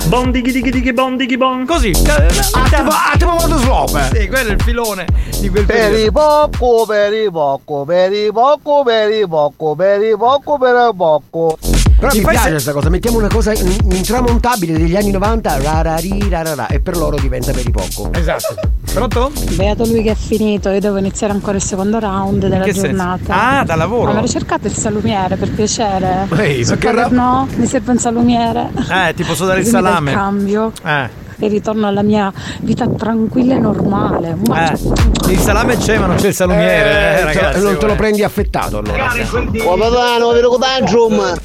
[0.06, 1.64] Bon dighi dighi dighi bon dighi bon.
[1.66, 1.90] Così.
[1.90, 4.08] Attimo, attimo modo slope.
[4.12, 5.04] Sì, quello è il filone
[5.40, 6.04] di quel Per periodo.
[6.04, 10.74] i bocco, per i bocco, per i bocco, per i bocco, per i bocco, per
[10.74, 11.58] i bocco.
[11.98, 16.66] Però mi piace questa cosa, mettiamo una cosa in- intramontabile degli anni 90, rarari, rarara,
[16.68, 18.10] e per loro diventa per i poco.
[18.12, 18.54] Esatto.
[18.96, 19.30] Pronto?
[19.52, 22.86] Beato lui che è finito, io devo iniziare ancora il secondo round della che senso?
[22.86, 23.58] giornata.
[23.58, 24.10] Ah, da lavoro?
[24.14, 26.26] Ma ricercate il salumiere per piacere?
[26.38, 28.70] Ehi, Sul perché ra- no, mi serve un salumiere.
[28.90, 30.12] Eh, ti posso dare il salame.
[30.14, 31.10] cambio Eh.
[31.38, 32.32] e ritorno alla mia
[32.62, 34.34] vita tranquilla e normale.
[34.54, 37.62] Eh, il salame c'è, ma non c'è il salumiere, eh, Eh, ragazzi.
[37.62, 39.08] non te lo prendi affettato allora.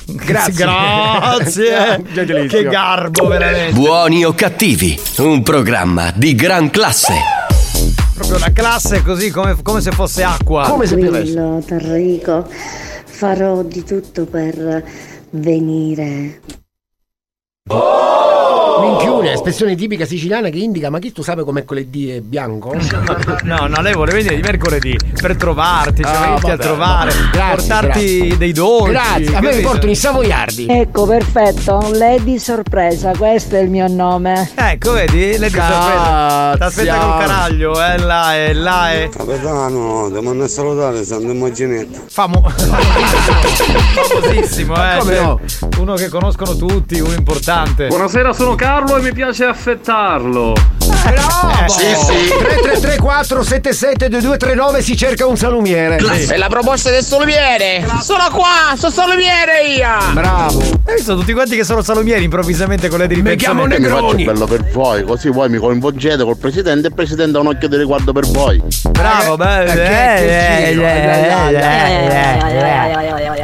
[0.05, 0.53] Grazie.
[0.65, 2.01] Grazie.
[2.13, 2.61] Gentilissimo.
[2.61, 3.73] che garbo, veramente.
[3.77, 7.39] Buoni o cattivi, un programma di gran classe.
[8.21, 10.65] Proprio la classe così come, come se fosse acqua.
[10.65, 12.47] Tranquillo, Tarrico,
[13.05, 14.83] farò di tutto per
[15.31, 16.39] venire.
[17.63, 19.20] Minchione.
[19.20, 22.75] Marrone è espressione tipica siciliana che indica ma chi tu com'è quelle D è bianco?
[23.43, 27.11] No, no, lei vuole venire di mercoledì per trovarti, cioè Ah, venirti a vabbè, trovare,
[27.11, 27.29] vabbè.
[27.31, 28.37] Grazie, portarti grazie.
[28.37, 28.91] dei dolci.
[28.91, 30.65] Grazie, a me mi portano i savoiardi.
[30.69, 34.51] Ecco, perfetto, Lady Sorpresa, questo è il mio nome.
[34.55, 35.37] Ecco, vedi?
[35.37, 36.57] Lei ti sorprende.
[36.57, 39.09] T'aspetta col caraglio, eh, là e là e.
[39.09, 42.03] Capitano, devo andare a salutare Sandro Immaginetto.
[42.07, 42.41] Famo...
[44.11, 44.97] Famosissimo, eh.
[44.99, 45.39] come cioè, no?
[45.79, 47.87] Uno che conoscono tutti, uno importante.
[47.87, 50.53] Buonasera, sono Carlo e mi piace affettarlo.
[51.03, 51.67] Bravo!
[51.67, 52.27] Sì, sì.
[52.37, 55.97] 333 477 2239 si cerca un salumiere.
[55.97, 57.83] È la proposta del salumiere!
[58.01, 60.13] Sono qua, sono salumiere io!
[60.13, 60.59] Bravo!
[60.85, 63.79] Hai visto tutti quanti che sono salumieri improvvisamente con le di ripensamento?
[63.79, 67.41] Mi faccio bello per voi, così voi mi coinvolgete col presidente e il presidente ha
[67.41, 68.61] un occhio di riguardo per voi.
[68.91, 69.71] Bravo, bello.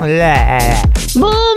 [0.06, 0.82] eh,
[1.14, 1.57] boom,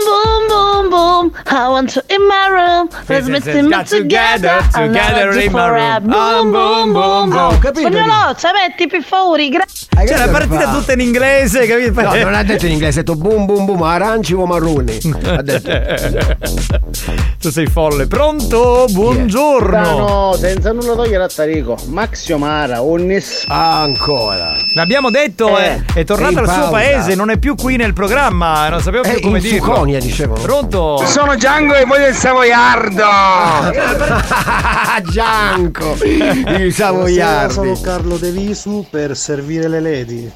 [1.21, 1.31] boom.
[1.45, 2.89] I want to in my room.
[3.07, 4.61] Let's yes, them together.
[4.73, 6.09] together, in my room.
[6.09, 7.59] Boom, boom, boom, boom.
[7.59, 7.89] capito.
[7.89, 9.49] Spagnolozza, metti per favore.
[9.49, 10.07] Grazie.
[10.07, 12.01] Cioè, la partita tutta in inglese, capito?
[12.01, 14.97] No, non ha detto in inglese, ha detto boom boom boom, aranci o marroni.
[15.25, 15.69] Ha detto.
[17.39, 18.07] tu sei folle.
[18.07, 18.85] Pronto?
[18.89, 19.97] Buongiorno.
[19.97, 21.77] No, senza nulla togliere a Tarico.
[21.87, 23.45] Maxio Mara, Onnis.
[23.47, 24.55] Ancora.
[24.75, 28.69] L'abbiamo detto, Eh, è, è tornato al suo paese, non è più qui nel programma,
[28.69, 29.65] non sapevo più È come in dirlo.
[29.65, 30.41] Suconia, dicevano.
[30.41, 30.97] Pronto?
[31.11, 33.03] Sono Django e voglio il savoiardo!
[35.11, 35.97] Gianco!
[36.01, 37.53] Il savoiardi.
[37.53, 40.31] sono Carlo De Visu per servire le lady.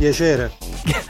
[0.00, 0.50] Piacere.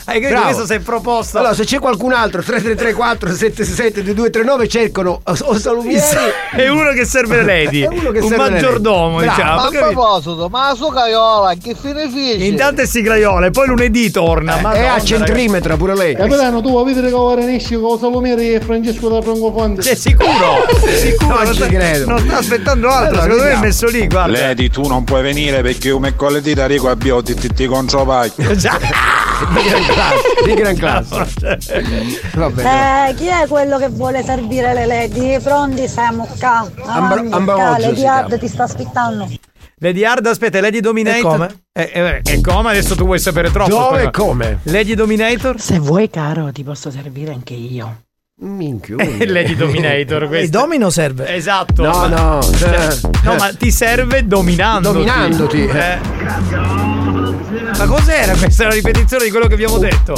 [0.06, 0.40] Hai capito?
[0.40, 0.44] Bravo.
[0.46, 1.38] Questo si è proposto.
[1.38, 6.02] Allora, se c'è qualcun altro, 3334 77 2239 cercano o salumieri.
[6.50, 7.82] è uno che serve lady.
[7.86, 9.30] È uno che un serve maggiordomo, Bravo.
[9.30, 9.54] diciamo.
[9.54, 12.44] Ma a proposito, ma la sua caiola, che fine fece?
[12.44, 14.58] Intanto è sigraiola e poi lunedì torna.
[14.58, 16.16] È Madonna, a centimetro pure lei.
[16.16, 19.82] Capitano, tu vuoi vedere che ora esci con Salumieri e Francesco da Francofonte?
[19.82, 20.66] Sei sicuro?
[20.98, 21.34] Sicuro?
[21.34, 22.06] Non non, ci sta, credo.
[22.06, 23.20] non sta aspettando altro.
[23.20, 24.38] Allora, Secondo me è messo lì, guarda.
[24.40, 27.66] Lady, tu non puoi venire perché come con le dita Rico abbiamo ti, ti, ti
[27.66, 28.48] contropacchio.
[29.50, 30.44] Di gran classe.
[30.44, 31.58] Di gran classe.
[32.34, 33.08] Va bene.
[33.08, 35.40] Eh, chi è quello che vuole servire le lady?
[35.40, 36.70] Pronti siamo qua.
[36.84, 38.06] Ambra- si Lady.
[38.06, 39.28] Hard ti sta aspettando.
[39.82, 41.18] Lady Hard, aspetta, Lady Dominator.
[41.18, 41.62] E come?
[41.72, 42.70] Eh, eh, e come?
[42.70, 43.70] Adesso tu vuoi sapere troppo.
[43.70, 44.58] Dove e come?
[44.64, 45.58] Lady Dominator?
[45.58, 48.02] Se vuoi, caro, ti posso servire anche io.
[48.40, 48.96] Minchia.
[49.20, 50.26] Eh, Lady Dominator.
[50.28, 50.44] questo.
[50.44, 51.34] Il domino serve.
[51.34, 51.82] Esatto.
[51.82, 52.42] No, ma- no.
[52.42, 52.88] Cioè,
[53.22, 54.94] no, ma ti serve dominandoti.
[54.94, 55.66] Dominandoti.
[55.66, 55.98] Eh.
[57.76, 58.64] Ma cos'era questa?
[58.64, 60.14] È la ripetizione di quello che abbiamo detto.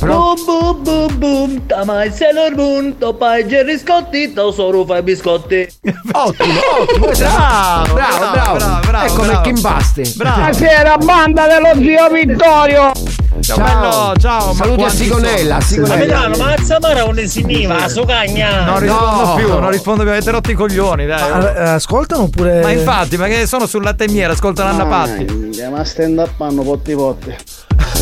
[0.00, 5.66] Boom boom boom boom, tamai Sailor Moon, topai Jerry Scotti, tesoro fai biscotti.
[6.12, 7.06] Ottimo, ottimo.
[7.06, 8.56] Bravo, bravo, bravo.
[8.56, 9.40] bravo, bravo, bravo.
[9.42, 10.12] Kim Basti.
[10.16, 10.36] Bravo.
[10.36, 12.92] Buonasera, banda dello zio Vittorio!
[13.40, 14.46] Ciao, bello, ciao.
[14.48, 15.60] ma Saluti a Sigonella, a?
[15.60, 16.28] Sigonella.
[16.38, 18.64] ma Zamara non ne si niva, su cagna!
[18.64, 19.34] Non rispondo No.
[19.34, 21.20] più, non rispondo più, avete rotto i coglioni, dai.
[21.30, 22.62] Ah, eh, ascoltano oppure.
[22.62, 25.52] Ma infatti, ma che sono sul latte e miele, ascoltano Anna Patti.
[25.70, 27.34] Ma stand up hanno potti potti.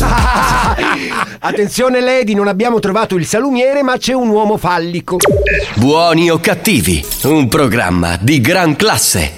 [1.39, 5.17] Attenzione Lady, non abbiamo trovato il salumiere, ma c'è un uomo fallico.
[5.75, 9.33] Buoni o cattivi, un programma di gran classe.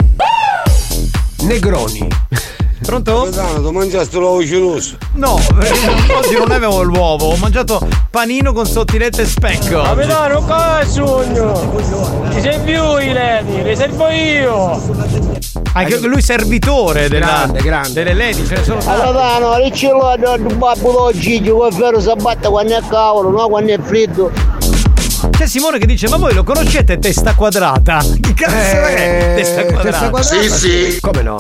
[1.42, 2.08] Negroni.
[2.82, 3.24] Pronto?
[3.24, 4.98] Capitano, tu mangiaste l'uovo ciroso.
[5.14, 7.80] No, perché oggi non avevo l'uovo, ho mangiato
[8.12, 9.82] panino con sottilette e specco.
[9.82, 11.74] Capitano, cosa è sogno?
[12.34, 14.82] Ci sei più i lady, li servo io!
[15.74, 18.04] Anche lui servitore della, Grande, grande.
[18.04, 19.02] delle lady, ce ne sono tanti.
[19.02, 23.74] Capitano, ricci lo babbo lo gigio, quel vero si batte quando è cavolo, no quando
[23.74, 24.32] è freddo.
[25.32, 28.00] C'è Simone che dice: Ma voi lo conoscete testa quadrata?
[28.22, 28.54] Che cazzo
[28.86, 30.22] è testa quadrata?
[30.22, 30.98] Sì, sì.
[31.02, 31.38] Come no?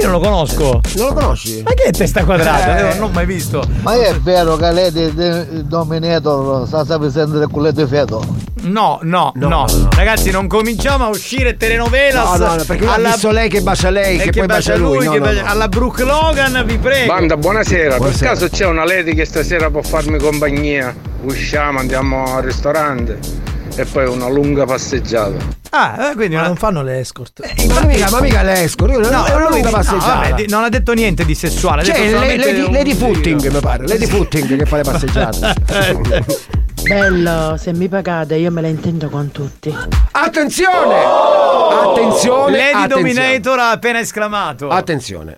[0.00, 0.80] Io non lo conosco.
[0.96, 1.62] Non lo conosci?
[1.62, 2.78] Ma che è testa quadrata?
[2.78, 2.82] Eh.
[2.94, 3.62] Non l'ho mai visto.
[3.82, 8.46] Ma è vero che lei di, Dominator sta sapendo culletto di feto?
[8.62, 9.66] No, no, no.
[9.94, 12.38] Ragazzi, non cominciamo a uscire telenovelas.
[12.38, 14.76] No, no, no, perché io ho visto lei che bacia lei, e che poi bacia
[14.76, 15.04] lui.
[15.04, 15.48] No, che no, bacia- no.
[15.48, 17.12] Alla Brooke Logan, vi prego.
[17.12, 17.96] Banda, buonasera.
[17.96, 18.30] Buonasera.
[18.30, 20.94] Per caso c'è una lady che stasera può farmi compagnia?
[21.22, 25.36] Usciamo, andiamo al ristorante e poi una lunga passeggiata.
[25.70, 27.40] Ah, eh, quindi Ma una- non fanno le escort.
[27.68, 30.14] Ma mica, ma mica l'esco, io No, è una lunga no, passeggiata.
[30.14, 31.84] vabbè, di- non ha detto niente di sessuale.
[31.84, 32.94] Cioè, detto le- Lady, un Lady.
[32.94, 33.86] Footing, mi pare.
[33.86, 35.54] Lady Footing che fa le passeggiate.
[36.82, 39.74] Bello, se mi pagate io me la intendo con tutti.
[40.12, 40.94] Attenzione!
[41.04, 42.50] Attenzione!
[42.56, 42.88] Lady attenzione.
[43.14, 44.68] Dominator ha appena esclamato.
[44.68, 45.36] Attenzione.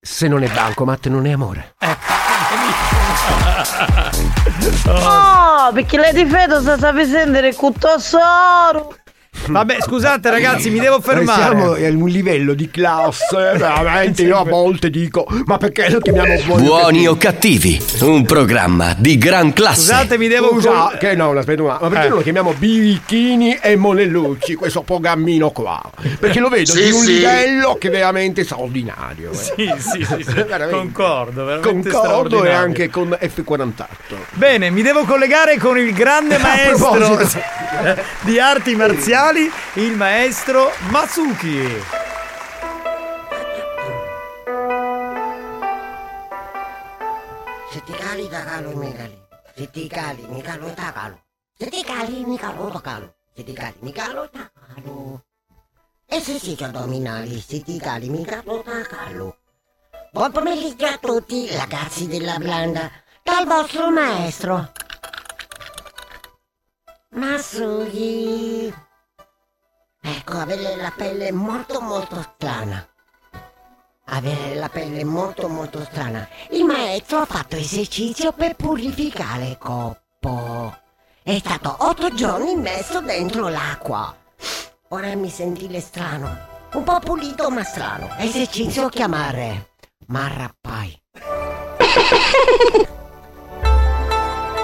[0.00, 1.74] Se non è Bancomat non è amore.
[4.86, 6.24] Oh, perché lei di
[6.60, 8.94] sta sapendo sendere il cuttosoro.
[9.46, 11.42] Vabbè, scusate ragazzi, mi devo fermare.
[11.42, 16.34] Siamo a un livello di classe, veramente io a volte dico, ma perché lo chiamiamo
[16.44, 19.80] buoni, Buoni o cattivi, un programma di gran classe.
[19.80, 22.08] Scusate, mi devo Scusa, col- che no, aspetta un attimo, ma perché Eh.
[22.08, 25.80] non lo chiamiamo Birichini e Monellucci, questo programmino qua?
[26.18, 27.12] Perché lo vedo Sì, di un sì.
[27.14, 29.30] livello che è veramente straordinario.
[29.30, 29.34] eh.
[29.34, 30.32] Sì, sì, sì, sì.
[30.34, 30.70] Veramente.
[30.76, 33.84] concordo, veramente Concordo e anche con F48.
[34.32, 37.18] Bene, mi devo collegare con il grande maestro
[38.22, 41.82] di arti marziali, il maestro Masuki.
[47.70, 49.20] Se ti cali da calo mi cali.
[49.54, 51.20] Se ti cali mi calo da calo.
[51.58, 53.14] Se ti cali mi calo da calo.
[53.34, 55.24] Se ti cali mi calo da calo.
[56.60, 59.36] Addominali, se ti cali mi calo da calo.
[60.10, 62.90] Buon pomeriggio a tutti, ragazzi della blanda,
[63.22, 64.72] dal vostro maestro.
[67.10, 68.86] Masugi.
[70.16, 72.82] Ecco, avere la pelle molto molto strana.
[74.06, 76.26] Avere la pelle molto molto strana.
[76.48, 80.74] Il maestro ha fatto esercizio per purificare il corpo.
[81.22, 84.16] È stato otto giorni messo dentro l'acqua.
[84.88, 86.34] Ora mi sentite strano.
[86.72, 88.08] Un po' pulito ma strano.
[88.16, 89.72] Esercizio chiamare.
[90.06, 91.02] Marrappai.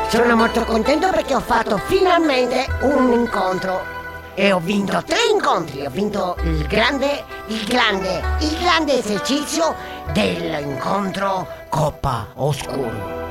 [0.08, 4.03] Sono molto contento perché ho fatto finalmente un incontro.
[4.36, 5.86] E ho vinto tre incontri.
[5.86, 9.74] Ho vinto il grande, il grande, il grande esercizio
[10.12, 13.22] dell'incontro Coppa Oscuro.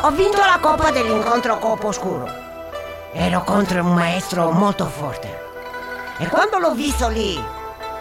[0.00, 2.26] Ho vinto la coppa dell'incontro Coppa Oscuro.
[3.12, 5.46] Ero contro un maestro molto forte.
[6.18, 7.38] E quando l'ho visto lì,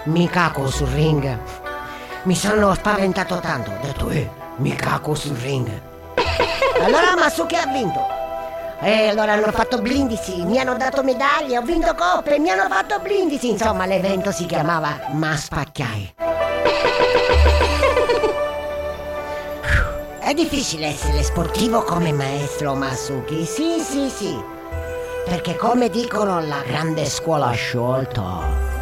[0.03, 1.37] mi caco sul ring,
[2.23, 3.71] mi sono spaventato tanto.
[3.71, 5.69] Ho detto, eh, mi caco sul ring.
[6.81, 8.26] Allora Masuki ha vinto.
[8.79, 12.99] E allora hanno fatto blindisi, mi hanno dato medaglie, ho vinto coppe, mi hanno fatto
[12.99, 13.49] blindisi.
[13.49, 16.13] Insomma, l'evento si chiamava Maspacchiai.
[20.19, 24.37] È difficile essere sportivo come maestro Masuki, sì, sì, sì.
[25.25, 28.76] Perché come dicono la grande scuola sciolta,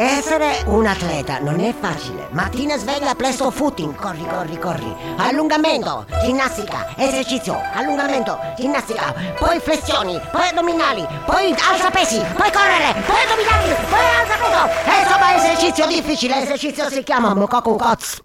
[0.00, 2.28] essere un atleta non è facile.
[2.30, 4.96] Mattina sveglia presto footing, corri, corri, corri.
[5.18, 13.22] Allungamento, ginnastica, esercizio, allungamento, ginnastica, poi flessioni, poi addominali, poi alza pesi, poi correre, poi
[13.24, 14.68] addominali, poi alza peso.
[14.90, 18.22] E insomma esercizio difficile, l'esercizio si chiama Mokoku Kots.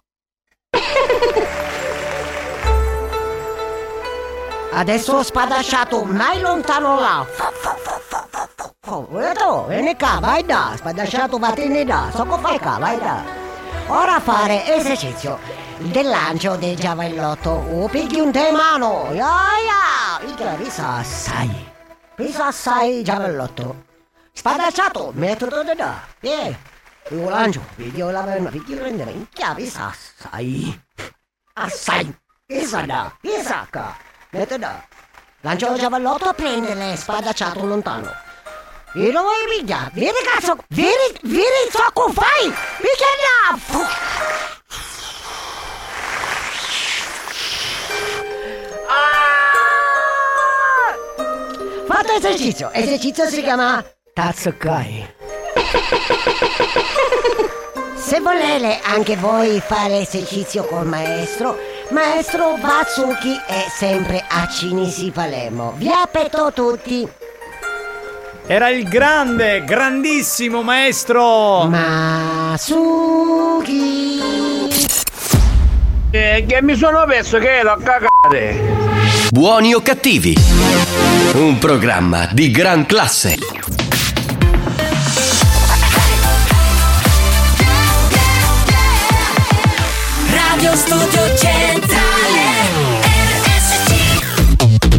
[4.72, 7.26] Adesso ho spadasciato mai lontano là.
[8.87, 13.23] Oh, vedo, vieni qua, vai da, spadasciato vattene da, so che fai qua, vai da.
[13.87, 15.39] Ora fare esercizio
[15.79, 17.49] del lancio del giavellotto.
[17.49, 19.33] O pigli un te in mano, ya
[19.65, 21.73] ya, il gravisa assai.
[22.13, 23.85] Pisa assai giavellotto.
[24.31, 26.55] Spadasciato, metodo da da, yeah.
[27.09, 30.79] Io lancio, piglio la penna, piglio prendere, minchia, pisa assai.
[31.53, 33.95] Assai, pisa da, pisa qua.
[34.29, 34.67] Metodo.
[35.41, 38.24] Lancio il giavellotto a prendere, spadacciato lontano.
[38.95, 39.91] Vuoi pigliare?
[39.91, 40.55] Vieni cazzo!
[40.69, 42.49] Vieni, vieni, so che fai!
[42.77, 43.59] Picchia là!
[48.88, 50.95] Ah!
[51.85, 52.72] Fatto esercizio!
[52.72, 55.13] Esercizio si chiama Tatsukai.
[57.97, 61.59] Se volete anche voi fare esercizio col maestro,
[61.89, 65.73] maestro Batsuki è sempre a Cinisi Palermo.
[65.76, 67.24] Vi aspetto tutti!
[68.47, 72.59] Era il grande, grandissimo maestro Masuki.
[76.11, 78.61] Eh, che mi sono perso che ero a cagare.
[79.31, 80.35] Buoni o cattivi,
[81.34, 83.35] un programma di gran classe.
[90.30, 91.64] Radio Studio Centrale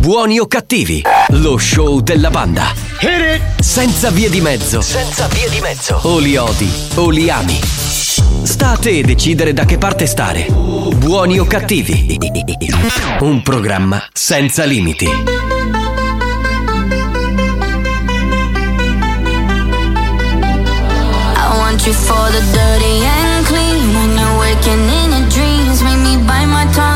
[0.06, 2.72] Buoni o cattivi, lo show della banda.
[3.58, 4.80] Senza vie di mezzo.
[4.80, 5.98] Senza vie di mezzo.
[6.04, 7.58] O li odi o li ami.
[8.44, 10.46] Sta a te decidere da che parte stare.
[10.46, 12.16] Buoni o cattivi.
[13.18, 15.06] Un programma senza limiti.
[15.06, 15.12] I
[21.58, 26.16] want you for the dirty and clean When you're waking in your dreams Make me
[26.18, 26.95] bite my tongue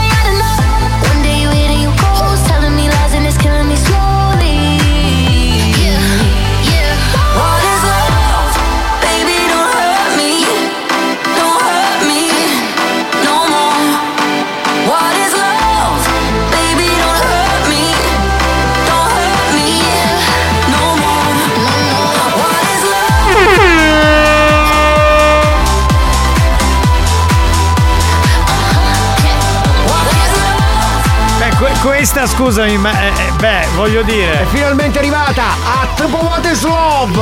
[31.81, 34.41] questa, scusami, ma eh, eh, beh, voglio dire.
[34.41, 37.13] È finalmente arrivata a What is Love!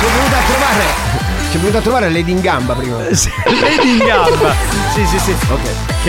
[0.00, 0.84] Sono venuta a trovare.
[1.50, 2.98] Ci è venuta a trovare Lady in gamba prima.
[2.98, 4.54] Lady in gamba.
[4.94, 5.36] Sì, sì, sì.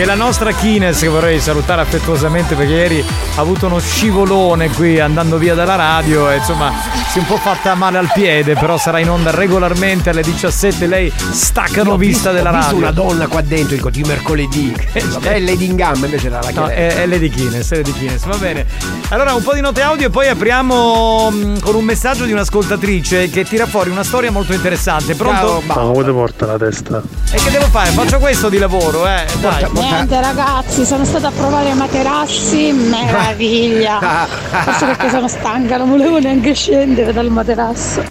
[0.00, 3.04] Che la nostra Kines, che vorrei salutare affettuosamente perché ieri
[3.36, 6.72] ha avuto uno scivolone qui andando via dalla radio e insomma
[7.10, 10.86] si è un po' fatta male al piede, però sarà in onda regolarmente alle 17.
[10.86, 12.78] Lei stacca vista della Ho visto radio.
[12.78, 14.72] una donna qua dentro, dico di mercoledì.
[14.90, 17.92] Vabbè, è Lady in gamba invece era la No, è, è Lady Kines, è Lady
[17.92, 18.64] Kines, va bene.
[19.10, 23.28] Allora, un po' di note audio e poi apriamo mm, con un messaggio di un'ascoltatrice
[23.28, 25.14] che tira fuori una storia molto interessante.
[25.14, 25.60] Pronto?
[25.66, 27.02] Ma come ti porta la testa?
[27.32, 27.90] E che devo fare?
[27.90, 29.26] Faccio questo di lavoro, eh.
[29.40, 29.89] Dai.
[29.90, 33.98] Niente ragazzi, sono stata a provare i materassi, meraviglia.
[34.64, 38.02] Forse perché sono stanca, non volevo neanche scendere dal materasso.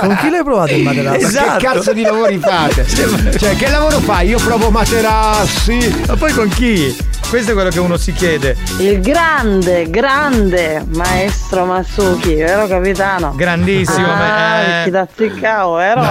[0.00, 1.40] Con chi l'hai provato il materasso?
[1.40, 2.86] Ma Che cazzo di lavori fate?
[2.86, 4.28] Cioè, che lavoro fai?
[4.28, 6.02] Io provo materassi.
[6.06, 6.96] Ma poi con chi?
[7.30, 8.56] Questo è quello che uno si chiede.
[8.80, 13.34] Il grande, grande maestro Masuki, vero capitano?
[13.36, 15.08] Grandissimo, ah, ma- eh.
[15.14, 16.02] Ziccavo, vero?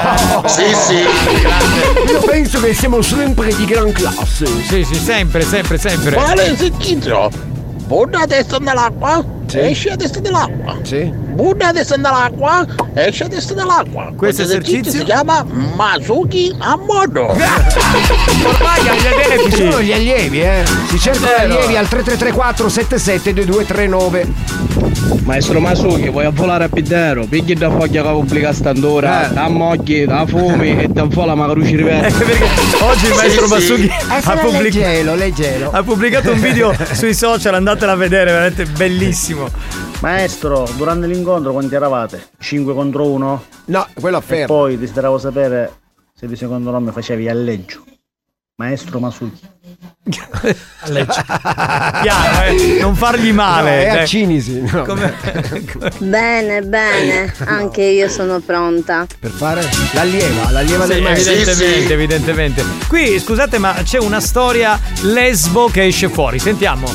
[0.48, 1.04] Sì, sì.
[2.10, 4.46] Io penso che siamo sempre di gran classe.
[4.46, 6.16] Sì, sì, sempre, sempre, sempre.
[6.16, 7.30] Quale esercizio?
[7.86, 9.22] Buona testa nell'acqua,
[9.54, 10.78] esce a testa dell'acqua.
[10.84, 11.12] Sì.
[11.14, 14.12] Buona testa nell'acqua, esce a testa dell'acqua.
[14.16, 14.92] Questo esercizio?
[14.92, 15.46] si chiama
[15.76, 17.28] Masuki a modo.
[18.46, 19.52] Ormai agli adepti.
[19.52, 20.64] Ci sono gli allievi, eh.
[20.90, 21.54] Si cercano Vero.
[21.58, 24.28] allievi al 3334 77 2239.
[25.24, 27.26] Maestro Masuki, vuoi volare a Piddero?
[27.26, 31.76] Pigli da foglia che pubblica standora, da mocchi, da fumi e da fola magari ci
[31.76, 32.08] rivede.
[32.82, 35.70] Oggi il maestro Masuki ha, Eh, pubblic- leggelo, leggelo.
[35.72, 39.39] ha pubblicato un video sui social, andatela a vedere, veramente bellissimo.
[40.02, 42.30] Maestro, durante l'incontro quanti eravate?
[42.40, 43.44] 5 contro 1?
[43.66, 44.48] No, quello a E ferro.
[44.48, 45.72] poi desideravo sapere
[46.16, 47.84] se di secondo nome facevi alleggio.
[48.56, 49.40] Maestro Masuki.
[52.02, 52.78] Chiaro, eh?
[52.82, 53.88] Non fargli male.
[53.88, 54.06] No, è a.
[54.06, 54.62] Cinisi.
[54.62, 54.84] no.
[54.86, 55.14] Come-
[56.00, 59.06] Bene, bene, anche io sono pronta.
[59.20, 61.32] Per fare l'allieva, l'allieva Sì, del maestro.
[61.34, 62.64] evidentemente, evidentemente.
[62.88, 66.38] Qui, scusate, ma c'è una storia lesbo che esce fuori.
[66.40, 66.88] Sentiamo.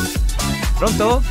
[0.77, 1.23] Pronto?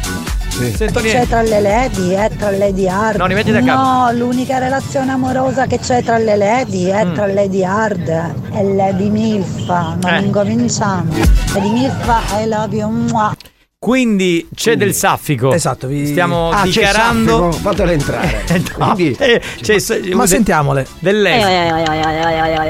[0.53, 1.27] Sento C'è niente.
[1.27, 3.17] tra le lady e tra Lady Hard.
[3.17, 3.81] No, rimetti da capo.
[3.81, 7.13] No, l'unica relazione amorosa che c'è tra le lady è Mm.
[7.15, 8.07] tra Lady Hard
[8.53, 9.97] e Lady Milfa.
[10.01, 10.19] Non Eh.
[10.21, 11.11] incominciamo.
[11.53, 12.89] Lady Milfa, I love you.
[12.89, 13.35] mua.
[13.79, 15.51] Quindi c'è del saffico.
[15.51, 17.37] Esatto, vi- Stiamo Ah, c'è dichiarando.
[17.51, 17.51] Saffico?
[17.69, 18.43] Fatelo entrare.
[18.77, 20.87] No, Quindi- eh, c'è- Ma de- sentiamole.
[20.99, 21.47] Del lesbo.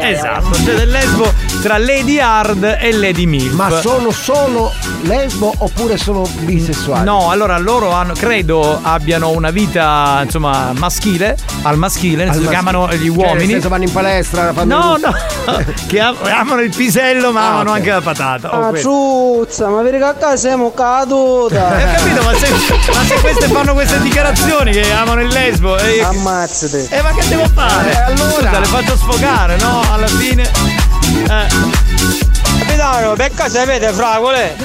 [0.02, 1.32] Esatto, c'è del lesbo
[1.64, 3.54] tra Lady Hard e Lady Milf.
[3.54, 4.74] Ma sono solo
[5.04, 7.06] lesbo oppure sono bisessuali?
[7.06, 12.50] No, allora loro hanno, credo abbiano una vita insomma maschile, al maschile, nel Al senso
[12.50, 13.38] che amano gli Cioè, uomini.
[13.38, 15.16] nel senso vanno in palestra, fanno No, no,
[15.88, 17.76] che am- amano il pisello ma Ah, amano ok.
[17.78, 18.58] anche la patata.
[18.58, 21.80] Oh, Ah, ciuzza, ma vedi che a casa siamo caduta.
[21.80, 22.50] Eh, ho capito, ma se,
[22.94, 26.88] ma se queste fanno queste dichiarazioni che amano il lesbo e Ammazzate.
[26.90, 27.90] Eh, ma che devo fare?
[27.92, 28.32] Eh, allora?
[28.34, 29.82] Scusa, le faccio sfogare, no?
[29.94, 30.83] Alla fine.
[31.30, 32.23] Eh.
[32.68, 34.56] Capitano, per caso avete fragole?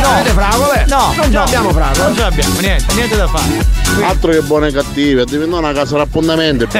[0.00, 0.08] No.
[0.08, 0.84] Avete fragole?
[0.88, 1.38] No, Non ce no.
[1.40, 2.02] l'abbiamo fragole.
[2.04, 3.74] Non ce l'abbiamo, niente, niente da fare.
[4.06, 6.66] Altro che buone e cattive, è diventata una casa d'appuntamento.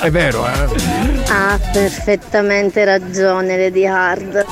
[0.00, 1.30] È vero, eh.
[1.32, 4.44] Ha perfettamente ragione Lady Hard.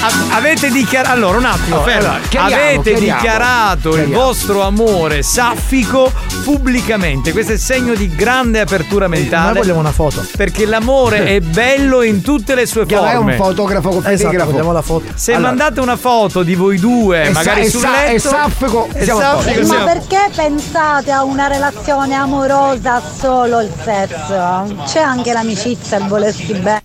[0.00, 1.12] A- avete dichiarato.
[1.14, 3.16] Allora, un attimo, allora, chiariamo, avete chiariamo.
[3.20, 4.22] dichiarato il Chiariamo.
[4.24, 6.12] vostro amore saffico
[6.44, 7.32] pubblicamente.
[7.32, 9.60] Questo è segno di grande apertura Noi mentale.
[9.60, 10.26] vogliamo una foto.
[10.36, 13.36] Perché l'amore è bello in tutte le sue Chiama- È un forme.
[13.36, 15.04] fotografo con Esatto, vogliamo la foto.
[15.14, 15.48] Se Allora.
[15.48, 18.12] mandate una foto di voi due, E magari sa- sul sa- letto.
[18.14, 24.74] e saffico, e saffico Ma siamo- perché pensate a una relazione amorosa solo il sesso?
[24.86, 26.82] C'è anche l'amicizia, il volersi bene.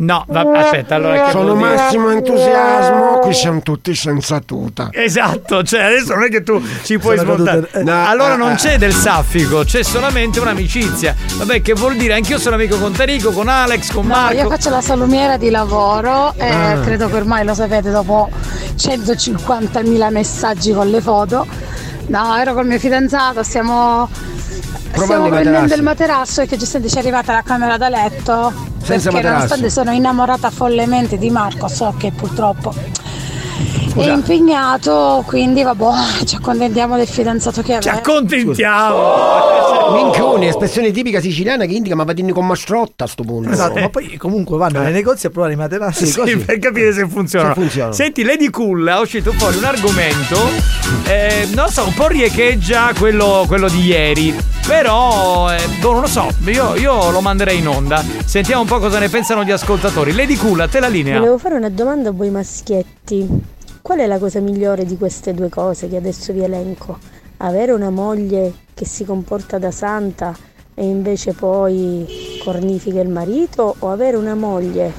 [0.00, 1.74] No, va- aspetta, allora che Sono dire?
[1.74, 4.90] massimo entusiasmo, qui siamo tutti senza tuta.
[4.92, 7.68] Esatto, cioè adesso non è che tu ci puoi Sono smontare.
[7.72, 7.82] eh.
[7.82, 8.54] No, allora eh, non eh.
[8.54, 11.16] c'è del saffico, c'è solamente un'amicizia.
[11.38, 12.14] Vabbè, che vuol dire?
[12.14, 14.34] Anch'io sono amico con Tarico, con Alex, con No, Marco.
[14.40, 16.78] io faccio la salumiera di lavoro e Ah.
[16.80, 18.30] credo che ormai lo sapete dopo
[18.76, 21.44] 150.000 messaggi con le foto.
[22.06, 24.08] No, ero col mio fidanzato, stiamo,
[24.92, 28.52] stiamo prendendo il materasso perché giustamente ci è arrivata la camera da letto.
[28.82, 29.32] Senza perché materasso.
[29.32, 32.74] nonostante sono innamorata follemente di Marco, so che purtroppo
[34.00, 34.12] è Scusa.
[34.12, 37.92] impegnato, quindi vabbè, ci accontentiamo del fidanzato che aveva.
[37.92, 39.06] accontentiamo!
[39.92, 43.50] Minchioni, espressione tipica siciliana che indica ma va con mastrotta a sto punto.
[43.50, 46.36] Esatto, ma poi comunque vanno nei negozi a provare i materassi Sì, così.
[46.36, 47.54] per capire se funzionano.
[47.54, 47.92] Se funzionano.
[47.94, 50.36] Senti, Lady Cool ha uscito fuori un argomento,
[51.06, 54.36] eh, non lo so, un po' riecheggia quello, quello di ieri.
[54.66, 58.04] Però, eh, boh, non lo so, io, io lo manderei in onda.
[58.26, 60.12] Sentiamo un po' cosa ne pensano gli ascoltatori.
[60.14, 61.18] Lady Cool, a te la linea.
[61.18, 63.56] Volevo fare una domanda a voi maschietti.
[63.80, 66.98] Qual è la cosa migliore di queste due cose che adesso vi elenco?
[67.38, 70.36] Avere una moglie che si comporta da santa
[70.74, 74.92] e invece poi cornifica il marito o avere una moglie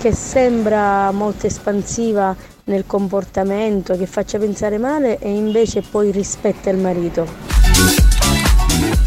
[0.00, 2.34] che sembra molto espansiva
[2.64, 7.61] nel comportamento, che faccia pensare male e invece poi rispetta il marito?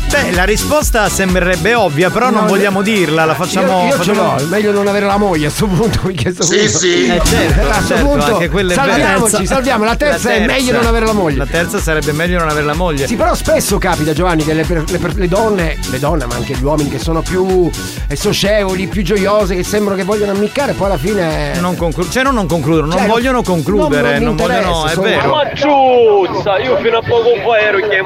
[0.09, 3.79] Beh, la risposta sembrerebbe ovvia, però non No, vogliamo dirla, la facciamo.
[3.81, 5.99] Io, io ce facciamo- l'ho, è meglio non avere la moglie a sto punto.
[6.05, 7.05] perché sto Sì, punto- sì.
[7.07, 8.87] Eh, certo, a sto certo, punto anche quella è vera.
[8.91, 9.83] salviamoci, salviamo.
[9.83, 11.37] La terza, è meglio non avere la moglie.
[11.37, 13.07] La terza sarebbe meglio non avere la moglie.
[13.07, 16.63] Sì, però spesso capita, Giovanni, che le, le le donne, le donne, ma anche gli
[16.63, 17.69] uomini che sono più
[18.07, 21.59] eh, socievoli, più gioiose, che sembrano che vogliono ammiccare, poi alla fine.
[21.59, 24.85] Non conclu- cioè, non, non concludono, non Cioè, vogliono concludere, non- non, non vogliono.
[24.85, 25.29] È vero.
[25.35, 28.03] Ma ciuzza, io fino a poco fa ero chiamando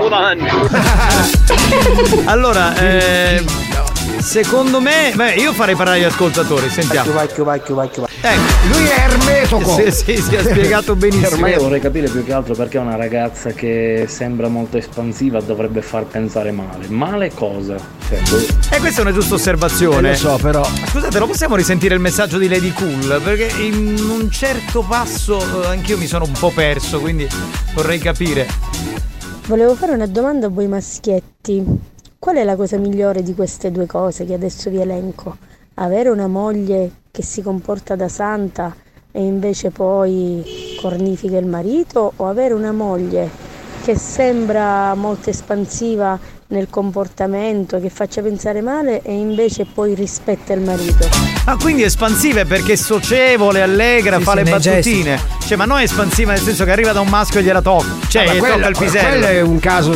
[2.25, 3.43] Allora, eh,
[4.19, 7.11] secondo me, beh, io farei parlare gli ascoltatori, sentiamo.
[7.11, 8.77] Vacchio, vacchio, vacchio, Ecco.
[8.77, 9.75] Lui è ermetoco.
[9.75, 11.39] Sì, sì, si è spiegato benissimo.
[11.39, 15.81] Ma io vorrei capire più che altro perché una ragazza che sembra molto espansiva dovrebbe
[15.81, 16.87] far pensare male.
[16.89, 17.77] Male cosa?
[18.09, 18.75] Cioè, boh.
[18.75, 20.09] E questa è una giusta osservazione.
[20.09, 20.59] Eh, lo so, però.
[20.59, 23.21] Ma Scusate, lo possiamo risentire il messaggio di Lady Cool?
[23.23, 27.25] Perché in un certo passo eh, anch'io mi sono un po' perso, quindi
[27.73, 28.47] vorrei capire.
[29.49, 31.65] Volevo fare una domanda a voi maschietti.
[32.19, 35.37] Qual è la cosa migliore di queste due cose che adesso vi elenco?
[35.73, 38.75] Avere una moglie che si comporta da santa
[39.11, 43.27] e invece poi cornifica il marito o avere una moglie
[43.81, 46.19] che sembra molto espansiva
[46.51, 51.07] nel comportamento, che faccia pensare male e invece poi rispetta il marito?
[51.45, 55.19] Ah, quindi espansiva è perché è socievole, allegra, Sì, fa sì, le battutine.
[55.45, 57.85] Cioè, ma non è espansiva nel senso che arriva da un maschio e gliela tocca.
[58.07, 59.07] Cioè, Ah, quello- tocca il pisello.
[59.09, 59.93] quello è un caso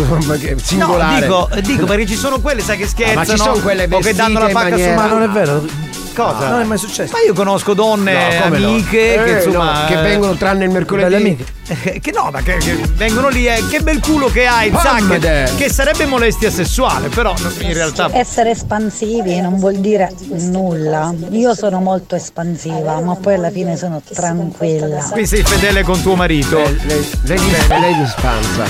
[0.61, 1.27] singolare.
[1.27, 3.19] No, dico, dico perché ci sono quelle, sai, che scherzano.
[3.19, 5.29] ma ci sono quelle o che danno la vestite pacca su maniera- Ma non è
[5.29, 5.65] vero.
[6.13, 6.47] Cosa?
[6.49, 7.11] Non è mai successo.
[7.13, 8.67] Ma io conosco donne, No, come no?
[8.67, 8.89] amiche,
[9.23, 9.81] che Eh, insomma.
[9.81, 11.09] no, che vengono tranne il mercoledì.
[11.09, 11.45] Belle amiche.
[11.83, 15.55] Eh, Che no, ma che, che vengono lì e che bel culo che hai, zac,
[15.55, 18.09] che sarebbe molestia sessuale, però in realtà.
[18.11, 21.13] Essere espansivi non vuol dire nulla.
[21.29, 25.07] Io sono molto espansiva, ma poi alla fine sono tranquilla.
[25.11, 26.57] Qui sei fedele con tuo marito.
[26.57, 26.77] Lei,
[27.23, 28.65] lei, lei, lei spanza.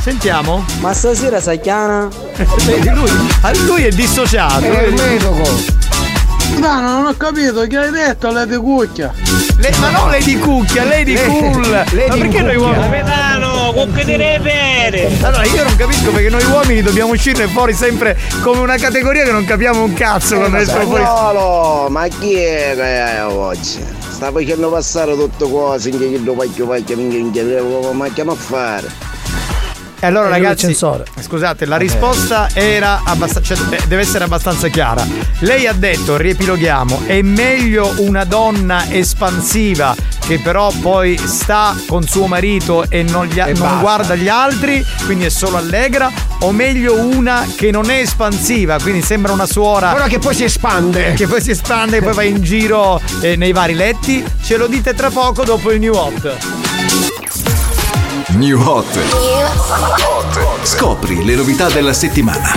[0.00, 0.64] Sentiamo.
[0.80, 2.08] Ma stasera sai chiana?
[2.94, 3.10] Lui,
[3.66, 4.60] lui è dissociato.
[4.64, 5.94] È ermetoco.
[6.58, 9.12] No, non ho capito, che hai detto Lady Cucchia?
[9.58, 11.68] Le- ma non Lady Cucchia, Lady Cool.
[12.08, 12.82] ma perché noi uomini?
[12.82, 15.10] Capitano, cucche di repere!
[15.22, 19.32] Allora io non capisco perché noi uomini dobbiamo uscirne fuori sempre come una categoria che
[19.32, 21.02] non capiamo un cazzo quando escono fuori.
[21.04, 23.84] Spagnolo, ma chi è che hai oggi?
[24.08, 25.14] Sta facendo passare
[25.88, 27.62] in che vacchio vacchio, minchia, minchia,
[27.92, 29.14] ma chiama a fare?
[29.98, 35.06] E allora ragazzi, scusate, la risposta era abbastanza, cioè, de- deve essere abbastanza chiara.
[35.40, 39.94] Lei ha detto, riepiloghiamo, è meglio una donna espansiva
[40.26, 44.84] che però poi sta con suo marito e non, gli E non guarda gli altri,
[45.04, 46.10] quindi è solo allegra,
[46.40, 50.44] o meglio una che non è espansiva, quindi sembra una suora Ora che poi si
[50.44, 51.12] espande.
[51.16, 54.24] che poi si espande e poi va in giro eh, nei vari letti.
[54.42, 57.05] Ce lo dite tra poco dopo il new hot.
[58.36, 58.86] New Hot.
[60.62, 62.52] Scopri le novità della settimana.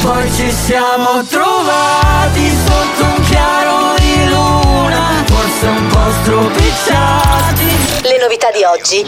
[0.00, 7.64] Poi ci siamo trovati sotto un chiaro di luna, forse un po' stropicciati.
[8.02, 9.04] Le novità di oggi.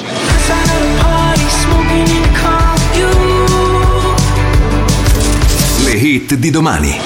[5.84, 7.00] Le hit di domani.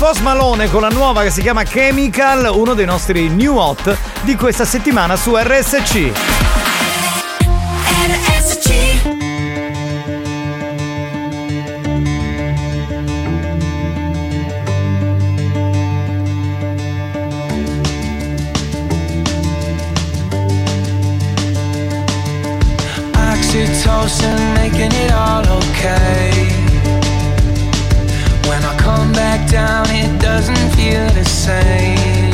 [0.00, 4.34] Post Malone con la nuova che si chiama Chemical, uno dei nostri new hot di
[4.34, 6.12] questa settimana su RSC.
[23.12, 26.40] Oxytocin making it all okay.
[29.12, 32.30] back down, it doesn't feel the same.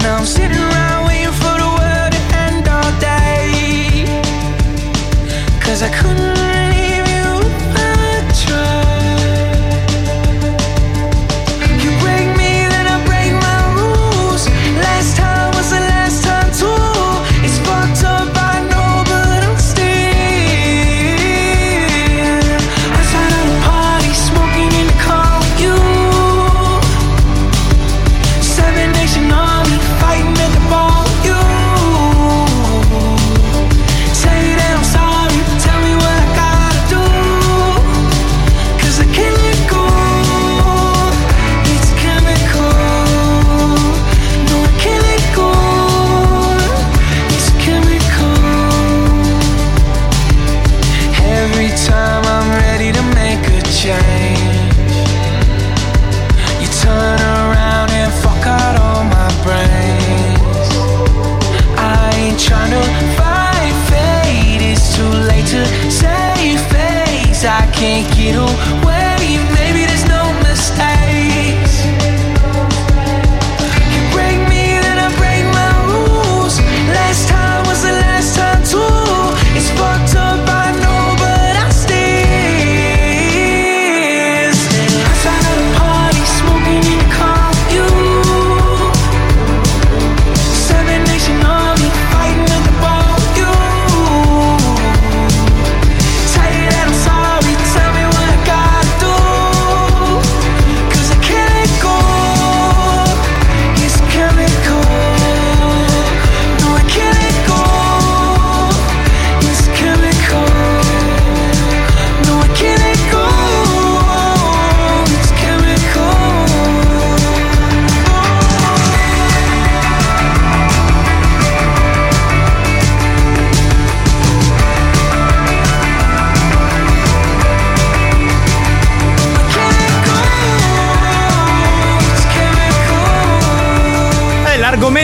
[0.00, 4.04] Now I'm sitting around waiting for the world to end all day.
[5.60, 6.61] Cause I couldn't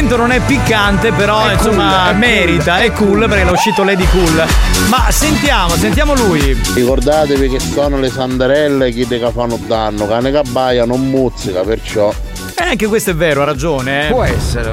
[0.09, 4.45] l'argomento non è piccante, però insomma merita, è cool perché è uscito Lady Cool.
[4.89, 6.59] Ma sentiamo, sentiamo lui.
[6.75, 12.13] Ricordatevi che sono le sandarelle che fanno danno, cane che abbaia non muzzica, perciò.
[12.57, 14.07] Eh, anche questo è vero, ha ragione.
[14.07, 14.11] Eh.
[14.11, 14.73] Può essere.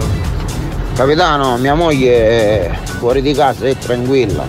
[0.95, 4.45] Capitano, mia moglie è fuori di casa è tranquilla.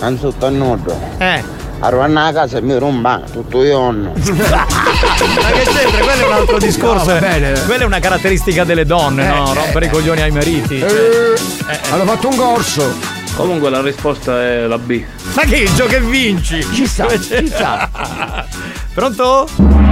[0.00, 0.98] Non sotto a nudo.
[1.18, 1.42] Eh.
[1.80, 4.12] Arrivano a casa e mi rompa tutto io.
[5.04, 6.04] Ma che c'entra?
[6.04, 7.04] Quello è un altro discorso.
[7.12, 7.52] No, va bene.
[7.64, 9.50] Quella è una caratteristica delle donne, no?
[9.50, 10.78] Eh, Rompere i coglioni ai mariti.
[10.78, 11.32] cioè.
[11.68, 12.92] Eh, hanno fatto un corso.
[13.34, 15.02] Comunque la risposta è la B.
[15.34, 16.64] Ma che gioco che vinci?
[16.72, 17.90] Ci sta, ci sta.
[18.94, 19.83] Pronto?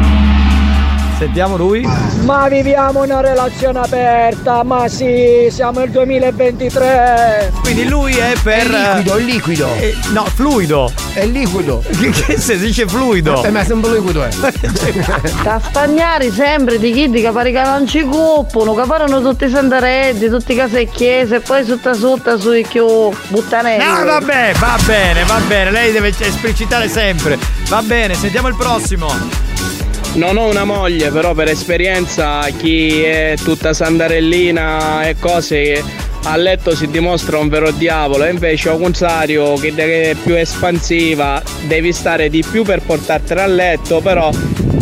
[1.22, 1.88] Sentiamo lui.
[2.24, 7.52] Ma viviamo una relazione aperta, ma sì, siamo nel 2023.
[7.60, 8.68] Quindi lui è per.
[8.68, 9.68] È liquido, è liquido.
[9.78, 10.92] Eh, no, fluido.
[11.12, 11.80] È liquido.
[12.02, 13.44] Che, che se dice fluido?
[13.44, 14.30] Eh, ma sempre liquido è.
[15.44, 19.48] Da spagnare sempre di chi che pare che non ci coppono, che parlano tutti i
[19.48, 22.84] sandaretti, tutti i case e chiese, e poi sotto sotto sui più
[23.28, 23.84] buttanelli.
[23.84, 25.70] No, vabbè, va bene, va bene.
[25.70, 27.38] Lei deve esplicitare sempre.
[27.68, 29.51] Va bene, sentiamo il prossimo.
[30.14, 35.82] Non ho una moglie, però per esperienza chi è tutta sandarellina e cose
[36.24, 41.92] a letto si dimostra un vero diavolo, invece al contrario chi è più espansiva devi
[41.92, 44.30] stare di più per portartela a letto, però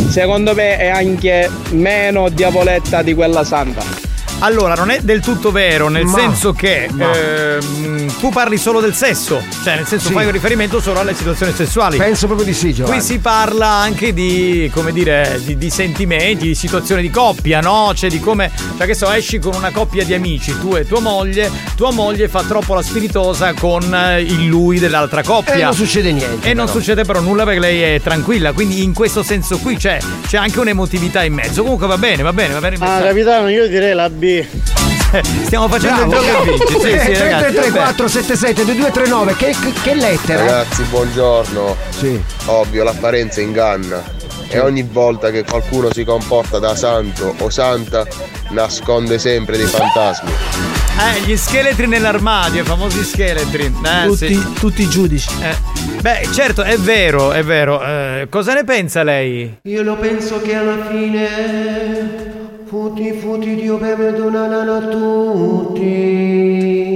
[0.09, 4.00] secondo me è anche meno diavoletta di quella santa.
[4.43, 8.95] Allora, non è del tutto vero, nel Ma- senso che ehm, tu parli solo del
[8.95, 10.13] sesso, cioè nel senso Sì.
[10.13, 11.97] fai un riferimento solo alle situazioni sessuali.
[11.97, 12.97] Penso proprio di sì, Giovanni.
[12.97, 17.91] Qui si parla anche di, come dire, di, di sentimenti, di situazioni di coppia, no?
[17.95, 21.01] Cioè di come, cioè che so, esci con una coppia di amici, tu e tua
[21.01, 25.53] moglie, tua moglie fa troppo la spiritosa con eh, il lui dell'altra coppia.
[25.53, 26.49] E non succede niente.
[26.49, 26.77] E non però.
[26.79, 30.59] succede però nulla perché lei è tranquilla, quindi in questo senso qui c'è, c'è anche
[30.59, 31.61] un'emotività in mezzo.
[31.61, 32.75] Comunque va bene, va bene, va bene.
[32.79, 34.29] Ah, capitano, io direi la B.
[35.45, 36.79] Stiamo facendo Bravo, il gioco e vinci.
[36.79, 37.53] Sì, Eh, sì, ragazzi.
[37.53, 40.39] 3334 77 2239 che, che, che lettera?
[40.45, 41.75] Ragazzi, buongiorno.
[41.89, 42.21] Sì.
[42.45, 44.19] Ovvio, l'apparenza inganna.
[44.53, 48.05] E ogni volta che qualcuno si comporta da santo o santa,
[48.49, 50.29] nasconde sempre dei fantasmi.
[50.99, 53.63] Eh, gli scheletri nell'armadio, i famosi scheletri.
[53.83, 54.53] Eh, Tutti, sì.
[54.59, 55.29] tutti i giudici.
[55.41, 55.55] Eh,
[56.01, 57.81] Beh, certo, è vero, è vero.
[57.81, 59.59] Eh, cosa ne pensa lei?
[59.63, 62.20] Io lo penso che alla fine
[62.71, 65.83] Futi, futi, Dio perdonano a tutti.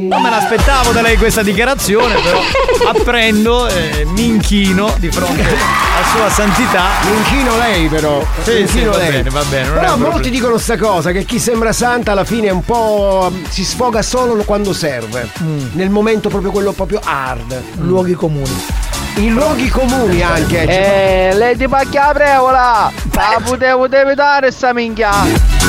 [0.08, 2.40] Non me l'aspettavo da lei questa dichiarazione, però
[2.96, 6.86] apprendo e mi inchino di fronte a sua santità.
[7.04, 8.26] Mi inchino lei però.
[8.44, 9.12] Sì, Mi sì, va lei.
[9.12, 9.70] bene, va bene.
[9.72, 13.30] Però molti dicono sta cosa, che chi sembra santa alla fine è un po'.
[13.50, 15.28] si sfoga solo quando serve.
[15.74, 17.62] Nel momento proprio quello proprio hard.
[17.80, 18.64] Luoghi comuni.
[19.18, 20.64] In luoghi comuni anche.
[20.64, 22.92] Eh, lei ti pacchia la prevola!
[23.14, 25.12] La potevo evitare sta minchia!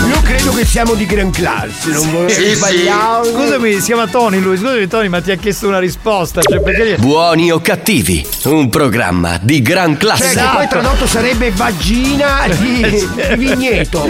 [0.09, 3.28] Io credo che siamo di gran classe, non vorrei sbagliare.
[3.31, 4.56] Scusami, si chiama Tony lui.
[4.56, 6.40] Scusami Tony, ma ti ha chiesto una risposta.
[6.43, 10.35] Cioè, perché Buoni o cattivi, un programma di gran classe.
[10.35, 14.09] Cioè, che poi tradotto sarebbe vagina di, di vigneto.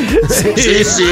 [0.54, 1.04] Sì, sì.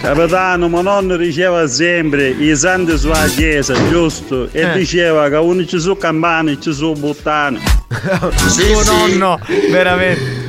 [0.00, 4.48] Capitano, ma nonno diceva sempre i santi sulla chiesa, giusto?
[4.50, 4.72] E Eh.
[4.72, 6.94] diceva che uno ci sono campane e ci sono
[7.32, 7.60] buttane.
[8.72, 9.38] Tuo nonno,
[9.70, 10.40] veramente.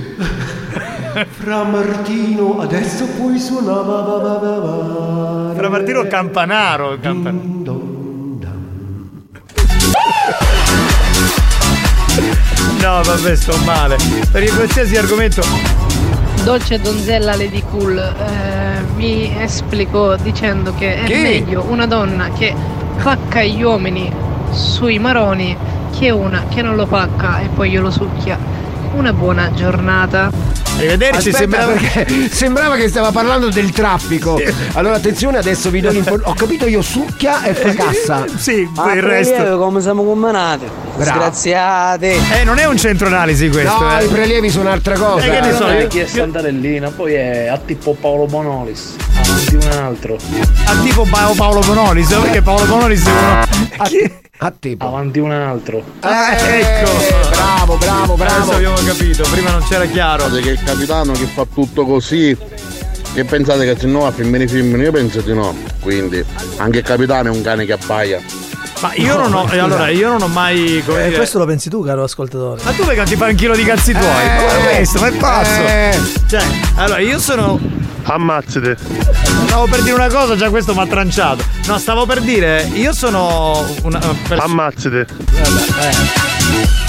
[1.39, 3.81] Fra Martino, adesso puoi suonare.
[5.55, 6.97] Fra Martino Campanaro.
[6.99, 7.61] Campan-
[12.81, 13.95] No, vabbè, sto male.
[14.31, 15.41] Per qualsiasi argomento.
[16.43, 21.15] Dolce donzella Lady Cool, eh, vi esplico dicendo che è Che?
[21.21, 22.53] meglio una donna che
[23.01, 24.11] pacca gli uomini
[24.51, 25.55] sui maroni
[25.97, 28.37] che una che non lo pacca e poi glielo succhia.
[28.95, 30.29] Una buona giornata.
[30.75, 34.39] Arrivederci, Aspetta, sembrava perché sembrava che stava parlando del traffico.
[34.73, 36.31] Allora attenzione, adesso vi do l'informazione.
[36.31, 38.25] Ho capito io succhia e fracassa.
[38.37, 39.33] Sì, Ah, il resto.
[39.35, 40.65] prelievo, come siamo combinati.
[40.95, 42.05] Disgraziati.
[42.05, 43.79] Eh, non è un centro analisi questo.
[43.81, 44.05] No, eh.
[44.05, 45.25] i prelievi sono un'altra cosa.
[45.25, 49.55] Eh, che ne so, è chi è Santarellina, poi è a tipo Paolo Bonolis, avanti
[49.55, 50.17] un altro.
[50.65, 53.39] Ah, tipo Paolo, Bonolis, perché Paolo Bonolis è uno.
[53.77, 53.87] A
[54.59, 54.75] te.
[54.79, 55.83] Avanti un altro.
[56.01, 56.91] Ah, ecco.
[57.29, 58.33] Bravo, bravo, bravo.
[58.41, 60.29] Adesso abbiamo capito, prima non c'era chiaro.
[60.29, 62.35] Che il capitano che fa tutto così.
[63.13, 64.83] Che pensate che se no a femmine femmine?
[64.83, 65.55] Io penso di no.
[65.79, 66.23] Quindi
[66.57, 68.19] anche il capitano è un cane che abbaia.
[68.81, 69.45] Ma io non ho.
[69.45, 70.81] Allora, io non ho mai.
[70.85, 72.61] Come Eh, dire- questo lo pensi tu, caro ascoltatore.
[72.65, 74.03] Ma tu perché ti fai un chilo di cazzi tuoi?
[74.03, 75.61] Eh, ma questo, ma è pazzo!
[75.61, 75.99] eh.
[76.27, 76.43] Cioè,
[76.75, 77.59] allora io sono.
[78.03, 78.77] Ammazzate.
[79.45, 81.43] Stavo per dire una cosa, già questo mi ha tranciato.
[81.67, 84.43] No, stavo per dire, io sono una persona.
[84.43, 85.05] Ammazzate.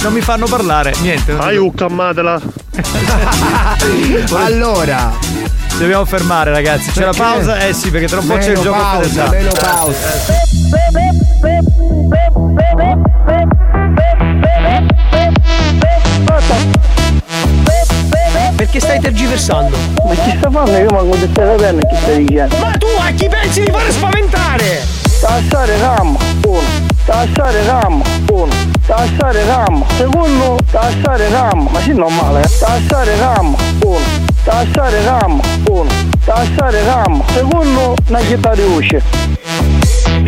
[0.03, 1.33] Non mi fanno parlare, niente.
[1.33, 2.41] non Ai dico- ammatela.
[4.35, 5.13] allora.
[5.71, 6.91] Ci dobbiamo fermare, ragazzi.
[6.93, 7.21] C'è la Perché?
[7.23, 7.59] pausa?
[7.67, 9.31] Eh sì, perché tra un po' c'è il gioco pausa, fedeltà.
[9.31, 10.09] meno pausa.
[18.57, 19.77] Perché stai tergiversando?
[20.07, 20.77] Ma chi sta fanno?
[20.77, 22.57] Io manco di stai capendo chi stai dicendo.
[22.59, 24.87] Ma tu a chi pensi di fare spaventare?
[25.21, 26.17] Tassare RAM,
[26.47, 26.61] uno.
[27.05, 28.53] Tassare RAM, uno.
[28.87, 30.57] Tassare RAM, secondo.
[30.71, 32.41] Tassare RAM, ma sì normale.
[32.43, 32.59] eh.
[32.59, 33.99] Tassare RAM, uno.
[34.45, 35.91] Tassare RAM, uno.
[36.25, 37.95] Tassare RAM, secondo.
[38.09, 39.03] Una chitarra di voce.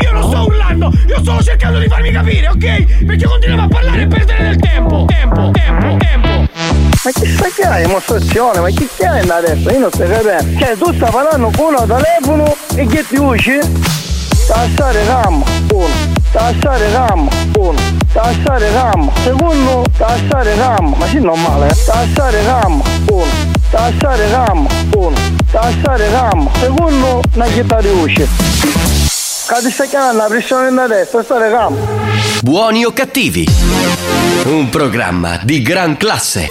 [0.02, 3.04] Io non sto urlando, io sto cercando di farmi capire, ok?
[3.06, 5.04] Perché continuiamo a parlare e perdere del tempo.
[5.06, 6.95] Tempo, tempo, tempo.
[7.06, 8.58] Ma chi sta che hai dimostrazione?
[8.58, 9.70] Ma chi hai adesso?
[9.70, 10.58] Io non sto capendo.
[10.58, 13.60] Cioè tu stai parlando con uno telefono e che ti usci?
[14.48, 15.88] Tassare RAM, uno.
[16.32, 17.28] Tassare RAM,
[17.58, 17.78] uno.
[18.12, 19.84] Tassare RAM, secondo.
[19.96, 21.68] Tassare RAM, ma sì normale.
[21.68, 21.74] eh.
[21.84, 23.24] Tassare RAM, uno.
[23.70, 24.66] Tassare RAM,
[24.96, 25.16] uno.
[25.48, 27.20] Tassare RAM, secondo.
[27.34, 28.12] Una chitarra di.
[28.14, 28.26] Che
[29.62, 31.76] ti stai chiamando la pressione da destra, stare RAM.
[32.42, 33.46] Buoni o cattivi,
[34.46, 36.50] un programma di gran classe.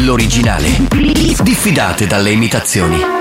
[0.00, 0.86] L'originale.
[1.42, 3.18] Diffidate dalle imitazioni.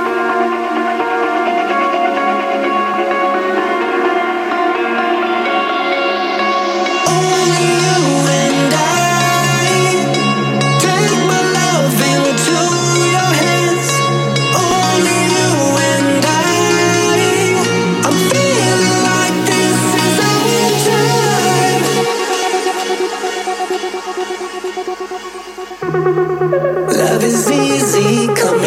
[25.78, 26.17] Easy, come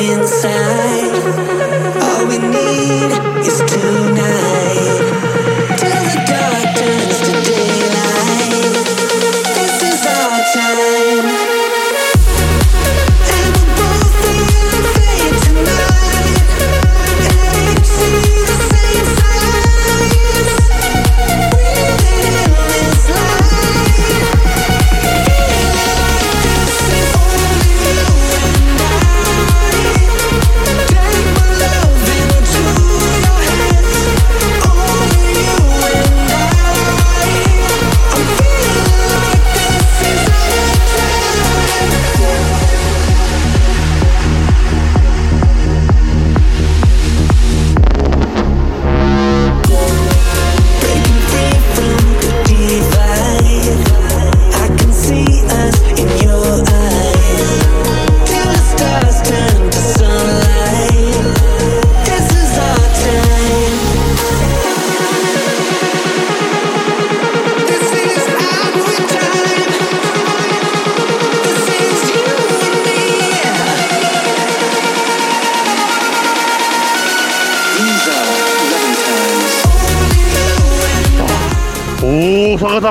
[0.01, 1.49] inside.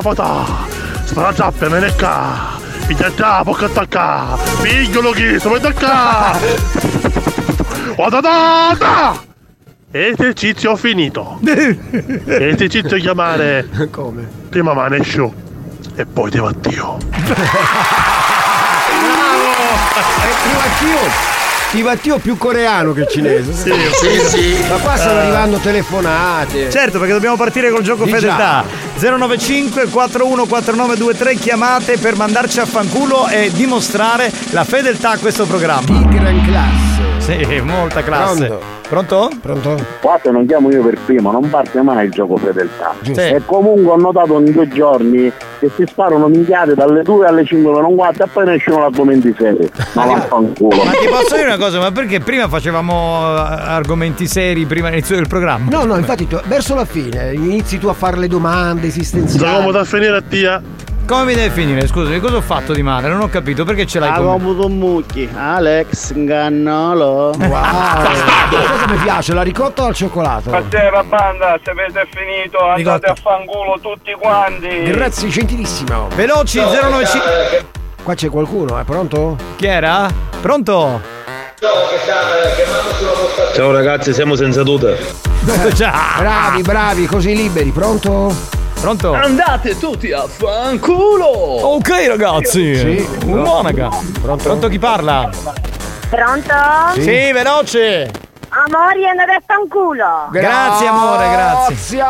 [0.01, 0.45] Patà.
[1.05, 2.57] Sparagiappe, me ne ca.
[2.87, 4.35] Piglia già, può attacca.
[4.61, 6.37] Figlio lo chiesto, mi attacca.
[8.77, 9.21] Da.
[9.91, 11.39] Esercizio finito.
[11.43, 13.67] Esercizio chiamare.
[13.91, 14.27] Come?
[14.49, 15.33] Prima manescio
[15.95, 16.97] e poi te Dio.
[19.99, 21.27] È Privatio.
[21.71, 23.53] Privatio più coreano che cinese.
[23.53, 24.65] Sì, sì, sì.
[24.67, 25.23] Ma qua stanno Eh.
[25.23, 26.69] arrivando telefonate.
[26.71, 28.37] Certo, perché dobbiamo partire col gioco Di fedeltà.
[28.37, 28.63] già.
[28.99, 35.85] 095 414923 chiamate per mandarci a fanculo e dimostrare la fedeltà a questo programma.
[35.85, 37.45] Di gran classe.
[37.45, 38.57] Sì, molta classe.
[38.89, 39.29] Pronto?
[39.41, 39.77] Pronto?
[40.01, 42.93] Qua se non chiamo io per primo non parte mai il gioco fedeltà.
[42.99, 43.21] Giusto.
[43.21, 47.73] E comunque ho notato in due giorni che si sparano minchiate dalle 2 alle 5
[47.73, 49.69] per un quarto e poi ne escono argomenti seri.
[49.93, 50.83] Ma vaffanculo.
[50.83, 55.15] Ma ti posso dire una cosa, ma perché prima facevamo eh, argomenti seri prima dell'inizio
[55.15, 55.69] del programma?
[55.69, 59.57] No, no, infatti tu, verso la fine inizi tu a fare le domande esistenziali.
[59.57, 60.61] Come da finire a tia?
[61.09, 61.87] Come mi deve finire?
[61.87, 63.07] Scusami, cosa ho fatto di male?
[63.07, 64.31] Non ho capito, perché ce l'hai con me?
[64.35, 65.27] Avevo mucchi.
[65.35, 67.33] Alex Ngannolo.
[67.49, 68.05] Wow.
[68.51, 70.51] Cosa mi piace, la ricotta o al cioccolato?
[70.51, 74.83] Buonasera banda, se avete finito andate a fanculo tutti quanti.
[74.83, 76.09] Grazie, gentilissimo.
[76.13, 77.65] Veloci, 095.
[78.03, 79.35] Qua c'è qualcuno, è pronto?
[79.55, 80.07] Chi era?
[80.39, 81.01] Pronto?
[83.55, 84.93] Ciao ragazzi, siamo senza tuta.
[86.19, 88.58] Bravi, bravi, così liberi, pronto?
[88.81, 89.11] Pronto?
[89.11, 91.25] Andate tutti a fanculo!
[91.25, 92.75] Ok ragazzi!
[92.75, 93.09] Sì.
[93.25, 93.89] Monaca.
[94.21, 94.43] Pronto?
[94.43, 95.29] Pronto chi parla?
[96.09, 97.01] Pronto?
[97.01, 98.09] Sì, veloce!
[98.49, 100.29] Amori, andate a fanculo.
[100.31, 102.03] Grazie amore, grazie.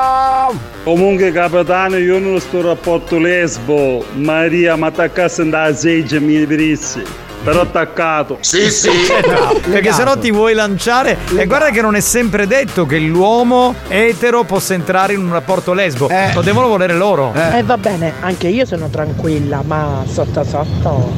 [0.84, 7.04] Comunque capitano io non sto rapporto lesbo, Maria ma attaccasse da seggia mi perizzi.
[7.44, 8.38] Però attaccato.
[8.42, 8.90] Sì, sì.
[9.70, 11.18] Perché sennò ti vuoi lanciare.
[11.36, 15.74] E guarda che non è sempre detto che l'uomo etero possa entrare in un rapporto
[15.74, 16.10] lesbo.
[16.34, 17.34] Lo devono volere loro.
[17.34, 21.12] Eh va bene, anche io sono tranquilla, ma sotto sotto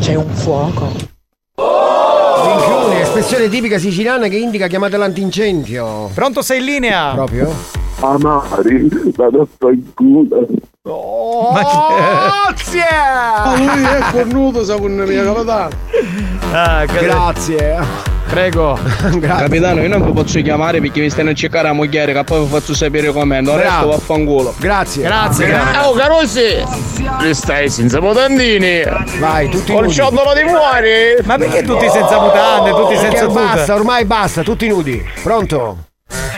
[0.00, 0.92] c'è un fuoco.
[2.44, 6.10] Minchione, espressione tipica siciliana che indica chiamate l'antincendio.
[6.14, 7.12] Pronto, sei in linea?
[7.14, 7.52] Proprio?
[8.00, 10.46] Amari, vado sto in culo.
[11.58, 12.84] Grazie!
[13.44, 15.68] Ma lui è cornuto secondo me, capitano.
[16.52, 18.16] Ah, Grazie.
[18.28, 18.78] Prego.
[19.20, 22.40] Capitano, io non vi posso chiamare perché mi stanno a cercare a mogliere che poi
[22.42, 23.40] vi faccio sapere com'è.
[23.40, 24.54] Non resto vaffanculo.
[24.58, 25.08] Grazie.
[25.82, 26.62] Oh Carosi!
[27.20, 28.82] Li stai senza mutandini!
[29.18, 29.94] Vai, tutti Col nudi.
[29.94, 31.16] ciondolo di fuori!
[31.24, 33.40] Ma perché tutti senza mutande, tutti senza tuta?
[33.40, 35.02] basta, ormai basta, tutti nudi.
[35.22, 35.87] Pronto?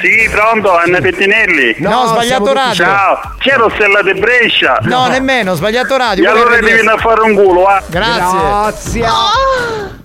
[0.01, 1.77] Sì, pronto, Anna Pettinelli.
[1.79, 2.85] No, ho sbagliato radio.
[2.85, 4.79] Ciao, c'ero Stella de Brescia.
[4.83, 6.25] No, nemmeno, ho sbagliato radio.
[6.25, 7.83] E allora devi andare a fare un culo, va.
[7.87, 8.99] Grazie.
[8.99, 9.99] Grazie.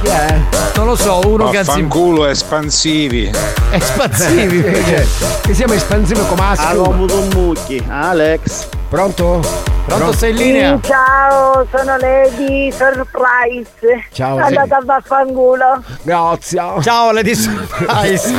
[0.00, 0.40] Chi è?
[0.76, 1.70] Non lo so, uno che anzi.
[1.72, 3.30] Fanculo espansivi.
[3.70, 4.62] Espansivi.
[4.62, 5.06] Che,
[5.42, 6.92] che siamo espansivi come Asco.
[6.92, 7.84] mucchi.
[7.88, 8.68] Alex.
[8.88, 9.40] Pronto?
[9.86, 10.80] Pronto, sei in linea?
[10.82, 14.06] Ciao, sono Lady Surprise.
[14.12, 15.82] Ciao, Andate a vaffanculo.
[16.02, 16.62] Grazie.
[16.80, 18.34] Ciao, Lady Surprise.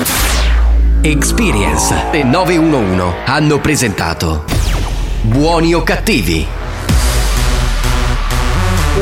[1.01, 4.43] Experience e 911 hanno presentato
[5.21, 6.47] Buoni o cattivi?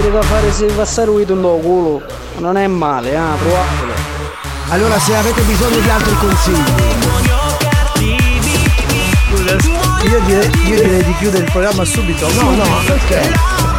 [0.02, 2.27] Devo fare se passare un culo.
[2.40, 3.94] Non è male, ah, provatelo.
[4.70, 6.64] Allora, se avete bisogno di altri consigli.
[10.10, 12.32] Io direi, io direi di chiudere il programma subito.
[12.34, 13.77] No, no, perché?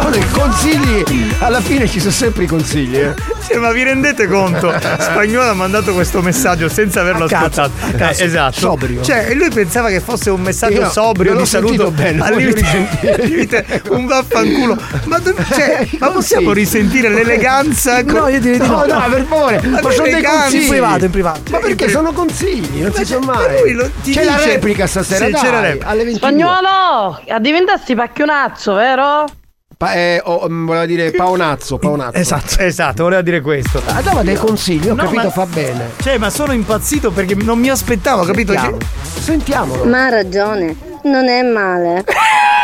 [0.00, 1.34] Sono i consigli.
[1.40, 2.96] Alla fine ci sono sempre i consigli.
[2.98, 3.14] Eh.
[3.40, 4.72] Sì, ma vi rendete conto?
[4.98, 7.72] Spagnolo ha mandato questo messaggio senza averlo A caso, ascoltato.
[7.86, 8.58] a caso, Eh, esatto.
[8.60, 9.02] sobrio.
[9.02, 11.72] Cioè, e lui pensava che fosse un messaggio Io sobrio di saluto.
[11.74, 14.76] sentito bene, al limite- un vaffanculo.
[15.04, 18.04] Ma, dove- cioè, ma possiamo risentire l'eleganza?
[18.04, 18.98] con- No, io direi di No, no.
[18.98, 20.62] no, per favore, ma sono dei consigli.
[20.62, 21.40] In privato, in privato.
[21.50, 23.72] Ma perché sono consigli, non si sa ma mai.
[23.72, 25.86] lo- ti C'è la dice- replica stasera, Sì, dai, c'è la replica.
[25.86, 26.28] alle 22.
[26.28, 29.24] Spagnolo, a diventasti pacchionazzo, vero?
[29.78, 32.18] Pa- eh, oh, voleva dire paonazzo, paonazzo.
[32.18, 33.80] Esatto, esatto, voleva dire questo.
[33.86, 35.90] Ah, dava dei consigli, ho No, capito, ma- fa bene.
[36.02, 38.50] Cioè, ma sono impazzito perché non mi aspettavo, capito?
[38.54, 38.78] Sentiamo.
[39.00, 39.84] Sentiamolo.
[39.84, 40.74] Ma ha ragione,
[41.04, 42.04] non è male.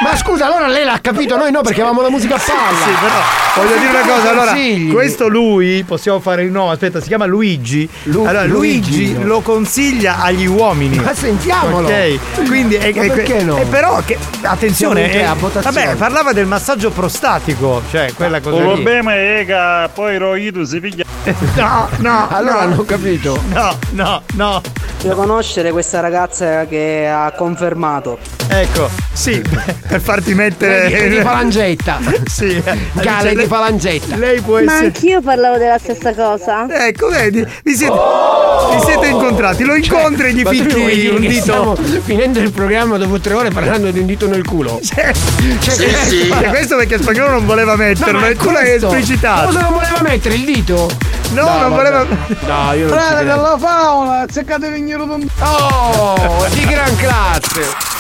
[0.03, 2.77] Ma scusa, allora lei l'ha capito, noi no, perché avevamo la musica a palla.
[2.85, 4.93] Sì, però voglio dire una cosa, allora, Consigli.
[4.93, 7.89] questo lui, possiamo fare il nome, aspetta, si chiama Luigi.
[8.05, 9.23] Lu- allora, Luigi, Luigi.
[9.25, 10.99] lo consiglia agli uomini.
[10.99, 11.87] Ma sentiamolo.
[11.89, 13.57] Ok, quindi è, Ma è- perché no?
[13.57, 15.85] è però che attenzione, è- a votazione.
[15.85, 20.81] vabbè, parlava del massaggio prostatico, cioè quella cosa Il problema è che poi Roito si
[20.81, 21.05] piglia.
[21.55, 23.41] No, no, Allora no, non ho capito.
[23.53, 24.61] no, no, no.
[25.01, 28.19] Devo conoscere questa ragazza che ha confermato.
[28.47, 29.43] Ecco, sì,
[29.89, 30.89] per farti mettere.
[30.89, 31.99] Vedi, di falangetta.
[32.27, 34.17] sì, Gale lei- di falangetta.
[34.17, 34.87] Lei può Ma essere.
[34.87, 36.67] anch'io parlavo della stessa cosa.
[36.87, 41.07] Ecco, vedi, vi siete, vi siete incontrati, lo incontri e gli Ma tu vuoi picchi
[41.09, 41.41] un dito.
[41.43, 41.75] Stiamo
[42.05, 44.81] finendo il programma dopo tre ore parlando di un dito nel culo.
[44.85, 45.13] Cioè,
[45.61, 48.89] Cioè, Ma questo perché spagnolo non voleva metterlo, ma e tu l'hai questo?
[48.89, 49.47] esplicitato.
[49.47, 50.91] Cosa non voleva mettere il dito?
[51.33, 51.75] No, non vabbè.
[51.75, 52.05] voleva.
[52.05, 55.17] No, io non Frate della fauna, cercate di venire da
[55.47, 57.94] Oh, di gran classe.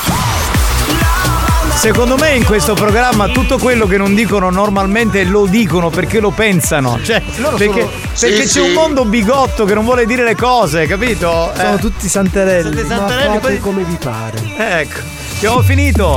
[1.77, 6.31] Secondo me in questo programma tutto quello che non dicono normalmente lo dicono perché lo
[6.31, 6.99] pensano.
[7.03, 8.59] Cioè, Loro perché, sono- perché Sì, c'è sì.
[8.61, 11.53] un mondo bigotto che non vuole dire le cose, capito?
[11.55, 12.73] Sono Eh, tutti santerelli.
[12.73, 14.39] Siete Ma santarelli, fate poi- come vi pare.
[14.57, 15.01] Ecco,
[15.37, 16.17] abbiamo finito.